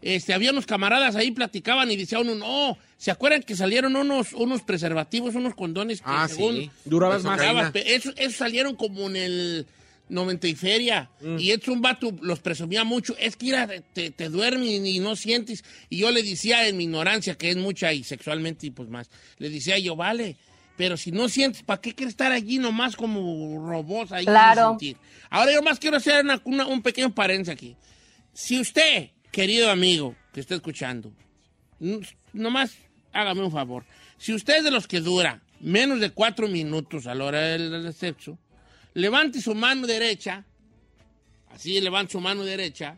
este, 0.00 0.34
había 0.34 0.50
unos 0.52 0.66
camaradas 0.66 1.16
ahí, 1.16 1.30
platicaban 1.30 1.90
y 1.90 1.96
decía 1.96 2.18
uno, 2.20 2.34
no, 2.34 2.76
¿se 2.98 3.10
acuerdan 3.10 3.42
que 3.42 3.56
salieron 3.56 3.94
unos, 3.96 4.32
unos 4.32 4.62
preservativos, 4.62 5.34
unos 5.34 5.54
condones 5.54 6.00
que 6.00 6.06
Ah, 6.08 6.26
según 6.28 6.56
sí. 6.56 6.70
Durabas 6.84 7.22
La 7.24 7.36
más. 7.52 7.72
esos 7.74 8.14
salieron 8.36 8.74
como 8.76 9.08
en 9.08 9.16
el 9.16 9.66
90 10.08 10.46
y 10.48 10.54
feria. 10.54 11.10
Y 11.38 11.50
es 11.52 11.66
un 11.68 11.80
vato, 11.80 12.12
los 12.20 12.40
presumía 12.40 12.84
mucho. 12.84 13.16
Es 13.18 13.36
que 13.36 13.46
mira, 13.46 13.66
te, 13.94 14.10
te 14.10 14.28
duermes 14.28 14.68
y 14.68 14.98
no 15.00 15.16
sientes. 15.16 15.64
Y 15.88 15.98
yo 15.98 16.10
le 16.10 16.22
decía 16.22 16.68
en 16.68 16.76
mi 16.76 16.84
ignorancia, 16.84 17.36
que 17.36 17.50
es 17.50 17.56
mucha 17.56 17.92
y 17.92 18.04
sexualmente 18.04 18.66
y 18.66 18.70
pues 18.70 18.88
más, 18.88 19.10
le 19.38 19.48
decía 19.50 19.78
yo, 19.78 19.96
vale, 19.96 20.36
pero 20.76 20.96
si 20.96 21.12
no 21.12 21.28
sientes, 21.28 21.62
¿para 21.62 21.80
qué 21.80 21.94
quieres 21.94 22.12
estar 22.12 22.32
allí 22.32 22.58
nomás 22.58 22.96
como 22.96 23.66
robots 23.66 24.12
ahí? 24.12 24.24
sin 24.24 24.32
Claro. 24.32 24.70
sentir? 24.70 24.96
Ahora 25.30 25.52
yo 25.52 25.62
más 25.62 25.78
quiero 25.78 25.96
hacer 25.96 26.24
una- 26.24 26.40
una- 26.44 26.66
un 26.66 26.82
pequeño 26.82 27.14
paréntesis 27.14 27.52
aquí. 27.54 27.76
Si 28.34 28.58
usted, 28.60 29.10
querido 29.30 29.70
amigo 29.70 30.14
que 30.32 30.40
está 30.40 30.54
escuchando, 30.54 31.12
n- 31.80 32.00
nomás 32.32 32.72
hágame 33.12 33.42
un 33.44 33.52
favor. 33.52 33.84
Si 34.18 34.32
usted 34.32 34.58
es 34.58 34.64
de 34.64 34.70
los 34.70 34.86
que 34.86 35.00
dura 35.00 35.42
menos 35.60 36.00
de 36.00 36.10
cuatro 36.10 36.48
minutos 36.48 37.06
a 37.06 37.14
la 37.14 37.24
hora 37.24 37.40
del, 37.42 37.70
del 37.70 37.92
sexo, 37.94 38.38
levante 38.94 39.40
su 39.40 39.54
mano 39.54 39.86
derecha, 39.86 40.44
así 41.54 41.80
levante 41.80 42.12
su 42.12 42.20
mano 42.20 42.44
derecha, 42.44 42.96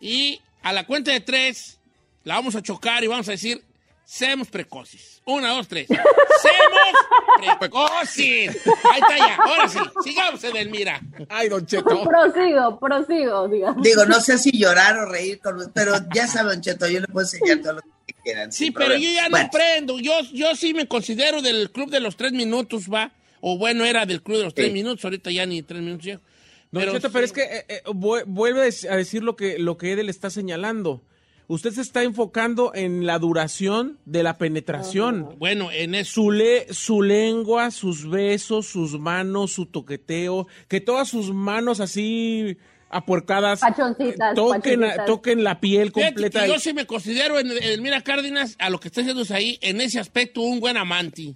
y 0.00 0.40
a 0.62 0.72
la 0.72 0.84
cuenta 0.86 1.12
de 1.12 1.20
tres 1.20 1.78
la 2.24 2.34
vamos 2.34 2.54
a 2.54 2.62
chocar 2.62 3.02
y 3.02 3.08
vamos 3.08 3.28
a 3.28 3.32
decir, 3.32 3.62
seamos 4.04 4.48
precoces. 4.48 5.22
Una, 5.24 5.50
dos, 5.50 5.68
tres. 5.68 5.86
¡Seamos 6.42 7.58
precoces! 7.58 8.56
Ahí 8.90 9.00
está 9.00 9.16
ya, 9.16 9.36
ahora 9.36 9.68
sí, 9.68 9.78
sigamos, 10.04 10.42
Edelmira. 10.42 11.00
Ay, 11.28 11.48
Don 11.48 11.64
Cheto. 11.64 12.02
Prosigo, 12.04 12.78
prosigo, 12.78 13.48
digamos. 13.48 13.82
Digo, 13.82 14.04
no 14.04 14.20
sé 14.20 14.38
si 14.38 14.50
llorar 14.56 14.98
o 14.98 15.06
reír, 15.06 15.40
con, 15.40 15.70
pero 15.72 15.94
ya 16.14 16.26
saben, 16.26 16.60
Cheto, 16.60 16.88
yo 16.88 17.00
le 17.00 17.06
puedo 17.06 17.24
enseñar 17.24 17.60
todo 17.60 17.74
lo 17.74 17.82
que 18.06 18.14
quieran. 18.24 18.52
Sí, 18.52 18.70
pero 18.72 18.86
problema. 18.86 19.04
yo 19.04 19.14
ya 19.14 19.24
no 19.24 19.30
Bueno, 19.30 19.50
prendo. 19.52 19.98
Yo, 20.00 20.12
yo 20.32 20.54
sí 20.56 20.74
me 20.74 20.86
considero 20.88 21.40
del 21.40 21.70
club 21.70 21.90
de 21.90 22.00
los 22.00 22.16
tres 22.16 22.32
minutos, 22.32 22.92
¿va? 22.92 23.12
O 23.44 23.58
bueno, 23.58 23.84
era 23.84 24.06
del 24.06 24.22
club 24.22 24.38
de 24.38 24.44
los 24.44 24.54
tres 24.54 24.68
Sí. 24.68 24.72
minutos, 24.72 25.04
ahorita 25.04 25.30
ya 25.30 25.44
ni 25.46 25.62
tres 25.62 25.82
minutos 25.82 26.06
llego. 26.06 26.22
Don 26.70 26.84
Cheto, 26.84 27.08
sí. 27.08 27.12
pero 27.12 27.24
es 27.26 27.32
que 27.32 27.42
eh, 27.42 27.64
eh, 27.68 27.82
vu- 27.86 28.24
vuelve 28.26 28.62
a 28.62 28.66
dec- 28.66 28.88
a 28.88 28.96
decir 28.96 29.22
lo 29.22 29.36
que, 29.36 29.58
lo 29.58 29.76
que 29.76 29.92
Edel 29.92 30.08
está 30.08 30.30
señalando. 30.30 31.02
Usted 31.48 31.72
se 31.72 31.82
está 31.82 32.02
enfocando 32.04 32.72
en 32.74 33.04
la 33.04 33.18
duración 33.18 33.98
de 34.06 34.22
la 34.22 34.38
penetración. 34.38 35.34
Bueno, 35.38 35.70
en 35.72 35.94
eso. 35.96 36.12
Su, 36.14 36.30
le- 36.30 36.72
su 36.72 37.02
lengua, 37.02 37.70
sus 37.72 38.08
besos, 38.08 38.66
sus 38.68 38.98
manos, 38.98 39.52
su 39.52 39.66
toqueteo, 39.66 40.46
que 40.68 40.80
todas 40.80 41.08
sus 41.08 41.32
manos 41.34 41.80
así 41.80 42.56
apuercadas 42.88 43.60
Pachoncitas, 43.60 44.32
eh, 44.32 44.34
toquen, 44.34 44.80
pachoncitas. 44.80 45.06
toquen 45.06 45.44
la 45.44 45.60
piel 45.60 45.92
completa. 45.92 46.42
que 46.42 46.48
yo 46.48 46.58
sí 46.58 46.72
me 46.72 46.86
considero, 46.86 47.38
en, 47.38 47.50
en 47.50 47.82
Mira 47.82 48.00
Cárdenas, 48.02 48.54
a 48.58 48.70
lo 48.70 48.78
que 48.80 48.88
está 48.88 49.00
haciendo 49.00 49.22
ahí, 49.34 49.58
en 49.62 49.80
ese 49.80 49.98
aspecto, 49.98 50.42
un 50.42 50.60
buen 50.60 50.76
amante. 50.76 51.34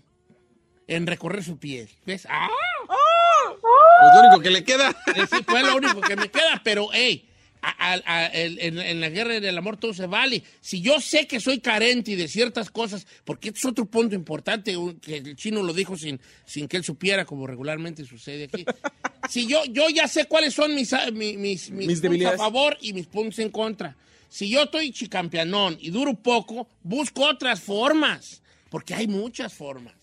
En 0.89 1.07
recorrer 1.07 1.43
su 1.43 1.59
piel. 1.59 1.89
¿Ves? 2.05 2.27
¡Ah! 2.31 2.49
Pues 3.51 4.13
lo 4.15 4.21
único 4.29 4.41
que 4.43 4.51
le 4.51 4.65
queda. 4.65 4.95
Sí, 5.31 5.37
fue 5.47 5.63
lo 5.63 5.77
único 5.77 6.01
que 6.01 6.17
me 6.17 6.31
queda, 6.31 6.61
pero, 6.63 6.89
hey, 6.93 7.29
a- 7.63 7.95
a- 7.95 8.03
a- 8.07 8.27
en, 8.33 8.79
en 8.79 9.01
la 9.01 9.09
guerra 9.09 9.41
del 9.41 9.59
amor 9.59 9.77
todo 9.79 9.93
se 9.95 10.07
vale. 10.07 10.43
Si 10.61 10.81
yo 10.81 11.01
sé 11.01 11.27
que 11.27 11.41
soy 11.41 11.59
carente 11.61 12.15
de 12.15 12.29
ciertas 12.29 12.71
cosas, 12.71 13.07
porque 13.25 13.49
este 13.49 13.59
es 13.61 13.65
otro 13.65 13.87
punto 13.87 14.15
importante, 14.15 14.77
que 15.03 15.17
el 15.17 15.37
chino 15.37 15.63
lo 15.63 15.73
dijo 15.73 15.97
sin, 15.97 16.21
sin 16.45 16.69
que 16.69 16.77
él 16.77 16.85
supiera, 16.85 17.25
como 17.25 17.47
regularmente 17.47 18.05
sucede 18.05 18.45
aquí. 18.45 18.65
Si 19.29 19.47
yo, 19.47 19.65
yo 19.65 19.89
ya 19.89 20.07
sé 20.07 20.27
cuáles 20.27 20.55
son 20.55 20.75
mis, 20.75 20.93
a- 20.93 21.11
mi- 21.11 21.37
mis, 21.37 21.71
mis, 21.71 21.71
Mis 21.71 21.87
puntos 21.87 22.03
debilidades. 22.03 22.41
a 22.41 22.45
favor 22.45 22.77
y 22.81 22.93
mis 22.93 23.07
puntos 23.07 23.39
en 23.41 23.51
contra. 23.51 23.97
Si 24.29 24.49
yo 24.51 24.65
estoy 24.65 24.93
chicampeanón 24.93 25.79
y 25.81 25.91
duro 25.91 26.15
poco, 26.15 26.69
busco 26.83 27.25
otras 27.25 27.61
formas, 27.61 28.43
porque 28.71 28.95
hay 28.95 29.09
muchas 29.09 29.53
formas 29.55 29.95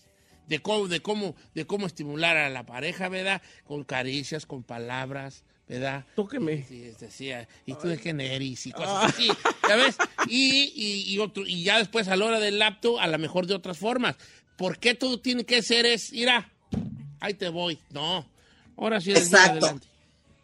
de 0.48 0.60
cómo, 0.60 0.88
de 0.88 1.00
cómo, 1.00 1.34
de 1.54 1.66
cómo 1.66 1.86
estimular 1.86 2.36
a 2.36 2.48
la 2.48 2.64
pareja, 2.66 3.08
¿verdad? 3.08 3.42
Con 3.64 3.84
caricias, 3.84 4.46
con 4.46 4.62
palabras, 4.62 5.44
¿verdad? 5.68 6.04
Tóqueme. 6.14 6.64
Sí, 6.68 6.84
sí, 6.90 6.96
decía, 6.98 7.48
y 7.66 7.74
tú 7.74 7.88
de 7.88 8.00
eres 8.04 8.66
y 8.66 8.72
cosas 8.72 9.12
así, 9.12 9.28
¿ya 9.68 9.76
ves? 9.76 9.96
Y, 10.28 10.72
y, 10.74 11.14
y 11.14 11.18
otro, 11.18 11.46
y 11.46 11.64
ya 11.64 11.78
después 11.78 12.08
a 12.08 12.16
la 12.16 12.24
hora 12.24 12.40
del 12.40 12.58
laptop, 12.58 12.98
a 12.98 13.06
lo 13.06 13.18
mejor 13.18 13.46
de 13.46 13.54
otras 13.54 13.78
formas. 13.78 14.16
¿Por 14.56 14.78
qué 14.78 14.94
todo 14.94 15.18
tiene 15.20 15.44
que 15.44 15.62
ser 15.62 15.84
es, 15.86 16.12
mira, 16.12 16.52
ahí 17.20 17.34
te 17.34 17.48
voy? 17.48 17.78
No, 17.90 18.28
ahora 18.76 19.00
sí, 19.00 19.12
Exacto. 19.12 19.80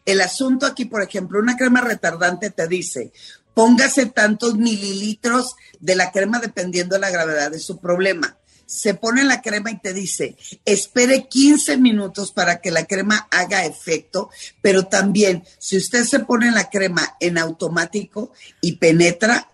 El 0.03 0.19
asunto 0.19 0.65
aquí, 0.65 0.85
por 0.85 1.03
ejemplo, 1.03 1.39
una 1.39 1.55
crema 1.55 1.79
retardante 1.79 2.49
te 2.49 2.67
dice, 2.67 3.13
póngase 3.53 4.07
tantos 4.07 4.55
mililitros 4.55 5.55
de 5.79 5.95
la 5.95 6.11
crema 6.11 6.39
dependiendo 6.39 6.95
de 6.95 7.01
la 7.01 7.11
gravedad 7.11 7.51
de 7.51 7.59
su 7.59 7.79
problema. 7.79 8.37
Se 8.71 8.93
pone 8.93 9.25
la 9.25 9.41
crema 9.41 9.69
y 9.69 9.79
te 9.79 9.93
dice, 9.93 10.37
espere 10.63 11.27
15 11.27 11.75
minutos 11.75 12.31
para 12.31 12.61
que 12.61 12.71
la 12.71 12.85
crema 12.85 13.27
haga 13.29 13.65
efecto, 13.65 14.29
pero 14.61 14.87
también 14.87 15.43
si 15.59 15.75
usted 15.75 16.05
se 16.05 16.19
pone 16.19 16.51
la 16.51 16.69
crema 16.69 17.17
en 17.19 17.37
automático 17.37 18.31
y 18.61 18.77
penetra, 18.77 19.49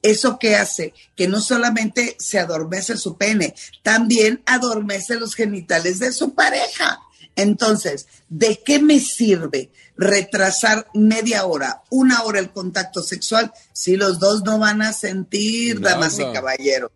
¿Eso 0.00 0.38
qué 0.38 0.54
hace? 0.54 0.94
Que 1.16 1.26
no 1.26 1.40
solamente 1.40 2.14
se 2.20 2.38
adormece 2.38 2.96
su 2.96 3.16
pene, 3.16 3.56
también 3.82 4.42
adormece 4.46 5.16
los 5.16 5.34
genitales 5.34 5.98
de 5.98 6.12
su 6.12 6.34
pareja. 6.34 7.00
Entonces, 7.34 8.06
¿de 8.28 8.62
qué 8.64 8.80
me 8.80 9.00
sirve 9.00 9.70
retrasar 9.96 10.86
media 10.94 11.46
hora, 11.46 11.82
una 11.90 12.22
hora 12.22 12.38
el 12.38 12.50
contacto 12.50 13.02
sexual 13.02 13.52
si 13.72 13.96
los 13.96 14.18
dos 14.18 14.44
no 14.44 14.58
van 14.58 14.82
a 14.82 14.92
sentir, 14.92 15.80
damas 15.80 16.18
y 16.20 16.24
caballeros? 16.32 16.90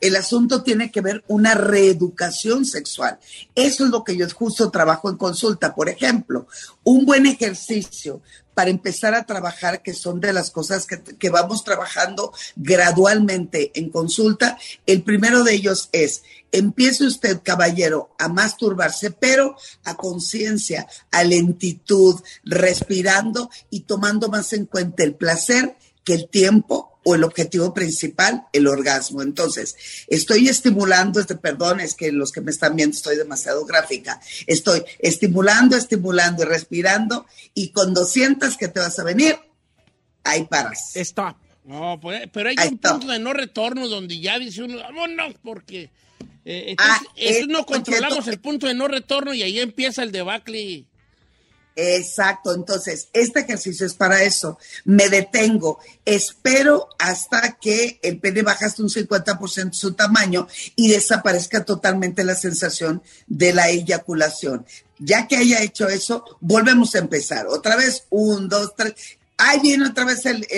El 0.00 0.16
asunto 0.16 0.62
tiene 0.62 0.90
que 0.90 1.00
ver 1.00 1.24
una 1.28 1.54
reeducación 1.54 2.64
sexual. 2.64 3.18
Eso 3.54 3.84
es 3.84 3.90
lo 3.90 4.04
que 4.04 4.16
yo 4.16 4.28
justo 4.30 4.70
trabajo 4.70 5.10
en 5.10 5.16
consulta. 5.16 5.74
Por 5.74 5.88
ejemplo, 5.88 6.46
un 6.84 7.04
buen 7.04 7.26
ejercicio 7.26 8.22
para 8.54 8.70
empezar 8.70 9.14
a 9.14 9.24
trabajar, 9.24 9.82
que 9.82 9.94
son 9.94 10.20
de 10.20 10.32
las 10.32 10.50
cosas 10.50 10.84
que, 10.84 11.00
que 11.00 11.30
vamos 11.30 11.62
trabajando 11.62 12.32
gradualmente 12.56 13.70
en 13.74 13.88
consulta. 13.88 14.58
El 14.84 15.02
primero 15.02 15.44
de 15.44 15.54
ellos 15.54 15.88
es, 15.92 16.24
empiece 16.50 17.06
usted, 17.06 17.40
caballero, 17.44 18.10
a 18.18 18.28
masturbarse, 18.28 19.12
pero 19.12 19.56
a 19.84 19.96
conciencia, 19.96 20.88
a 21.12 21.22
lentitud, 21.22 22.20
respirando 22.42 23.48
y 23.70 23.80
tomando 23.80 24.28
más 24.28 24.52
en 24.52 24.66
cuenta 24.66 25.04
el 25.04 25.14
placer 25.14 25.76
que 26.02 26.14
el 26.14 26.28
tiempo 26.28 26.97
o 27.04 27.14
el 27.14 27.24
objetivo 27.24 27.72
principal, 27.72 28.46
el 28.52 28.66
orgasmo. 28.66 29.22
Entonces, 29.22 29.76
estoy 30.08 30.48
estimulando, 30.48 31.20
este, 31.20 31.36
perdón, 31.36 31.80
es 31.80 31.94
que 31.94 32.12
los 32.12 32.32
que 32.32 32.40
me 32.40 32.50
están 32.50 32.76
viendo 32.76 32.96
estoy 32.96 33.16
demasiado 33.16 33.64
gráfica. 33.64 34.20
Estoy 34.46 34.82
estimulando, 34.98 35.76
estimulando 35.76 36.42
y 36.42 36.46
respirando 36.46 37.26
y 37.54 37.70
cuando 37.72 38.04
sientas 38.04 38.56
que 38.56 38.68
te 38.68 38.80
vas 38.80 38.98
a 38.98 39.04
venir, 39.04 39.36
ahí 40.24 40.44
paras. 40.44 40.94
Stop. 40.96 41.36
No, 41.64 41.98
pues, 42.00 42.22
pero 42.32 42.48
hay 42.48 42.56
Ahí 42.58 42.68
un 42.68 42.74
está. 42.74 42.92
punto 42.92 43.08
de 43.08 43.18
no 43.18 43.32
retorno 43.34 43.88
donde 43.88 44.18
ya 44.18 44.38
dice 44.38 44.62
uno, 44.62 44.78
vámonos, 44.78 45.34
porque 45.42 45.90
eh, 46.46 46.74
Ah, 46.78 46.98
entonces, 47.14 47.42
eh, 47.42 47.46
no 47.46 47.58
porque 47.66 47.72
controlamos 47.90 48.26
el 48.26 48.40
punto 48.40 48.66
de 48.66 48.74
no 48.74 48.88
retorno 48.88 49.34
y 49.34 49.42
ahí 49.42 49.60
empieza 49.60 50.02
el 50.02 50.10
debacle. 50.12 50.86
Exacto, 51.80 52.52
entonces 52.52 53.08
este 53.12 53.38
ejercicio 53.38 53.86
es 53.86 53.94
para 53.94 54.24
eso. 54.24 54.58
Me 54.84 55.08
detengo, 55.08 55.78
espero 56.04 56.88
hasta 56.98 57.52
que 57.52 58.00
el 58.02 58.18
pene 58.18 58.42
baja 58.42 58.66
hasta 58.66 58.82
un 58.82 58.88
50% 58.88 59.72
su 59.74 59.92
tamaño 59.92 60.48
y 60.74 60.88
desaparezca 60.88 61.64
totalmente 61.64 62.24
la 62.24 62.34
sensación 62.34 63.00
de 63.28 63.52
la 63.52 63.68
eyaculación. 63.68 64.66
Ya 64.98 65.28
que 65.28 65.36
haya 65.36 65.62
hecho 65.62 65.86
eso, 65.86 66.24
volvemos 66.40 66.96
a 66.96 66.98
empezar. 66.98 67.46
Otra 67.46 67.76
vez, 67.76 68.06
un, 68.10 68.48
dos, 68.48 68.74
tres. 68.74 68.94
Ahí 69.36 69.60
viene 69.60 69.86
otra 69.86 70.04
vez 70.04 70.26
el, 70.26 70.48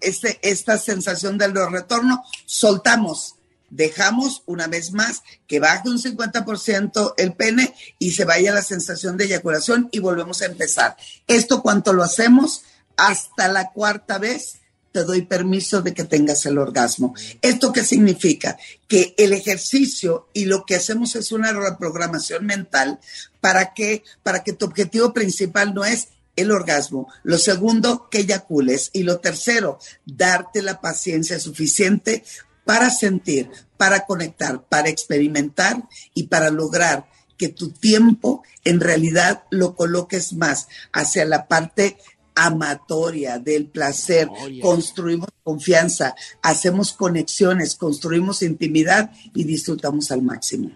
este, 0.00 0.40
esta 0.42 0.76
sensación 0.76 1.38
del 1.38 1.54
no 1.54 1.68
retorno. 1.68 2.24
Soltamos 2.46 3.36
dejamos 3.74 4.42
una 4.46 4.68
vez 4.68 4.92
más 4.92 5.22
que 5.46 5.60
baje 5.60 5.88
un 5.88 6.00
50% 6.00 7.14
el 7.16 7.32
pene 7.34 7.74
y 7.98 8.12
se 8.12 8.24
vaya 8.24 8.52
la 8.52 8.62
sensación 8.62 9.16
de 9.16 9.24
eyaculación 9.24 9.88
y 9.90 9.98
volvemos 9.98 10.42
a 10.42 10.46
empezar. 10.46 10.96
Esto 11.26 11.62
cuanto 11.62 11.92
lo 11.92 12.04
hacemos 12.04 12.62
hasta 12.96 13.48
la 13.48 13.72
cuarta 13.72 14.18
vez 14.18 14.60
te 14.92 15.02
doy 15.02 15.22
permiso 15.22 15.82
de 15.82 15.92
que 15.92 16.04
tengas 16.04 16.46
el 16.46 16.56
orgasmo. 16.56 17.16
¿Esto 17.42 17.72
qué 17.72 17.82
significa? 17.82 18.56
Que 18.86 19.12
el 19.18 19.32
ejercicio 19.32 20.28
y 20.32 20.44
lo 20.44 20.64
que 20.64 20.76
hacemos 20.76 21.16
es 21.16 21.32
una 21.32 21.52
reprogramación 21.52 22.46
mental 22.46 23.00
para 23.40 23.74
que, 23.74 24.04
para 24.22 24.44
que 24.44 24.52
tu 24.52 24.66
objetivo 24.66 25.12
principal 25.12 25.74
no 25.74 25.84
es 25.84 26.10
el 26.36 26.52
orgasmo. 26.52 27.08
Lo 27.24 27.38
segundo, 27.38 28.08
que 28.08 28.18
eyacules. 28.18 28.90
Y 28.92 29.02
lo 29.02 29.18
tercero, 29.18 29.80
darte 30.06 30.62
la 30.62 30.80
paciencia 30.80 31.40
suficiente 31.40 32.22
para 32.64 32.90
sentir, 32.90 33.50
para 33.76 34.06
conectar, 34.06 34.64
para 34.64 34.88
experimentar 34.88 35.82
y 36.14 36.24
para 36.24 36.50
lograr 36.50 37.06
que 37.36 37.48
tu 37.48 37.70
tiempo 37.70 38.42
en 38.64 38.80
realidad 38.80 39.44
lo 39.50 39.74
coloques 39.74 40.32
más 40.32 40.68
hacia 40.92 41.24
la 41.24 41.46
parte 41.48 41.96
amatoria 42.34 43.38
del 43.38 43.66
placer. 43.66 44.28
Oye. 44.42 44.60
Construimos 44.60 45.28
confianza, 45.42 46.14
hacemos 46.42 46.92
conexiones, 46.92 47.76
construimos 47.76 48.42
intimidad 48.42 49.12
y 49.34 49.44
disfrutamos 49.44 50.10
al 50.10 50.22
máximo. 50.22 50.70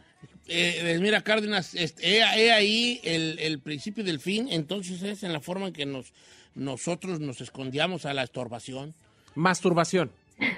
Eh, 0.51 0.99
mira, 1.01 1.23
Cárdenas, 1.23 1.75
este, 1.75 2.07
he, 2.07 2.21
he 2.21 2.53
ahí 2.53 3.01
el, 3.05 3.39
el 3.39 3.61
principio 3.61 4.03
del 4.03 4.19
fin, 4.19 4.49
entonces 4.51 5.03
es 5.03 5.23
en 5.23 5.33
la 5.33 5.41
forma 5.41 5.67
en 5.67 5.73
que 5.75 5.85
nos, 5.85 6.15
nosotros 6.55 7.21
nos 7.21 7.43
escondíamos 7.43 8.07
a 8.07 8.15
la 8.15 8.23
estorbación. 8.23 8.95
Masturbación. 9.35 10.11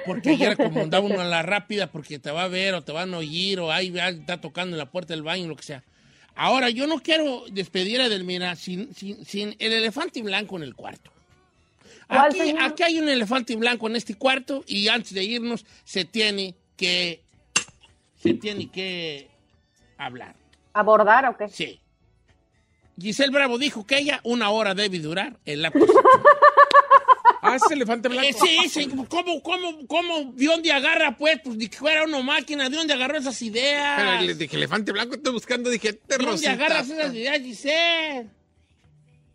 Porque 0.07 0.31
ayer 0.31 0.57
como 0.57 0.81
andaba 0.81 1.07
uno 1.07 1.21
a 1.21 1.25
la 1.25 1.43
rápida 1.43 1.87
porque 1.89 2.19
te 2.19 2.31
va 2.31 2.45
a 2.45 2.49
ver 2.49 2.75
o 2.75 2.83
te 2.83 2.93
van 2.93 3.15
a 3.15 3.19
oír 3.19 3.61
o 3.61 3.71
ahí 3.71 3.93
está 3.97 4.41
tocando 4.41 4.75
en 4.75 4.79
la 4.79 4.91
puerta 4.91 5.15
del 5.15 5.23
baño, 5.23 5.49
lo 5.49 5.57
que 5.57 5.63
sea. 5.63 5.83
Ahora, 6.35 6.71
yo 6.71 6.87
no 6.87 7.01
quiero 7.01 7.45
despedir 7.51 8.01
a 8.01 8.07
Edelmira 8.07 8.57
sin, 8.57 8.95
sin, 8.95 9.25
sin 9.25 9.57
el 9.59 9.73
elefante 9.73 10.23
blanco 10.23 10.57
en 10.57 10.63
el 10.63 10.75
cuarto. 10.75 11.11
¿Cuál, 12.09 12.31
Aquí, 12.31 12.55
aquí 12.59 12.83
hay 12.83 12.99
un 12.99 13.09
elefante 13.09 13.55
blanco 13.57 13.89
en 13.89 13.97
este 13.97 14.15
cuarto 14.15 14.65
y 14.67 14.89
antes 14.89 15.15
de 15.15 15.23
irnos 15.23 15.65
se 15.85 16.05
tiene 16.05 16.55
que 16.77 17.23
se 18.17 18.35
tiene 18.35 18.71
que 18.71 19.29
hablar. 19.97 20.35
¿Abordar 20.73 21.27
o 21.27 21.37
qué? 21.37 21.49
Sí. 21.49 21.81
Giselle 22.99 23.31
Bravo 23.31 23.59
dijo 23.59 23.87
que 23.87 23.99
ella 23.99 24.21
una 24.25 24.51
hora 24.51 24.75
debe 24.75 24.99
durar 24.99 25.39
el 25.45 25.63
lapso. 25.63 25.87
Ah, 27.43 27.57
es 27.57 27.71
elefante 27.71 28.09
blanco. 28.09 28.29
Eh, 28.29 28.35
sí, 28.35 28.69
sí, 28.69 28.89
¿cómo, 29.09 29.43
cómo, 29.43 29.87
cómo, 29.87 30.33
de 30.35 30.45
dónde 30.47 30.73
agarra, 30.73 31.17
pues? 31.17 31.41
Pues 31.43 31.57
ni 31.57 31.69
que 31.69 31.79
fuera 31.79 32.05
una 32.05 32.23
máquina, 32.23 32.69
¿de 32.69 32.77
dónde 32.77 32.93
agarró 32.93 33.17
esas 33.17 33.41
ideas? 33.41 33.95
Pero 33.97 34.21
le 34.23 34.35
dije, 34.35 34.57
elefante 34.57 34.93
blanco, 34.93 35.15
estoy 35.15 35.33
buscando, 35.33 35.71
dije, 35.71 35.95
te 35.95 36.19
¿De 36.19 36.25
dónde 36.25 36.49
agarras 36.49 36.91
esas 36.91 37.15
ideas, 37.15 37.41
Giselle? 37.41 38.29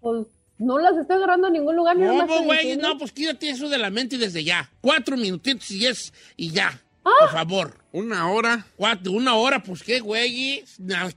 Pues 0.01 0.27
no 0.57 0.77
las 0.79 0.95
estoy 0.97 1.17
agarrando 1.17 1.47
en 1.47 1.53
ningún 1.53 1.75
lugar. 1.75 1.97
ni 1.97 2.05
No, 2.05 2.25
pues, 2.27 2.43
güey, 2.43 2.77
no, 2.77 2.97
pues 2.97 3.11
quítate 3.11 3.49
eso 3.49 3.67
de 3.69 3.77
la 3.77 3.89
mente 3.89 4.17
desde 4.17 4.43
ya. 4.43 4.69
Cuatro 4.81 5.17
minutitos 5.17 5.69
y 5.71 5.85
es, 5.85 6.13
y 6.37 6.51
ya. 6.51 6.79
Ah. 7.03 7.11
Por 7.21 7.31
favor. 7.31 7.85
Una 7.91 8.29
hora. 8.31 8.65
Cuatro, 8.75 9.11
una 9.11 9.35
hora, 9.35 9.61
pues 9.61 9.83
qué, 9.83 9.99
güey. 9.99 10.63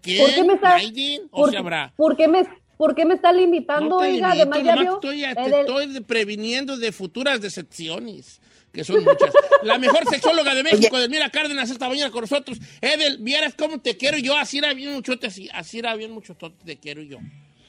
¿Qué? 0.02 0.18
¿Por 0.18 0.34
qué 0.34 0.44
me 0.44 0.54
está, 0.54 0.76
Naiden, 0.76 1.22
O 1.30 1.42
por, 1.42 1.50
sea, 1.50 1.60
habrá. 1.60 1.92
¿por 1.96 2.16
qué 2.16 2.28
me, 2.28 2.46
por 2.78 2.94
qué 2.94 3.04
me 3.04 3.12
está 3.14 3.30
limitando, 3.32 3.96
No 3.96 3.98
te 3.98 4.06
oiga? 4.12 4.34
limito, 4.34 4.50
Además, 4.56 4.64
ya 4.64 4.80
vio. 4.82 4.94
estoy, 4.94 5.20
te 5.20 5.26
Edel- 5.32 5.60
estoy 5.60 5.86
de- 5.88 6.00
previniendo 6.00 6.76
de 6.78 6.92
futuras 6.92 7.40
decepciones, 7.42 8.40
que 8.72 8.84
son 8.84 9.02
muchas. 9.04 9.32
La 9.62 9.78
mejor 9.78 10.08
sexóloga 10.08 10.54
de 10.54 10.62
México, 10.90 10.96
Edelmira 10.96 11.28
Cárdenas, 11.30 11.68
esta 11.70 11.88
mañana 11.88 12.10
con 12.10 12.22
nosotros. 12.22 12.58
Edel, 12.80 13.18
vieras 13.20 13.54
cómo 13.54 13.80
te 13.80 13.96
quiero 13.96 14.16
yo, 14.18 14.36
así 14.36 14.58
era 14.58 14.72
bien 14.72 14.92
mucho, 14.94 15.12
así, 15.22 15.48
así 15.52 15.80
era 15.80 15.94
bien 15.96 16.12
mucho, 16.12 16.34
te 16.64 16.76
quiero 16.78 17.02
yo. 17.02 17.18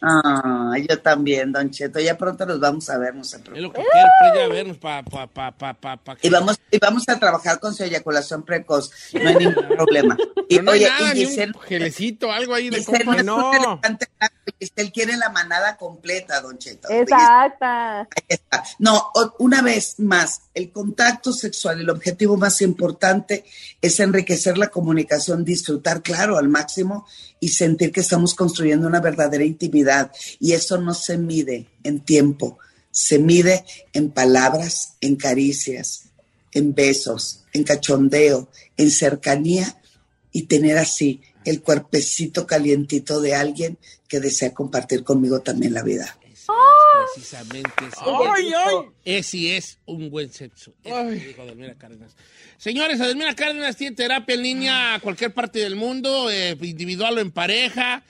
Ah, 0.01 0.75
yo 0.87 0.99
también, 1.01 1.51
Don 1.51 1.69
Cheto. 1.71 1.99
Ya 1.99 2.17
pronto 2.17 2.45
nos 2.45 2.59
vamos 2.59 2.89
a 2.89 2.97
ver, 2.97 3.15
no 3.15 3.23
se 3.23 3.37
Es 3.37 3.41
preocupe. 3.43 3.61
lo 3.61 3.73
que 3.73 3.81
quiero, 3.91 4.07
pues 4.19 4.33
ya 4.41 4.47
vernos 4.47 4.77
para 4.77 5.03
pa, 5.03 5.27
pa, 5.27 5.51
pa, 5.51 5.73
pa, 5.73 5.97
pa, 5.97 6.17
Y 6.21 6.29
vamos, 6.29 6.59
y 6.71 6.77
vamos 6.79 7.07
a 7.09 7.19
trabajar 7.19 7.59
con 7.59 7.73
su 7.73 7.83
eyaculación 7.83 8.43
precoz. 8.43 8.91
No 9.13 9.29
hay 9.29 9.35
ningún 9.35 9.67
problema. 9.77 10.17
Y 10.47 10.55
Pero 10.55 10.63
no 10.63 10.71
hay 10.71 10.79
oye, 10.85 10.89
nada, 10.89 11.11
y 11.15 11.19
ni 11.19 11.25
Giselle, 11.25 11.51
un 11.55 11.61
gelecito, 11.61 12.31
algo 12.31 12.53
ahí 12.53 12.69
de 12.69 12.77
Giselle 12.77 13.05
compa. 13.05 13.23
no 13.23 13.51
es 13.53 13.91
Giselle 14.59 14.91
quiere 14.91 15.17
la 15.17 15.29
manada 15.29 15.77
completa, 15.77 16.41
Don 16.41 16.57
Cheto. 16.57 16.89
Exacta. 16.89 18.07
está. 18.27 18.63
No, 18.79 19.11
una 19.39 19.61
vez 19.61 19.99
más, 19.99 20.41
el 20.53 20.71
contacto 20.71 21.31
sexual, 21.31 21.79
el 21.81 21.89
objetivo 21.89 22.37
más 22.37 22.61
importante 22.61 23.43
es 23.81 23.99
enriquecer 23.99 24.57
la 24.57 24.67
comunicación, 24.67 25.45
disfrutar, 25.45 26.01
claro, 26.01 26.37
al 26.37 26.49
máximo 26.49 27.05
y 27.39 27.49
sentir 27.49 27.91
que 27.91 28.01
estamos 28.01 28.35
construyendo 28.35 28.87
una 28.87 29.01
verdadera 29.01 29.43
intimidad. 29.43 30.11
Y 30.39 30.53
eso 30.53 30.77
no 30.77 30.93
se 30.93 31.17
mide 31.17 31.67
en 31.83 31.99
tiempo, 31.99 32.59
se 32.91 33.19
mide 33.19 33.63
en 33.93 34.11
palabras, 34.11 34.93
en 35.01 35.15
caricias, 35.15 36.05
en 36.51 36.73
besos, 36.73 37.45
en 37.53 37.63
cachondeo, 37.63 38.49
en 38.77 38.91
cercanía 38.91 39.79
y 40.31 40.43
tener 40.43 40.77
así 40.77 41.21
el 41.45 41.61
cuerpecito 41.61 42.45
calientito 42.45 43.21
de 43.21 43.35
alguien 43.35 43.77
que 44.07 44.19
desea 44.19 44.53
compartir 44.53 45.03
conmigo 45.03 45.41
también 45.41 45.73
la 45.73 45.83
vida. 45.83 46.17
Precisamente 47.13 47.71
ese, 47.87 47.97
¡Ay, 48.05 48.51
ay! 48.53 48.75
ese 49.05 49.57
es 49.57 49.79
un 49.85 50.09
buen 50.09 50.31
sexo. 50.31 50.73
Eso 50.83 51.07
que 51.07 51.15
dijo 51.15 51.41
Adelmira 51.41 51.75
Cárdenas. 51.75 52.15
Señores, 52.57 52.99
Adelmira 53.01 53.35
Cárdenas 53.35 53.75
tiene 53.75 53.95
terapia 53.95 54.35
en 54.35 54.43
línea 54.43 54.95
a 54.95 54.99
cualquier 54.99 55.33
parte 55.33 55.59
del 55.59 55.75
mundo, 55.75 56.29
eh, 56.29 56.57
individual 56.61 57.17
o 57.17 57.21
en 57.21 57.31
pareja. 57.31 58.03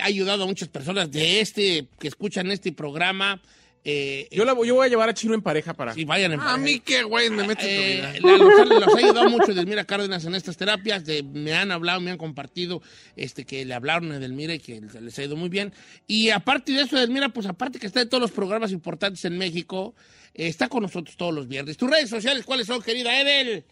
Ha 0.00 0.04
ayudado 0.04 0.44
a 0.44 0.46
muchas 0.46 0.68
personas 0.68 1.10
de 1.10 1.40
este, 1.40 1.86
que 1.98 2.08
escuchan 2.08 2.50
este 2.50 2.72
programa. 2.72 3.40
Eh, 3.82 4.28
Yo, 4.30 4.44
la, 4.44 4.52
voy- 4.52 4.68
yo 4.68 4.74
voy 4.74 4.86
a 4.86 4.90
llevar 4.90 5.08
a 5.08 5.14
Chino 5.14 5.32
en 5.32 5.40
pareja 5.40 5.72
para. 5.72 5.94
si 5.94 6.04
vayan 6.04 6.32
en 6.32 6.40
A 6.40 6.58
mí 6.58 6.80
qué, 6.80 7.02
güey, 7.02 7.30
me 7.30 7.46
metes 7.46 7.64
Eh, 7.66 7.76
tu 8.12 8.20
vida. 8.20 8.30
la- 8.32 8.36
los, 8.38 8.68
los 8.86 8.94
ha 8.94 8.98
ayudado 8.98 9.30
mucho 9.30 9.52
Edelmira 9.52 9.84
Cárdenas 9.84 10.24
en 10.26 10.34
estas 10.34 10.56
terapias. 10.58 11.04
de- 11.06 11.22
me 11.22 11.54
han 11.54 11.70
hablado, 11.72 11.98
me 12.00 12.10
han 12.10 12.18
compartido 12.18 12.82
este, 13.16 13.46
que 13.46 13.64
le 13.64 13.72
hablaron 13.72 14.12
a 14.12 14.16
Edelmira 14.16 14.54
y 14.54 14.58
que 14.58 14.80
les 15.00 15.18
ha 15.18 15.24
ido 15.24 15.34
muy 15.36 15.48
bien. 15.48 15.72
Y 16.06 16.28
aparte 16.28 16.72
de 16.72 16.82
eso, 16.82 16.98
Edelmira, 16.98 17.30
pues 17.30 17.46
aparte 17.46 17.78
que 17.78 17.86
está 17.86 18.02
en 18.02 18.08
todos 18.10 18.20
los 18.20 18.32
programas 18.32 18.70
importantes 18.72 19.24
en 19.24 19.38
México, 19.38 19.94
eh, 20.34 20.46
está 20.48 20.68
con 20.68 20.82
nosotros 20.82 21.16
todos 21.16 21.32
los 21.34 21.48
viernes. 21.48 21.78
¿Tus 21.78 21.88
redes 21.90 22.10
sociales 22.10 22.44
cuáles 22.44 22.66
son, 22.66 22.82
querida 22.82 23.18
Edel? 23.18 23.64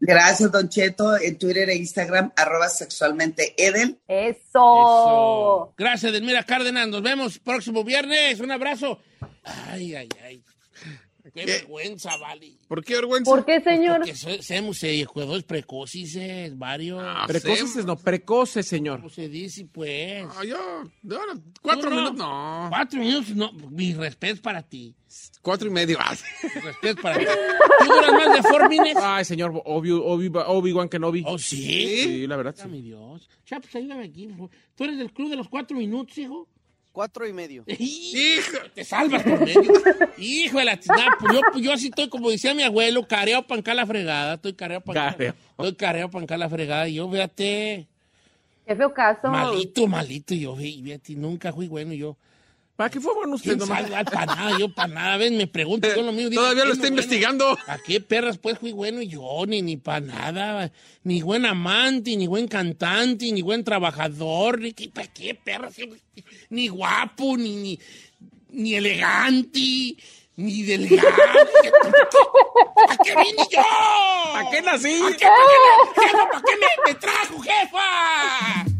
Gracias, 0.00 0.50
Don 0.50 0.68
Cheto, 0.68 1.18
en 1.18 1.38
Twitter 1.38 1.68
e 1.68 1.76
Instagram, 1.76 2.32
arroba 2.34 2.68
sexualmente 2.68 3.54
Edel. 3.56 3.98
Eso. 4.08 5.74
Gracias, 5.76 6.10
Edelmira 6.10 6.42
Cárdenas. 6.42 6.88
Nos 6.88 7.02
vemos 7.02 7.38
próximo 7.38 7.84
viernes. 7.84 8.40
Un 8.40 8.50
abrazo. 8.50 8.98
Ay, 9.44 9.94
ay, 9.94 10.08
ay. 10.24 10.42
Qué, 11.34 11.44
vergüenza, 11.46 12.16
vale. 12.16 12.56
¿Por 12.68 12.84
qué 12.84 12.94
vergüenza? 12.94 13.30
¿Por 13.30 13.44
qué, 13.44 13.60
señor? 13.60 13.98
Porque 13.98 14.14
so- 14.14 14.42
seamos 14.42 14.82
eh, 14.84 15.04
jugadores 15.04 15.44
precoces, 15.44 16.56
varios. 16.58 17.00
Ah, 17.04 17.24
Precoces, 17.26 17.84
no, 17.84 17.96
precoces, 17.96 18.66
señor. 18.66 18.98
¿Cómo 19.00 19.10
se 19.10 19.28
dice, 19.28 19.66
pues? 19.72 20.24
Ah, 20.36 20.44
yo, 20.44 20.58
cuatro 21.62 21.90
no. 21.90 21.96
minutos, 21.96 22.16
no. 22.18 22.66
Cuatro 22.70 23.00
minutos, 23.00 23.36
no. 23.36 23.52
Mi 23.70 23.92
respeto 23.94 24.40
para 24.42 24.62
ti. 24.62 24.94
Cuatro 25.42 25.68
y 25.68 25.70
medio. 25.70 25.98
Ah, 26.00 26.14
Mi 26.42 26.60
respeto 26.60 27.02
para 27.02 27.18
ti. 27.18 27.24
¿Tú 27.24 27.84
duras 27.86 28.12
más 28.12 28.34
de 28.34 28.42
four 28.48 28.68
minutes? 28.68 28.96
Ay, 29.00 29.24
señor, 29.24 29.52
Obi- 29.64 29.90
Obi- 29.90 30.30
Obi-Wan 30.46 30.88
Kenobi. 30.88 31.22
¿Oh, 31.26 31.38
sí? 31.38 32.02
Sí, 32.02 32.26
la 32.26 32.36
verdad, 32.36 32.54
Ay, 32.58 32.62
sí. 32.64 32.68
mi 32.70 32.82
Dios. 32.82 33.28
Ya, 33.46 33.58
pues 33.60 33.74
ayúdame 33.74 34.04
aquí. 34.04 34.26
por 34.28 34.36
favor. 34.36 34.50
¿Tú 34.76 34.84
eres 34.84 34.98
del 34.98 35.12
club 35.12 35.30
de 35.30 35.36
los 35.36 35.48
cuatro 35.48 35.76
minutos, 35.76 36.16
hijo? 36.18 36.48
Cuatro 36.92 37.26
y 37.26 37.32
medio. 37.32 37.62
Hijo, 37.68 38.58
te 38.74 38.84
salvas 38.84 39.22
por 39.22 39.40
medio. 39.40 39.72
Hijo 40.18 40.58
de 40.58 40.64
la 40.64 40.78
chingada, 40.78 41.16
pues 41.20 41.32
yo, 41.32 41.40
pues 41.52 41.64
yo 41.64 41.72
así 41.72 41.86
estoy, 41.86 42.08
como 42.08 42.30
decía 42.30 42.52
mi 42.54 42.62
abuelo, 42.64 43.06
careo 43.06 43.46
panca 43.46 43.74
la 43.74 43.86
fregada. 43.86 44.34
Estoy 44.34 44.54
careo 44.54 44.80
panca. 44.80 45.12
Careo. 45.12 45.34
Estoy 45.50 45.74
careo 45.76 46.10
panca 46.10 46.36
la 46.36 46.48
fregada. 46.48 46.88
Y 46.88 46.94
yo, 46.94 47.08
fíjate, 47.10 47.86
Qué 48.66 48.76
feo 48.76 48.92
caso. 48.92 49.28
malito, 49.28 49.86
malito. 49.86 50.34
Y 50.34 50.40
yo, 50.40 50.56
fí- 50.56 50.82
fíjate, 50.82 51.14
nunca 51.14 51.52
fui 51.52 51.68
bueno. 51.68 51.92
Y 51.92 51.98
yo, 51.98 52.16
¿Para 52.80 52.88
qué 52.88 52.98
fue 52.98 53.12
bueno 53.12 53.34
usted, 53.34 53.58
¿quién 53.58 53.58
don 53.58 53.68
sabe? 53.68 53.90
Para 54.04 54.24
nada, 54.24 54.58
yo 54.58 54.72
para 54.72 54.88
nada. 54.88 55.16
Ven, 55.18 55.36
me 55.36 55.46
pregunto, 55.46 55.86
yo 55.94 56.00
lo 56.00 56.12
mío. 56.12 56.30
digo, 56.30 56.40
Todavía 56.40 56.64
lo 56.64 56.70
¿quién 56.70 56.80
está 56.80 56.88
bueno? 56.88 57.02
investigando. 57.02 57.58
¿A 57.66 57.76
qué 57.76 58.00
perras 58.00 58.38
pues 58.38 58.58
fui 58.58 58.72
bueno 58.72 59.02
yo? 59.02 59.44
Ni, 59.46 59.60
ni 59.60 59.76
para 59.76 60.00
nada. 60.00 60.72
Ni 61.04 61.20
buen 61.20 61.44
amante, 61.44 62.16
ni 62.16 62.26
buen 62.26 62.48
cantante, 62.48 63.30
ni 63.32 63.42
buen 63.42 63.64
trabajador. 63.64 64.60
Ni 64.60 64.72
para 64.72 65.08
qué 65.08 65.34
perras. 65.34 65.74
Ni 66.48 66.68
guapo, 66.68 67.36
ni, 67.36 67.56
ni, 67.56 67.78
ni 68.48 68.74
elegante, 68.76 69.96
ni 70.36 70.62
delgado. 70.62 71.06
¿A 72.88 72.96
qué 72.96 73.10
vine 73.10 73.44
yo? 73.50 73.60
¿Para 74.32 74.50
qué 74.50 74.62
nací? 74.62 75.02
¿A 75.02 75.16
qué, 75.18 75.26
para 75.26 75.36
qué 75.36 76.00
me, 76.00 76.06
jefa, 76.06 76.30
¿para 76.30 76.42
qué 76.46 76.56
me, 76.56 76.92
me 76.92 76.94
trajo, 76.98 77.40
jefa? 77.40 78.79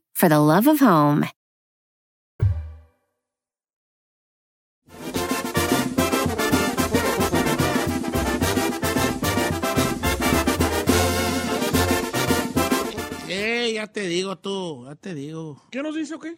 for 0.21 0.29
the 0.29 0.39
love 0.39 0.67
of 0.67 0.79
home. 0.79 1.25
Eh, 13.27 13.71
ya 13.73 13.87
te 13.87 14.07
digo 14.07 14.37
tú, 14.37 14.85
ya 14.87 14.95
te 14.95 15.15
digo. 15.15 15.59
¿Qué 15.71 15.81
nos 15.81 15.95
dice 15.95 16.13
o 16.15 16.19
qué? 16.19 16.35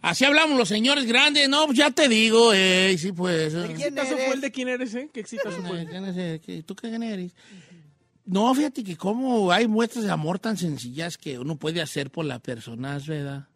Así 0.00 0.24
hablamos 0.24 0.56
los 0.56 0.68
señores 0.68 1.06
grandes, 1.06 1.48
no, 1.48 1.66
pues 1.66 1.76
ya 1.78 1.90
te 1.90 2.08
digo, 2.08 2.52
eh, 2.54 2.94
sí, 2.98 3.10
pues. 3.10 3.52
¿De 3.52 3.64
eh. 3.64 3.74
quién 3.74 3.76
¿Qué 3.78 3.84
exitazo 4.00 4.16
fue 4.16 4.32
el 4.34 4.40
de 4.40 4.52
quién 4.52 4.68
eres, 4.68 4.94
eh? 4.94 5.10
¿Qué 5.12 5.20
exitazo 5.20 5.56
¿Quién 5.56 5.66
fue? 5.66 5.82
es? 5.82 5.88
¿Quién 5.88 6.04
es? 6.04 6.16
Eh, 6.16 6.40
¿qué- 6.44 6.62
¿Tú 6.62 6.76
quién 6.76 7.02
eres? 7.02 7.34
No, 8.28 8.54
fíjate 8.54 8.84
que 8.84 8.96
como 8.96 9.50
hay 9.50 9.66
muestras 9.66 10.04
de 10.04 10.10
amor 10.10 10.38
tan 10.38 10.56
sencillas 10.58 11.16
que 11.16 11.38
uno 11.38 11.56
puede 11.56 11.80
hacer 11.80 12.10
por 12.10 12.26
las 12.26 12.40
personas, 12.40 13.06
¿verdad? 13.06 13.48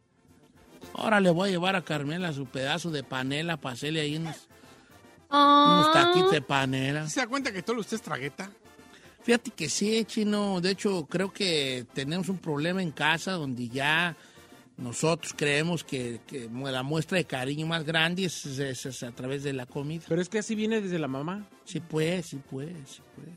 Ahora 0.95 1.21
le 1.21 1.31
voy 1.31 1.49
a 1.51 1.53
llevar 1.53 1.77
a 1.77 1.83
Carmela 1.83 2.33
su 2.33 2.47
pedazo 2.47 2.91
de 2.91 3.05
panela 3.05 3.59
para 3.59 3.75
hacerle 3.75 4.01
ahí 4.01 4.17
unos, 4.17 4.37
Ah. 5.29 5.83
unos 5.83 5.93
taquitos 5.93 6.31
de 6.33 6.41
panela. 6.41 7.07
¿Se 7.09 7.21
da 7.21 7.27
cuenta 7.27 7.53
que 7.53 7.63
todo 7.63 7.81
usted 7.81 7.97
es 7.97 8.03
tragueta? 8.03 8.51
Fíjate 9.23 9.51
que 9.51 9.69
sí, 9.69 10.05
chino. 10.07 10.61
De 10.63 10.71
hecho, 10.71 11.07
creo 11.07 11.33
que 11.33 11.87
tenemos 11.93 12.29
un 12.31 12.39
problema 12.39 12.83
en 12.83 12.91
casa 12.93 13.33
donde 13.33 13.69
ya 13.69 14.17
nosotros 14.79 15.35
creemos 15.37 15.85
que, 15.85 16.21
que 16.27 16.49
la 16.51 16.83
muestra 16.83 17.19
de 17.19 17.25
cariño 17.27 17.67
más 17.67 17.85
grande 17.85 18.25
es, 18.25 18.47
es- 18.47 18.87
es 18.87 19.03
a 19.03 19.13
través 19.13 19.43
de 19.45 19.53
la 19.53 19.67
comida. 19.67 20.03
Pero 20.09 20.21
es 20.23 20.29
que 20.31 20.39
así 20.39 20.55
viene 20.55 20.81
desde 20.81 20.99
la 20.99 21.09
mamá. 21.09 21.47
Sí, 21.67 21.79
pues, 21.81 22.27
sí, 22.27 22.41
pues, 22.51 22.73
sí, 22.87 23.03
pues. 23.15 23.29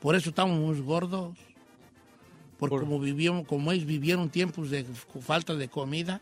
Por 0.00 0.14
eso 0.14 0.30
estamos 0.30 0.58
muy 0.58 0.80
gordos. 0.80 1.36
Porque 2.58 2.70
Por- 2.74 2.80
como 2.80 2.98
vivimos, 3.00 3.46
como 3.46 3.70
ellos 3.72 3.86
vivieron 3.86 4.30
tiempos 4.30 4.70
de 4.70 4.84
falta 5.20 5.54
de 5.54 5.68
comida, 5.68 6.20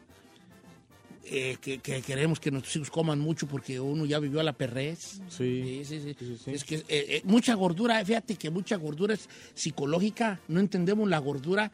eh, 1.24 1.57
que, 1.61 1.79
que 1.79 2.03
queremos 2.03 2.39
que 2.39 2.51
nuestros 2.51 2.77
hijos 2.77 2.91
coman 2.91 3.18
mucho 3.18 3.47
porque 3.49 3.81
uno 3.81 4.05
ya 4.05 4.18
vivió 4.20 4.39
a 4.41 4.43
la 4.45 4.53
perrez. 4.53 5.20
Sí. 5.29 5.83
Sí, 5.85 6.01
sí, 6.01 6.14
sí. 6.45 6.51
Es 6.53 6.62
que 6.62 6.77
eh, 6.77 6.85
eh, 6.89 7.22
mucha 7.24 7.55
gordura, 7.55 8.05
fíjate 8.05 8.37
que 8.37 8.51
mucha 8.51 8.77
gordura 8.77 9.14
es 9.14 9.29
psicológica. 9.55 10.41
No 10.49 10.61
entendemos 10.61 11.09
la 11.09 11.18
gordura 11.18 11.72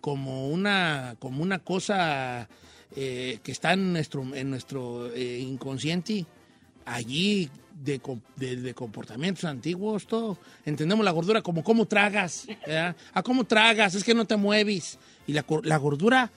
como 0.00 0.48
una 0.48 1.14
como 1.20 1.42
una 1.44 1.60
cosa 1.60 2.48
que 2.94 3.38
está 3.44 3.74
en 3.74 3.92
nuestro 3.92 4.34
en 4.34 4.50
nuestro 4.50 5.16
inconsciente 5.16 6.26
allí 6.84 7.48
de, 7.84 8.00
de- 8.36 8.56
de 8.56 8.74
comportamientos 8.74 9.44
antiguos 9.44 10.06
todo. 10.06 10.38
Entendemos 10.64 11.04
la 11.04 11.10
gordura 11.10 11.42
como 11.42 11.62
cómo 11.64 11.86
tragas 11.86 12.46
¿verdad? 12.66 12.96
a 13.14 13.22
cómo 13.22 13.44
tragas 13.44 13.94
es 13.94 14.04
que 14.04 14.14
no 14.14 14.24
te 14.26 14.36
mueves. 14.36 14.98
Y 15.26 15.32
la, 15.32 15.44
la 15.62 15.76
gordura 15.76 16.30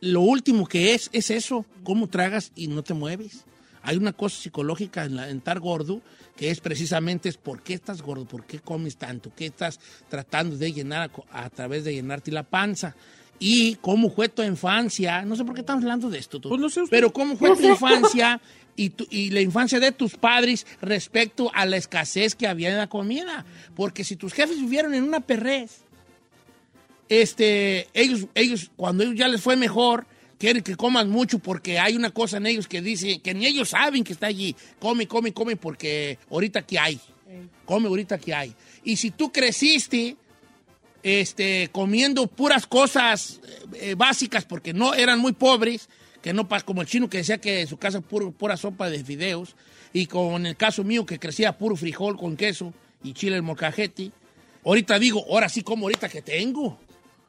lo 0.00 0.20
último 0.20 0.66
que 0.66 0.94
es 0.94 1.08
es 1.12 1.30
eso 1.30 1.64
cómo 1.82 2.08
tragas 2.08 2.52
y 2.54 2.68
no 2.68 2.82
te 2.82 2.94
mueves. 2.94 3.44
Hay 3.82 3.96
una 3.96 4.12
cosa 4.14 4.36
psicológica 4.40 5.04
en, 5.04 5.16
la- 5.16 5.28
en 5.28 5.38
estar 5.38 5.60
gordo 5.60 6.00
que 6.36 6.50
es 6.50 6.60
precisamente 6.60 7.28
es 7.28 7.36
por 7.36 7.62
qué 7.62 7.74
estás 7.74 8.02
gordo, 8.02 8.24
por 8.24 8.44
qué 8.44 8.58
comes 8.58 8.96
tanto, 8.96 9.30
qué 9.36 9.46
estás 9.46 9.78
tratando 10.08 10.56
de 10.56 10.72
llenar 10.72 11.10
a, 11.30 11.44
a 11.44 11.50
través 11.50 11.84
de 11.84 11.94
llenarte 11.94 12.32
la 12.32 12.42
panza. 12.42 12.94
Y 13.38 13.74
cómo 13.76 14.10
fue 14.10 14.28
tu 14.28 14.42
infancia, 14.42 15.22
no 15.24 15.34
sé 15.36 15.44
por 15.44 15.54
qué 15.54 15.60
estamos 15.60 15.82
hablando 15.82 16.08
de 16.08 16.18
esto, 16.18 16.40
tú, 16.40 16.48
Pues 16.48 16.60
no 16.60 16.68
sé 16.70 16.82
pero 16.88 17.12
cómo 17.12 17.36
fue 17.36 17.54
tu 17.56 17.62
infancia 17.68 18.40
y, 18.76 18.90
tu- 18.90 19.06
y 19.10 19.30
la 19.30 19.40
infancia 19.40 19.80
de 19.80 19.92
tus 19.92 20.16
padres 20.16 20.66
respecto 20.80 21.50
a 21.54 21.64
la 21.66 21.76
escasez 21.76 22.34
que 22.34 22.46
había 22.46 22.70
en 22.70 22.76
la 22.78 22.88
comida. 22.88 23.44
Porque 23.76 24.04
si 24.04 24.16
tus 24.16 24.32
jefes 24.32 24.58
vivieron 24.60 24.94
en 24.94 25.04
una 25.04 25.20
perrez, 25.20 25.82
este, 27.08 27.88
ellos, 27.94 28.26
ellos, 28.34 28.70
cuando 28.76 29.02
ellos 29.04 29.14
ya 29.16 29.28
les 29.28 29.40
fue 29.40 29.56
mejor, 29.56 30.06
quieren 30.38 30.62
que 30.62 30.76
coman 30.76 31.10
mucho 31.10 31.38
porque 31.38 31.78
hay 31.78 31.96
una 31.96 32.10
cosa 32.10 32.38
en 32.38 32.46
ellos 32.46 32.66
que 32.66 32.80
dice, 32.82 33.20
que 33.20 33.34
ni 33.34 33.46
ellos 33.46 33.70
saben 33.70 34.04
que 34.04 34.12
está 34.12 34.26
allí. 34.26 34.56
Come, 34.78 35.06
come, 35.06 35.32
come 35.32 35.56
porque 35.56 36.18
ahorita 36.30 36.62
que 36.62 36.78
hay. 36.78 37.00
Come 37.64 37.88
ahorita 37.88 38.18
que 38.18 38.34
hay. 38.34 38.54
Y 38.84 38.96
si 38.96 39.10
tú 39.10 39.32
creciste 39.32 40.16
este, 41.02 41.68
comiendo 41.72 42.26
puras 42.26 42.66
cosas 42.66 43.40
eh, 43.74 43.90
eh, 43.90 43.94
básicas 43.94 44.44
porque 44.44 44.72
no 44.72 44.94
eran 44.94 45.18
muy 45.18 45.32
pobres, 45.32 45.88
que 46.24 46.32
no 46.32 46.48
pa- 46.48 46.62
como 46.62 46.80
el 46.80 46.88
chino 46.88 47.10
que 47.10 47.18
decía 47.18 47.36
que 47.36 47.66
su 47.66 47.76
casa 47.76 48.00
puro, 48.00 48.30
pura 48.32 48.56
sopa 48.56 48.88
de 48.88 49.04
fideos, 49.04 49.54
y 49.92 50.06
con 50.06 50.46
el 50.46 50.56
caso 50.56 50.82
mío 50.82 51.04
que 51.04 51.18
crecía 51.18 51.58
puro 51.58 51.76
frijol 51.76 52.16
con 52.16 52.34
queso 52.34 52.72
y 53.02 53.12
chile 53.12 53.36
en 53.36 53.44
molcajete. 53.44 54.10
Ahorita 54.64 54.98
digo, 54.98 55.22
ahora 55.28 55.50
sí 55.50 55.62
como 55.62 55.84
ahorita 55.84 56.08
que 56.08 56.22
tengo. 56.22 56.80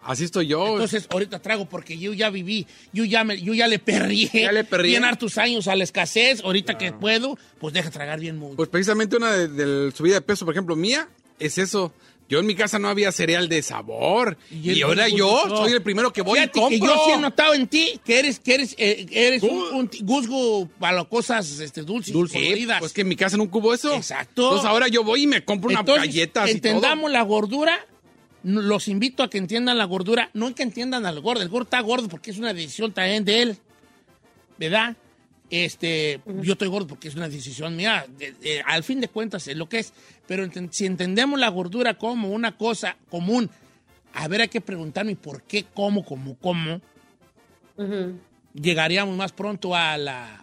Así 0.02 0.24
estoy 0.24 0.48
yo. 0.48 0.66
Entonces, 0.74 1.08
ahorita 1.10 1.42
trago 1.42 1.68
porque 1.68 1.98
yo 1.98 2.14
ya 2.14 2.30
viví, 2.30 2.68
yo 2.94 3.04
ya, 3.04 3.26
me, 3.26 3.42
yo 3.42 3.54
ya 3.54 3.68
le 3.68 3.80
perrié, 3.80 4.30
Ya 4.34 4.52
le 4.54 4.64
perrié. 4.64 4.92
bien 4.92 5.04
hartos 5.04 5.38
años 5.38 5.68
a 5.68 5.76
la 5.76 5.84
escasez. 5.84 6.42
Ahorita 6.44 6.78
que 6.78 6.94
puedo, 6.94 7.38
pues 7.60 7.74
deja 7.74 7.92
tragar 7.92 8.20
bien 8.22 8.38
mucho. 8.38 8.56
Pues 8.56 8.70
precisamente 8.70 9.18
una 9.18 9.34
de, 9.34 9.48
de 9.50 9.92
subida 9.92 10.14
de 10.14 10.22
peso, 10.22 10.46
por 10.46 10.54
ejemplo, 10.54 10.76
mía, 10.78 11.10
es 11.38 11.58
eso. 11.58 11.92
Yo 12.28 12.40
en 12.40 12.48
mi 12.48 12.56
casa 12.56 12.80
no 12.80 12.88
había 12.88 13.12
cereal 13.12 13.48
de 13.50 13.62
sabor. 13.62 14.36
Y, 14.50 14.82
ahora 14.82 15.08
yo 15.10 15.44
soy 15.48 15.74
el 15.74 15.84
primero 15.84 16.12
que 16.12 16.24
voy 16.24 16.40
Fíjate 16.40 16.58
y 16.58 16.62
compro. 16.62 16.80
que 16.80 16.86
yo 16.98 17.04
sí 17.06 17.12
he 17.12 17.18
notado 17.20 17.54
en 17.54 17.68
ti 17.68 18.00
que 18.04 18.18
eres, 18.18 18.40
que 18.40 18.56
eres, 18.56 18.74
eh, 18.80 19.06
eres 19.12 19.44
un, 19.44 19.52
un 19.76 19.90
gusgo 20.02 20.68
para 20.80 20.98
las 20.98 21.06
cosas 21.06 21.60
este, 21.60 21.84
dulces, 21.84 22.12
Dulce. 22.12 22.40
coloridas. 22.42 22.80
Pues 22.80 22.94
que 22.94 23.02
en 23.02 23.10
mi 23.10 23.16
casa 23.16 23.38
nunca 23.38 23.58
hubo 23.60 23.74
eso. 23.76 23.94
Exacto. 23.94 24.44
Entonces 24.44 24.68
ahora 24.68 24.88
yo 24.88 25.04
voy 25.04 25.24
y 25.24 25.28
me 25.28 25.46
compro 25.46 25.70
unas 25.70 25.82
Entonces, 25.82 26.06
galletas 26.08 26.50
entendamos 26.50 27.12
la 27.12 27.22
gordura. 27.22 27.86
Los 28.44 28.88
invito 28.88 29.22
a 29.24 29.30
que 29.30 29.38
entiendan 29.38 29.78
la 29.78 29.86
gordura. 29.86 30.32
No 30.34 30.54
que 30.56 30.64
entiendan 30.64 31.06
al 31.06 31.20
gordo. 31.20 31.42
El 31.44 31.50
gordo 31.50 31.66
está 31.66 31.80
gordo 31.82 32.08
porque 32.08 32.32
es 32.32 32.38
una 32.40 32.54
decisión 32.54 32.92
también 32.92 33.24
de 33.24 33.42
él. 33.44 33.58
¿Verdad? 34.58 34.96
Este, 35.50 36.22
yo 36.42 36.54
estoy 36.54 36.68
gordo 36.70 36.88
porque 36.88 37.08
es 37.08 37.16
una 37.16 37.30
decisión 37.30 37.76
mía. 37.76 38.06
De- 38.18 38.32
de- 38.34 38.62
al 38.66 38.84
fin 38.84 39.00
de 39.00 39.08
cuentas 39.10 39.48
es 39.48 39.56
lo 39.56 39.70
que 39.70 39.80
es. 39.80 39.94
Pero 40.28 40.48
si 40.72 40.86
entendemos 40.86 41.40
la 41.40 41.50
gordura 41.50 41.96
como 41.96 42.30
una 42.30 42.58
cosa 42.58 42.98
común, 43.10 43.50
a 44.14 44.28
ver, 44.28 44.42
hay 44.42 44.48
que 44.48 44.62
preguntarme 44.62 45.16
por 45.16 45.44
qué 45.44 45.66
como, 45.74 46.04
como, 46.04 46.36
como, 46.36 46.82
llegaríamos 48.54 49.16
más 49.16 49.32
pronto 49.32 49.76
a 49.76 49.98
la 49.98 50.42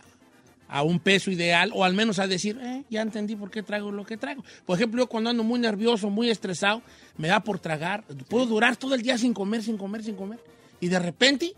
a 0.69 0.83
un 0.83 1.01
peso 1.01 1.31
ideal 1.31 1.71
o 1.75 1.85
al 1.85 1.93
menos 1.93 2.19
a 2.19 2.27
decir, 2.27 2.59
eh, 2.63 2.85
ya 2.89 3.03
entendí 3.03 3.37
por 3.37 3.51
qué 3.51 3.63
traigo 3.63 3.93
lo 3.93 4.07
que 4.07 4.17
traigo. 4.17 4.43
Por 4.65 4.79
ejemplo, 4.79 5.03
yo 5.03 5.07
cuando 5.07 5.29
ando 5.29 5.45
muy 5.45 5.61
nervioso, 5.61 6.09
muy 6.09 6.31
estresado, 6.31 6.81
me 7.19 7.29
da 7.29 7.41
por 7.41 7.59
tragar, 7.59 8.05
puedo 8.31 8.47
durar 8.47 8.79
todo 8.79 8.95
el 8.95 9.03
día 9.03 9.19
sin 9.19 9.35
comer, 9.35 9.63
sin 9.63 9.77
comer, 9.77 10.03
sin 10.03 10.17
comer 10.17 10.41
y 10.83 10.89
de 10.89 10.99
repente 10.99 11.55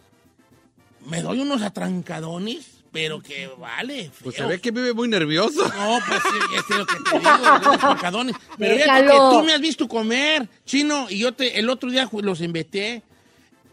me 1.07 1.23
doy 1.23 1.41
unos 1.41 1.63
atrancadones, 1.63 2.74
pero 2.95 3.21
que 3.21 3.49
vale. 3.59 4.11
Pues 4.23 4.37
se 4.37 4.45
ve 4.45 4.59
que 4.61 4.71
vive 4.71 4.95
muy 4.95 5.09
nervioso. 5.09 5.69
No, 5.69 5.99
pues 6.09 6.21
sí, 6.23 6.39
este 6.57 6.73
es 6.73 6.79
lo 6.79 6.87
que 6.87 6.97
te 7.11 7.19
digo, 7.19 7.29
atrancadones. 7.75 8.37
Pero 8.57 8.77
fíjate 8.77 9.03
que 9.03 9.11
tú 9.19 9.43
me 9.45 9.53
has 9.53 9.61
visto 9.61 9.87
comer, 9.89 10.49
chino, 10.65 11.09
y 11.11 11.19
yo 11.19 11.33
te 11.33 11.59
el 11.59 11.69
otro 11.69 11.91
día 11.91 12.09
los 12.23 12.41
inventé 12.41 13.03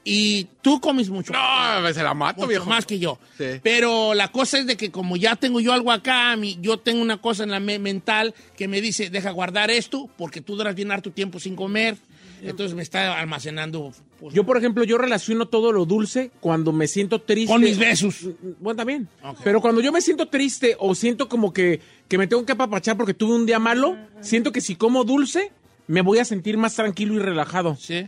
y 0.04 0.46
tú 0.64 0.82
comes 0.82 1.10
mucho. 1.10 1.32
No, 1.32 1.94
se 1.94 2.02
la 2.02 2.16
mato, 2.16 2.38
Mucho 2.42 2.50
viejo. 2.50 2.66
más 2.66 2.88
que 2.88 2.98
yo. 2.98 3.20
Sí. 3.38 3.46
Pero 3.62 4.16
la 4.16 4.30
cosa 4.30 4.58
es 4.58 4.66
de 4.66 4.76
que 4.76 4.90
como 4.90 5.16
ya 5.16 5.36
tengo 5.36 5.60
yo 5.60 5.74
algo 5.74 5.92
acá, 5.92 6.36
mi- 6.36 6.58
yo 6.60 6.80
tengo 6.80 7.02
una 7.04 7.18
cosa 7.22 7.44
en 7.44 7.52
la 7.52 7.60
me- 7.60 7.78
mental 7.78 8.34
que 8.58 8.68
me 8.68 8.82
dice, 8.82 9.12
deja 9.12 9.30
guardar 9.30 9.70
esto 9.70 10.10
porque 10.18 10.42
tú 10.42 10.56
duras 10.56 10.74
bien 10.74 10.92
harto 10.92 11.12
tiempo 11.12 11.40
sin 11.40 11.56
comer. 11.56 11.98
Entonces 12.44 12.76
me 12.76 12.82
está 12.82 13.20
almacenando. 13.20 13.92
pues, 14.20 14.34
Yo, 14.34 14.46
por 14.46 14.58
ejemplo, 14.58 14.84
yo 14.84 14.98
relaciono 14.98 15.48
todo 15.48 15.72
lo 15.72 15.86
dulce 15.86 16.32
cuando 16.40 16.72
me 16.72 16.88
siento 16.88 17.22
triste. 17.22 17.52
Con 17.52 17.62
mis 17.62 17.78
besos. 17.78 18.28
Bueno, 18.60 18.78
también. 18.78 19.08
Pero 19.44 19.62
cuando 19.62 19.82
yo 19.82 19.92
me 19.92 20.02
siento 20.02 20.28
triste 20.28 20.76
o 20.80 20.96
siento 20.96 21.30
como 21.30 21.54
que, 21.54 21.80
que 22.08 22.18
me 22.18 22.28
tengo 22.28 22.46
que 22.46 22.52
apapachar 22.54 22.98
porque 22.98 23.14
tuve 23.14 23.36
un 23.36 23.46
día 23.46 23.60
malo, 23.60 23.96
siento 24.22 24.52
que 24.52 24.62
si 24.62 24.76
como 24.76 25.04
dulce, 25.04 25.52
me 25.88 26.02
voy 26.02 26.20
a 26.20 26.26
sentir 26.26 26.58
más 26.58 26.76
tranquilo 26.76 27.14
y 27.16 27.20
relajado. 27.20 27.76
Sí. 27.80 28.08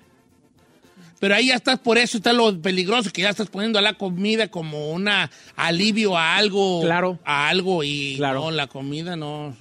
Pero 1.20 1.36
ahí 1.36 1.48
ya 1.48 1.56
estás, 1.56 1.80
por 1.80 1.98
eso 1.98 2.18
está 2.18 2.34
lo 2.34 2.60
peligroso, 2.62 3.10
que 3.12 3.22
ya 3.22 3.30
estás 3.30 3.48
poniendo 3.48 3.80
a 3.80 3.82
la 3.82 3.94
comida 3.94 4.50
como 4.50 4.92
un 4.92 5.08
alivio 5.56 6.18
a 6.18 6.36
algo. 6.36 6.82
Claro. 6.82 7.18
A 7.24 7.48
algo 7.48 7.84
y 7.84 8.16
Claro. 8.18 8.42
no, 8.42 8.52
la 8.52 8.68
comida 8.68 9.16
no. 9.16 9.56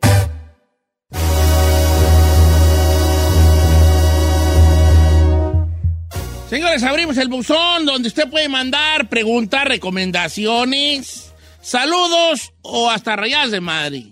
Señores, 6.52 6.84
abrimos 6.84 7.16
el 7.16 7.30
buzón 7.30 7.86
donde 7.86 8.10
usted 8.10 8.30
puede 8.30 8.50
mandar 8.50 9.08
preguntas, 9.08 9.64
recomendaciones, 9.64 11.32
saludos 11.62 12.52
o 12.62 12.90
hasta 12.90 13.16
rayadas 13.16 13.52
de 13.52 13.62
madre. 13.62 14.04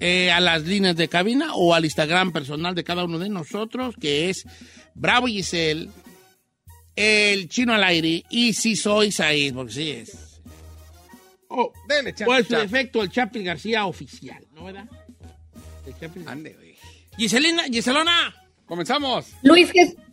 Eh, 0.00 0.32
a 0.32 0.40
las 0.40 0.64
líneas 0.64 0.96
de 0.96 1.06
cabina 1.06 1.54
o 1.54 1.72
al 1.72 1.84
Instagram 1.84 2.32
personal 2.32 2.74
de 2.74 2.82
cada 2.82 3.04
uno 3.04 3.20
de 3.20 3.28
nosotros, 3.28 3.94
que 4.00 4.30
es 4.30 4.46
Bravo 4.94 5.28
Giselle, 5.28 5.88
el 6.96 7.48
chino 7.48 7.72
al 7.72 7.84
aire, 7.84 8.24
y 8.30 8.52
si 8.52 8.74
soy 8.74 9.12
Said, 9.12 9.54
porque 9.54 9.72
sí 9.72 9.90
es. 9.92 10.40
Oh, 11.46 11.72
dele, 11.88 12.12
chap, 12.12 12.26
O 12.26 12.34
en 12.34 12.48
su 12.48 12.56
defecto, 12.56 13.00
el 13.00 13.10
Chapi 13.12 13.44
García 13.44 13.86
oficial, 13.86 14.44
¿no 14.54 14.64
verdad? 14.64 14.88
El 15.86 15.94
Chapi- 15.94 16.26
Ande, 16.26 16.52
güey. 16.54 16.74
Giselina, 17.16 17.62
Giselona. 17.66 18.34
Comenzamos. 18.66 19.26
Luis, 19.42 19.70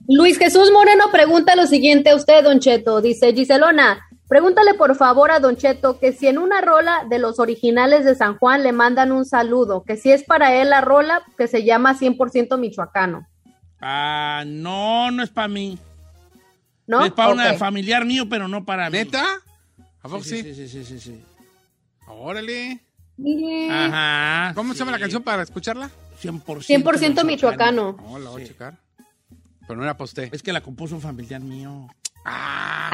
Luis 0.08 0.38
Jesús 0.38 0.72
Moreno 0.72 1.06
pregunta 1.12 1.56
lo 1.56 1.68
siguiente 1.68 2.12
a 2.12 2.16
usted, 2.16 2.44
Don 2.44 2.60
Cheto. 2.60 3.02
Dice, 3.02 3.34
Giselona, 3.34 4.08
pregúntale 4.30 4.74
por 4.74 4.96
favor 4.96 5.32
a 5.32 5.40
Don 5.40 5.58
Cheto 5.58 6.00
que 6.00 6.14
si 6.14 6.28
en 6.28 6.38
una 6.38 6.62
rola 6.62 7.04
de 7.10 7.20
los 7.20 7.40
originales 7.40 8.06
de 8.06 8.16
San 8.16 8.38
Juan 8.38 8.64
le 8.64 8.72
mandan 8.72 9.12
un 9.12 9.26
saludo, 9.26 9.84
que 9.86 9.98
si 9.98 10.12
es 10.12 10.24
para 10.24 10.54
él 10.56 10.70
la 10.70 10.82
rola 10.82 11.24
que 11.38 11.48
se 11.48 11.64
llama 11.64 11.98
100% 11.98 12.58
michoacano, 12.58 13.28
Ah, 13.80 14.44
no, 14.48 15.12
no 15.12 15.22
es 15.22 15.30
para 15.30 15.48
mí. 15.48 15.78
¿no? 16.88 17.06
Es 17.06 17.12
para 17.12 17.32
una 17.34 17.52
Ok. 17.52 17.58
familiar 17.58 18.06
mío, 18.06 18.28
pero 18.28 18.48
no 18.48 18.66
para 18.66 18.90
mí. 18.90 18.98
¿Neta? 18.98 19.24
¿A 20.02 20.10
poco 20.10 20.24
sí? 20.24 20.42
Sí, 20.42 20.56
sí, 20.56 20.68
sí, 20.68 20.84
sí, 20.84 21.00
sí. 21.00 21.22
Órale. 22.08 22.80
Ajá. 23.70 24.54
¿Cómo 24.56 24.74
se 24.74 24.80
llama 24.80 24.94
la 24.94 25.00
canción 25.00 25.22
para 25.22 25.44
escucharla? 25.44 25.92
100%, 26.24 26.66
100% 26.66 27.24
michoacano. 27.24 27.98
No, 28.02 28.18
la 28.18 28.30
voy 28.32 28.44
a 28.44 28.48
checar. 28.48 28.74
Pero 29.68 29.78
no 29.78 29.84
era 29.84 29.96
para 29.98 30.06
usted. 30.06 30.30
Es 30.34 30.42
que 30.42 30.54
la 30.54 30.62
compuso 30.62 30.96
un 30.96 31.02
familiar 31.02 31.42
mío. 31.42 31.88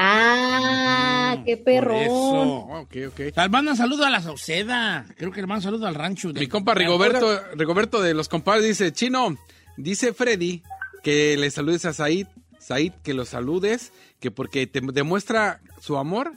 Ah, 0.06 1.36
qué 1.44 1.56
perrón. 1.56 1.96
eso. 1.96 2.12
Oh, 2.12 2.80
ok, 2.80 2.96
ok. 3.08 3.18
Le 3.36 3.48
mandan 3.48 3.76
saludo 3.76 4.04
a 4.04 4.10
la 4.10 4.20
Sauceda. 4.20 5.06
Creo 5.16 5.30
que 5.32 5.40
le 5.40 5.46
mandan 5.46 5.62
saludo 5.62 5.86
al 5.86 5.94
rancho. 5.94 6.32
de- 6.32 6.40
Mi 6.40 6.46
compa 6.48 6.74
Rigoberto, 6.74 7.40
Rigoberto 7.54 8.00
de 8.02 8.14
los 8.14 8.28
compadres 8.28 8.64
dice, 8.66 8.92
Chino, 8.92 9.36
dice 9.76 10.12
Freddy 10.12 10.62
que 11.02 11.36
le 11.36 11.50
saludes 11.50 11.84
a 11.84 11.92
Said, 11.92 12.26
Said 12.58 12.92
que 13.02 13.12
lo 13.14 13.24
saludes, 13.24 13.92
que 14.20 14.30
porque 14.30 14.66
te 14.66 14.80
demuestra 14.80 15.60
su 15.80 15.96
amor, 15.98 16.32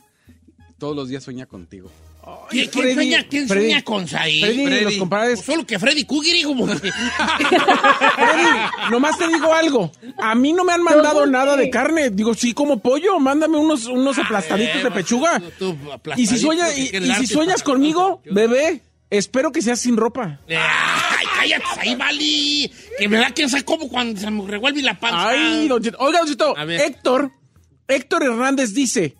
todos 0.77 0.95
los 0.95 1.07
días 1.09 1.23
sueña 1.23 1.45
contigo. 1.45 1.89
¿Quién, 2.49 2.69
quién 2.69 2.83
Freddy, 2.83 2.93
sueña, 2.95 3.25
quién 3.29 3.47
Freddy, 3.47 3.65
sueña 3.67 3.83
con 3.83 4.07
Said? 4.07 4.41
Freddy, 4.41 4.65
Freddy. 4.65 4.83
los 4.83 4.95
compadres. 4.95 5.35
Pues 5.39 5.45
solo 5.45 5.65
que 5.65 5.79
Freddy 5.79 6.05
Kugiri, 6.05 6.43
como 6.43 6.67
Freddy, 6.67 6.89
nomás 8.91 9.17
te 9.17 9.27
digo 9.27 9.53
algo. 9.53 9.91
A 10.17 10.35
mí 10.35 10.53
no 10.53 10.63
me 10.63 10.73
han 10.73 10.83
mandado 10.83 11.25
nada 11.25 11.55
de 11.55 11.69
carne. 11.69 12.09
Digo, 12.09 12.33
sí, 12.33 12.53
como 12.53 12.79
pollo, 12.79 13.19
mándame 13.19 13.57
unos, 13.57 13.85
unos 13.85 14.17
aplastaditos 14.17 14.83
de 14.83 14.91
pechuga. 14.91 15.39
Tú, 15.57 15.75
tú, 15.75 15.91
aplastadito, 15.91 16.21
Y 16.21 16.37
si, 16.37 16.37
sueñas, 16.41 16.71
que 16.73 16.97
y, 16.97 17.13
si 17.15 17.27
sueñas 17.27 17.63
conmigo, 17.63 18.21
bebé, 18.25 18.81
espero 19.09 19.51
que 19.51 19.61
seas 19.61 19.79
sin 19.79 19.97
ropa. 19.97 20.39
Ay, 20.49 21.25
cállate 21.35 21.65
ahí, 21.79 21.95
Vali. 21.95 22.71
Que 22.97 23.07
me 23.09 23.17
da 23.17 23.31
que 23.31 23.47
sabe 23.47 23.63
como 23.63 23.87
cuando 23.89 24.19
se 24.19 24.29
me 24.31 24.45
revuelve 24.45 24.81
la 24.81 24.99
panza. 24.99 25.29
Ay, 25.29 25.67
don. 25.67 25.81
Oiga, 25.99 26.19
don 26.37 26.67
ver. 26.67 26.81
Héctor, 26.81 27.31
Héctor 27.87 28.23
Hernández 28.23 28.73
dice, 28.73 29.15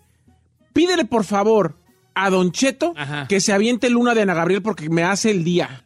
pídele 0.72 1.04
por 1.04 1.24
favor 1.24 1.76
a 2.24 2.30
Don 2.30 2.52
Cheto 2.52 2.92
Ajá. 2.96 3.26
que 3.28 3.40
se 3.40 3.52
aviente 3.52 3.90
Luna 3.90 4.14
de 4.14 4.22
Ana 4.22 4.34
Gabriel 4.34 4.62
porque 4.62 4.88
me 4.90 5.02
hace 5.04 5.30
el 5.30 5.44
día. 5.44 5.84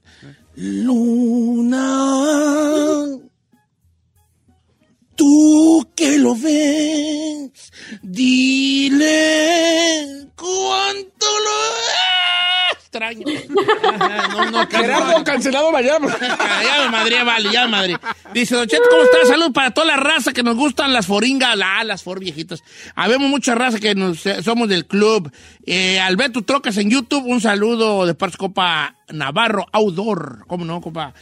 Luna, 0.54 1.88
tú 5.16 5.88
que 5.94 6.18
lo 6.18 6.34
ves, 6.34 7.50
dile 8.02 9.08
cuánto 10.36 11.26
lo 11.26 11.62
extraño. 12.92 13.26
Ajá, 13.94 14.28
no, 14.28 14.50
no, 14.50 14.66
Gerardo, 14.66 15.24
cancelado 15.24 15.72
mañana. 15.72 16.06
ya 16.20 16.84
me 16.84 16.90
madre, 16.90 17.24
vale, 17.24 17.50
ya 17.50 17.64
me 17.64 17.70
madre. 17.70 17.96
Dice, 18.34 18.54
Don 18.54 18.68
Cheto, 18.68 18.82
¿cómo 18.90 19.02
estás? 19.02 19.28
Salud 19.28 19.52
para 19.52 19.70
toda 19.70 19.86
la 19.86 19.96
raza 19.96 20.32
que 20.32 20.42
nos 20.42 20.56
gustan 20.56 20.92
las 20.92 21.06
foringas, 21.06 21.56
la, 21.56 21.82
las 21.84 22.02
for 22.02 22.20
viejitas. 22.20 22.62
Habemos 22.94 23.30
mucha 23.30 23.54
raza 23.54 23.80
que 23.80 23.94
nos, 23.94 24.26
eh, 24.26 24.42
somos 24.42 24.68
del 24.68 24.86
club. 24.86 25.32
Eh, 25.64 25.98
Alberto 26.00 26.42
Trocas 26.42 26.76
en 26.76 26.90
YouTube, 26.90 27.24
un 27.26 27.40
saludo 27.40 28.04
de 28.04 28.14
parte 28.14 28.36
Copa 28.36 28.96
Navarro 29.08 29.66
Outdoor. 29.72 30.44
¿Cómo 30.46 30.64
no, 30.64 30.80
compa? 30.80 31.14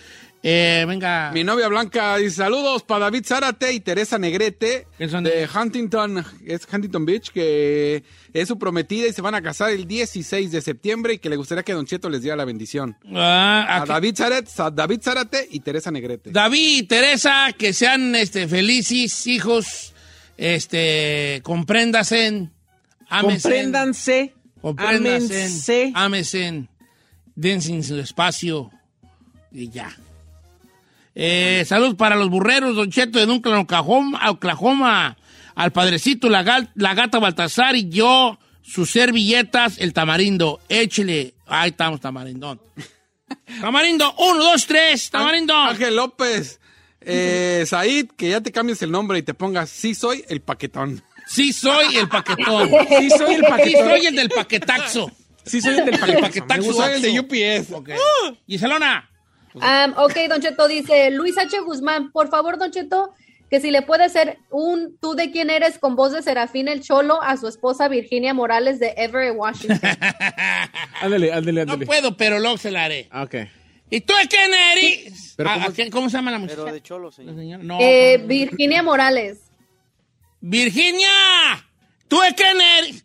Eh, 0.42 0.86
venga. 0.88 1.30
Mi 1.34 1.44
novia 1.44 1.68
Blanca 1.68 2.16
dice 2.16 2.36
saludos 2.36 2.82
para 2.82 3.04
David 3.06 3.26
Zárate 3.26 3.74
y 3.74 3.80
Teresa 3.80 4.18
Negrete 4.18 4.86
¿Quién 4.96 5.10
son 5.10 5.22
de 5.24 5.42
ellos? 5.42 5.54
Huntington, 5.54 6.24
es 6.46 6.66
Huntington 6.72 7.04
Beach, 7.04 7.28
que 7.30 8.02
es 8.32 8.48
su 8.48 8.58
prometida 8.58 9.06
y 9.06 9.12
se 9.12 9.20
van 9.20 9.34
a 9.34 9.42
casar 9.42 9.70
el 9.70 9.86
16 9.86 10.50
de 10.50 10.62
septiembre 10.62 11.12
y 11.14 11.18
que 11.18 11.28
le 11.28 11.36
gustaría 11.36 11.62
que 11.62 11.74
Don 11.74 11.84
Cheto 11.84 12.08
les 12.08 12.22
diera 12.22 12.36
la 12.36 12.46
bendición. 12.46 12.96
Ah, 13.14 13.82
A 13.82 13.84
David 13.84 14.14
Zárate, 14.16 14.50
a 14.56 14.70
David 14.70 15.00
Zárate 15.02 15.46
y 15.50 15.60
Teresa 15.60 15.90
Negrete. 15.90 16.30
David 16.30 16.78
y 16.78 16.82
Teresa, 16.84 17.52
que 17.58 17.74
sean 17.74 18.14
este, 18.14 18.48
felices 18.48 19.26
hijos, 19.26 19.92
este, 20.38 21.42
Compréndanse. 21.44 22.48
ámense. 23.10 24.32
ámesen, 25.94 26.70
dense 27.34 27.72
en 27.72 27.84
su 27.84 27.98
espacio 27.98 28.70
y 29.52 29.68
ya. 29.68 29.94
Eh, 31.22 31.64
salud 31.66 31.96
para 31.96 32.16
los 32.16 32.30
burreros, 32.30 32.74
Don 32.74 32.90
Cheto 32.90 33.18
de 33.18 33.26
Duncan, 33.26 33.52
Oklahoma, 33.54 34.30
Oklahoma, 34.30 35.18
al 35.54 35.70
padrecito, 35.70 36.30
la, 36.30 36.42
gal- 36.42 36.70
la 36.76 36.94
gata 36.94 37.18
Baltasar 37.18 37.76
y 37.76 37.90
yo, 37.90 38.38
sus 38.62 38.90
servilletas, 38.90 39.76
el 39.78 39.92
tamarindo. 39.92 40.60
Échele. 40.70 41.34
Ahí 41.46 41.70
estamos, 41.70 42.00
tamarindón. 42.00 42.60
Tamarindo, 43.60 44.14
uno, 44.18 44.42
dos, 44.42 44.66
tres, 44.66 45.10
tamarindo. 45.10 45.54
Ángel 45.54 45.94
López, 45.96 46.58
eh, 47.00 47.64
Said, 47.66 48.06
que 48.16 48.30
ya 48.30 48.40
te 48.40 48.50
cambies 48.50 48.80
el 48.82 48.90
nombre 48.90 49.18
y 49.18 49.22
te 49.22 49.34
pongas 49.34 49.68
sí 49.70 49.94
soy 49.94 50.24
el 50.28 50.40
paquetón. 50.40 51.02
Sí 51.28 51.52
soy 51.52 51.96
el 51.96 52.08
paquetón. 52.08 52.70
Sí, 52.88 53.10
soy 53.10 53.34
el 53.34 53.40
Sí 53.44 53.46
paquetón. 53.50 53.88
soy 53.88 54.06
el 54.06 54.16
del 54.16 54.28
paquetaxo. 54.30 55.10
Sí, 55.44 55.60
soy 55.60 55.78
el 55.78 55.84
del 55.84 55.94
El 55.94 56.20
paquetaxo. 56.20 56.60
Me 56.62 56.66
gusta. 56.66 56.84
Soy 56.86 56.94
el 56.94 57.02
de 57.02 57.20
UPS. 57.20 57.72
Ok. 57.72 57.90
Giselona. 58.48 59.08
Um, 59.54 59.94
ok, 59.96 60.14
Don 60.28 60.40
Cheto 60.40 60.68
dice, 60.68 61.10
Luis 61.10 61.36
H. 61.38 61.58
Guzmán, 61.60 62.12
por 62.12 62.28
favor, 62.28 62.56
Don 62.58 62.70
Cheto, 62.70 63.12
que 63.50 63.60
si 63.60 63.70
le 63.72 63.82
puede 63.82 64.04
hacer 64.04 64.38
un 64.50 64.96
tú 65.00 65.14
de 65.14 65.30
quién 65.32 65.50
eres 65.50 65.78
con 65.78 65.96
voz 65.96 66.12
de 66.12 66.22
Serafín 66.22 66.68
el 66.68 66.80
Cholo 66.82 67.20
a 67.20 67.36
su 67.36 67.48
esposa 67.48 67.88
Virginia 67.88 68.32
Morales 68.32 68.78
de 68.78 68.94
Everett, 68.96 69.34
Washington. 69.36 69.80
Ándale, 71.02 71.32
ándale, 71.32 71.64
No 71.66 71.72
ándale. 71.72 71.86
puedo, 71.86 72.16
pero 72.16 72.38
luego 72.38 72.58
se 72.58 72.70
la 72.70 72.84
haré. 72.84 73.08
Ah, 73.10 73.24
Ok. 73.24 73.34
¿Y 73.92 74.02
tú 74.02 74.12
de 74.22 74.28
quién 74.28 74.52
eres? 74.54 75.34
Pero 75.36 75.50
¿A- 75.50 75.54
¿cómo 75.54 75.66
a 75.66 75.72
quién- 75.72 75.90
¿Cómo 75.90 76.08
se 76.08 76.16
llama 76.16 76.30
la 76.30 76.38
muchacha? 76.38 76.60
Pero 76.62 76.74
de 76.74 76.80
cholo, 76.80 77.10
señor. 77.10 77.64
No. 77.64 77.78
Eh, 77.80 78.22
Virginia 78.24 78.84
Morales. 78.84 79.40
Virginia, 80.40 81.08
¿tú 82.06 82.20
de 82.20 82.34
quién 82.34 82.60
eres? 82.60 83.04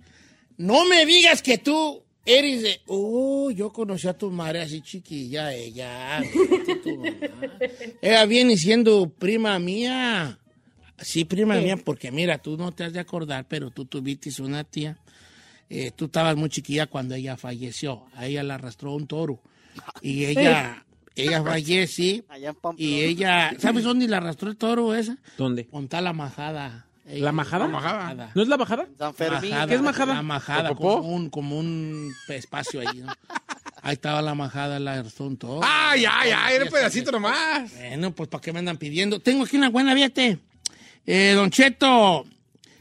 No 0.57 0.85
me 0.85 1.05
digas 1.07 1.41
que 1.41 1.57
tú 1.57 2.04
eres 2.25 2.63
de... 2.63 2.81
Oh, 2.87 3.51
yo 3.51 3.71
conocí 3.71 4.07
a 4.07 4.17
tu 4.17 4.31
madre 4.31 4.61
así 4.61 4.81
chiquilla, 4.81 5.53
ella. 5.53 6.21
vete 6.49 6.75
tu 6.77 6.97
mamá. 6.97 7.11
Ella 8.01 8.25
viene 8.25 8.57
siendo 8.57 9.09
prima 9.09 9.57
mía. 9.59 10.39
Sí, 10.97 11.25
prima 11.25 11.55
mía, 11.55 11.77
porque 11.77 12.11
mira, 12.11 12.37
tú 12.37 12.57
no 12.57 12.71
te 12.71 12.83
has 12.83 12.93
de 12.93 12.99
acordar, 12.99 13.45
pero 13.47 13.69
tú 13.69 13.85
tuviste 13.85 14.29
una 14.41 14.63
tía. 14.63 14.97
Eh, 15.69 15.91
tú 15.95 16.05
estabas 16.05 16.35
muy 16.35 16.49
chiquilla 16.49 16.87
cuando 16.87 17.15
ella 17.15 17.37
falleció. 17.37 18.05
A 18.13 18.27
ella 18.27 18.43
la 18.43 18.55
arrastró 18.55 18.93
un 18.93 19.07
toro. 19.07 19.41
Y 20.01 20.25
ella, 20.25 20.85
ella 21.15 21.43
fallece. 21.43 22.23
Allá 22.29 22.49
en. 22.49 22.75
Y 22.77 23.01
ella, 23.01 23.53
¿sabes 23.59 23.83
dónde 23.83 24.07
la 24.07 24.17
arrastró 24.17 24.49
el 24.49 24.57
toro 24.57 24.93
esa? 24.95 25.17
¿Dónde? 25.37 25.65
Ponta 25.65 26.01
la 26.01 26.13
majada. 26.13 26.84
¿La 27.05 27.31
majada? 27.31 27.65
La 27.65 27.71
majada. 27.71 28.31
¿No 28.33 28.41
es 28.41 28.47
la 28.47 28.57
bajada? 28.57 28.87
San 28.97 29.13
Fermín. 29.13 29.51
Majada, 29.51 29.67
¿Qué 29.67 29.75
es 29.75 29.81
majada? 29.81 30.13
La 30.15 30.21
majada, 30.23 30.75
como 30.75 30.97
un, 30.97 31.29
como 31.29 31.57
un 31.59 32.11
espacio 32.29 32.81
ahí, 32.81 32.97
¿no? 32.99 33.13
Ahí 33.83 33.93
estaba 33.93 34.21
la 34.23 34.33
majada, 34.33 34.79
la 34.79 35.03
toro. 35.37 35.59
Ay, 35.63 36.05
ay, 36.09 36.31
ay, 36.35 36.55
era 36.55 36.65
un 36.65 36.71
pedacito 36.71 37.11
nomás. 37.11 37.71
Bueno, 37.75 38.11
pues 38.11 38.27
¿para 38.29 38.41
qué 38.41 38.51
me 38.51 38.59
andan 38.59 38.77
pidiendo? 38.77 39.19
Tengo 39.19 39.43
aquí 39.43 39.57
una 39.57 39.69
buena, 39.69 39.93
fíjate. 39.93 40.39
Eh, 41.05 41.33
don 41.35 41.51
Cheto, 41.51 42.25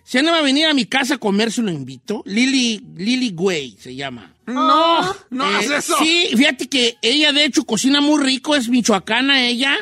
si 0.03 0.23
no 0.23 0.33
va 0.33 0.39
a 0.39 0.43
venir 0.43 0.67
a 0.67 0.73
mi 0.73 0.87
casa 0.87 1.17
a 1.17 1.19
comer, 1.19 1.53
se 1.53 1.61
lo 1.61 1.71
invito. 1.71 2.23
Lili, 2.25 2.83
Lili 2.97 3.33
Güey 3.33 3.77
se 3.79 3.95
llama. 3.95 4.33
No, 4.47 5.03
no 5.29 5.45
Eh, 5.51 5.55
hagas 5.57 5.85
eso. 5.85 5.97
Sí, 5.99 6.29
fíjate 6.35 6.69
que 6.69 6.97
ella 7.03 7.33
de 7.35 7.45
hecho 7.45 7.65
cocina 7.65 8.01
muy 8.01 8.23
rico, 8.23 8.55
es 8.57 8.71
michoacana 8.71 9.45
ella, 9.47 9.77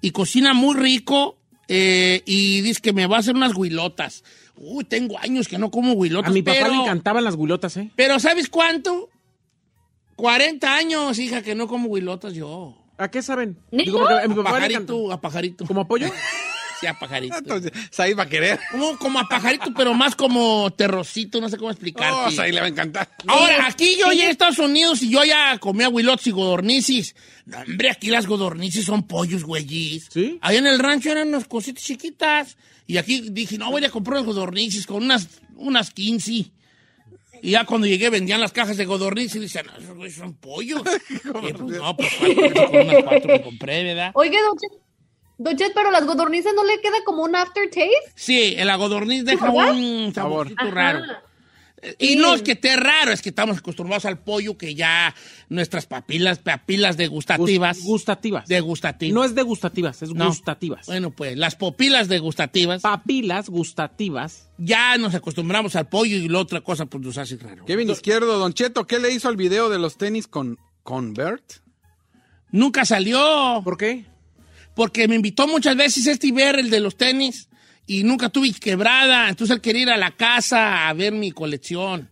y 0.00 0.12
cocina 0.12 0.54
muy 0.54 0.74
rico, 0.74 1.35
eh, 1.68 2.22
y 2.24 2.60
dice 2.60 2.80
que 2.80 2.92
me 2.92 3.06
va 3.06 3.16
a 3.16 3.20
hacer 3.20 3.34
unas 3.34 3.54
huilotas. 3.54 4.24
Uy, 4.56 4.84
tengo 4.84 5.18
años 5.18 5.48
que 5.48 5.58
no 5.58 5.70
como 5.70 5.92
huilotas, 5.92 6.30
A 6.30 6.32
mi 6.32 6.42
papá 6.42 6.58
pero, 6.60 6.70
le 6.70 6.82
encantaban 6.82 7.24
las 7.24 7.36
guilotas, 7.36 7.76
¿eh? 7.76 7.90
pero 7.96 8.18
¿sabes 8.20 8.48
cuánto? 8.48 9.10
40 10.16 10.74
años, 10.74 11.18
hija, 11.18 11.42
que 11.42 11.54
no 11.54 11.68
como 11.68 11.88
huilotas 11.88 12.34
yo. 12.34 12.76
¿A 12.98 13.10
qué 13.10 13.20
saben? 13.20 13.58
Digo, 13.70 14.08
a 14.08 14.26
mi 14.26 14.34
papá 14.34 14.52
pajarito, 14.52 15.12
a 15.12 15.20
pajarito. 15.20 15.66
¿Como 15.66 15.82
apoyo? 15.82 16.08
Sí, 16.80 16.86
a 16.86 16.98
pajarito. 16.98 17.38
Entonces, 17.38 17.72
Said 17.90 18.16
va 18.16 18.24
a 18.24 18.28
querer. 18.28 18.58
Como, 18.70 18.98
como 18.98 19.18
a 19.18 19.28
pajarito, 19.28 19.72
pero 19.74 19.94
más 19.94 20.14
como 20.14 20.70
terrocito, 20.70 21.40
no 21.40 21.48
sé 21.48 21.56
cómo 21.56 21.70
explicarte. 21.70 22.18
Oh, 22.26 22.30
Said 22.30 22.52
le 22.52 22.60
va 22.60 22.66
a 22.66 22.70
encantar. 22.70 23.08
Ahora, 23.26 23.66
aquí 23.66 23.96
yo 23.98 24.12
ya 24.12 24.24
en 24.24 24.30
Estados 24.30 24.58
Unidos 24.58 25.02
y 25.02 25.10
yo 25.10 25.24
ya 25.24 25.58
comía 25.58 25.88
huilotes 25.88 26.26
y 26.26 26.30
godornices. 26.30 27.14
No, 27.46 27.58
hombre, 27.58 27.90
aquí 27.90 28.08
las 28.08 28.26
godornices 28.26 28.84
son 28.84 29.06
pollos, 29.06 29.44
güeyes. 29.44 30.08
¿Sí? 30.10 30.38
Ahí 30.42 30.56
en 30.56 30.66
el 30.66 30.78
rancho 30.78 31.10
eran 31.10 31.28
unas 31.28 31.46
cositas 31.46 31.82
chiquitas. 31.82 32.56
Y 32.86 32.98
aquí 32.98 33.28
dije, 33.30 33.58
no, 33.58 33.70
voy 33.70 33.84
a 33.84 33.90
comprar 33.90 34.18
unas 34.18 34.26
godornices 34.26 34.86
con 34.86 35.02
unas, 35.02 35.28
unas 35.56 35.90
15. 35.90 36.52
Y 37.42 37.50
ya 37.50 37.64
cuando 37.64 37.86
llegué 37.86 38.10
vendían 38.10 38.40
las 38.40 38.52
cajas 38.52 38.76
de 38.76 38.84
godornices 38.84 39.36
y 39.36 39.40
decían, 39.40 39.66
no, 39.66 39.76
esos 39.78 39.96
güeyes 39.96 40.16
son 40.16 40.34
pollos. 40.34 40.82
Y 41.12 41.52
pues, 41.52 41.78
no, 41.78 41.96
pues 41.96 42.12
cuatro, 42.18 42.54
con 42.70 42.80
unas 42.80 43.04
cuatro 43.04 43.32
que 43.32 43.42
compré, 43.42 43.84
¿verdad? 43.84 44.10
Oiga, 44.14 44.38
Don 44.42 44.56
Cheto, 44.58 44.85
Don 45.38 45.56
Cheto, 45.56 45.72
pero 45.74 45.90
las 45.90 46.06
godornices 46.06 46.52
no 46.54 46.64
le 46.64 46.80
queda 46.80 46.96
como 47.04 47.22
un 47.22 47.36
aftertaste. 47.36 47.90
Sí, 48.14 48.54
el 48.56 48.70
agodorniz 48.70 49.24
deja 49.24 49.50
¿Verdad? 49.50 49.74
un 49.74 50.12
saborcito 50.14 50.62
Ajá. 50.62 50.70
raro. 50.70 51.00
Y 51.98 52.08
Sí. 52.14 52.16
no 52.16 52.34
es 52.34 52.40
que 52.42 52.52
esté 52.52 52.74
raro, 52.74 53.12
es 53.12 53.20
que 53.20 53.28
estamos 53.28 53.58
acostumbrados 53.58 54.06
al 54.06 54.18
pollo 54.18 54.56
que 54.56 54.74
ya 54.74 55.14
nuestras 55.50 55.86
papilas, 55.86 56.38
papilas 56.38 56.96
degustativas. 56.96 57.78
Gust- 57.78 57.84
gustativas. 57.84 58.48
degustativas. 58.48 59.14
No 59.14 59.24
es 59.24 59.34
degustativas, 59.34 60.02
es 60.02 60.10
No. 60.14 60.26
gustativas. 60.26 60.86
Bueno, 60.86 61.10
pues 61.10 61.36
las 61.36 61.54
pupilas 61.54 62.08
degustativas, 62.08 62.80
Papilas 62.80 63.50
gustativas. 63.50 64.48
ya 64.56 64.96
nos 64.96 65.14
acostumbramos 65.14 65.76
al 65.76 65.86
pollo 65.88 66.16
y 66.16 66.28
la 66.28 66.38
otra 66.40 66.62
cosa 66.62 66.86
pues 66.86 67.04
nos 67.04 67.18
hace 67.18 67.36
raro. 67.36 67.66
Kevin 67.66 67.90
Izquierdo, 67.90 68.38
Don 68.38 68.54
Cheto, 68.54 68.86
¿qué 68.86 68.98
le 68.98 69.12
hizo 69.12 69.28
al 69.28 69.36
video 69.36 69.68
de 69.68 69.78
los 69.78 69.98
tenis 69.98 70.26
con 70.26 70.58
Convert? 70.82 71.44
Nunca 72.50 72.84
salió, 72.86 73.60
¿Por 73.62 73.76
qué? 73.76 74.06
Porque 74.76 75.08
me 75.08 75.16
invitó 75.16 75.48
muchas 75.48 75.74
veces 75.74 76.06
este 76.06 76.30
ver 76.30 76.60
el 76.60 76.70
de 76.70 76.78
los 76.78 76.96
tenis 76.96 77.48
y 77.86 78.04
nunca 78.04 78.28
tuve 78.28 78.52
quebrada, 78.52 79.28
entonces 79.28 79.56
él 79.56 79.60
quería 79.62 79.82
ir 79.82 79.90
a 79.90 79.96
la 79.96 80.12
casa 80.14 80.88
a 80.88 80.92
ver 80.92 81.12
mi 81.12 81.32
colección. 81.32 82.10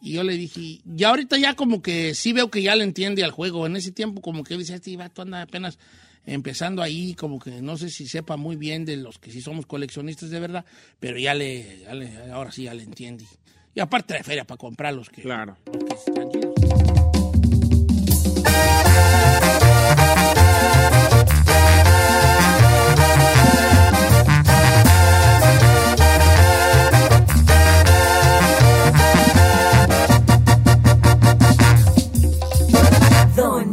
Y 0.00 0.12
yo 0.12 0.22
le 0.22 0.32
dije, 0.34 0.60
y 0.84 1.04
ahorita 1.04 1.36
ya 1.38 1.54
como 1.54 1.82
que 1.82 2.14
sí 2.14 2.32
veo 2.32 2.50
que 2.50 2.62
ya 2.62 2.74
le 2.76 2.84
entiende 2.84 3.24
al 3.24 3.32
juego. 3.32 3.66
En 3.66 3.74
ese 3.76 3.90
tiempo 3.92 4.20
como 4.22 4.42
que 4.44 4.56
dice, 4.56 4.74
este 4.76 4.96
vato 4.96 5.22
anda 5.22 5.42
apenas 5.42 5.76
empezando 6.24 6.82
ahí, 6.82 7.14
como 7.14 7.38
que 7.40 7.50
no 7.62 7.76
sé 7.76 7.90
si 7.90 8.06
sepa 8.06 8.36
muy 8.36 8.54
bien 8.56 8.84
de 8.84 8.96
los 8.96 9.18
que 9.18 9.30
sí 9.32 9.40
somos 9.40 9.66
coleccionistas 9.66 10.30
de 10.30 10.38
verdad, 10.40 10.64
pero 11.00 11.18
ya 11.18 11.34
le, 11.34 11.80
ya 11.80 11.94
le- 11.94 12.30
ahora 12.32 12.52
sí 12.52 12.62
ya 12.64 12.74
le 12.74 12.84
entiende. 12.84 13.24
Y 13.74 13.80
aparte 13.80 14.14
de 14.14 14.22
feria 14.22 14.44
para 14.44 14.56
comprar 14.58 14.94
los 14.94 15.08
que, 15.10 15.20
Claro. 15.22 15.56
los 15.66 15.84
que 15.84 15.94
están 15.94 16.30
chidos. 16.30 16.87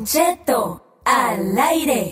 Cheto 0.05 0.99
al 1.03 1.57
aire. 1.57 2.11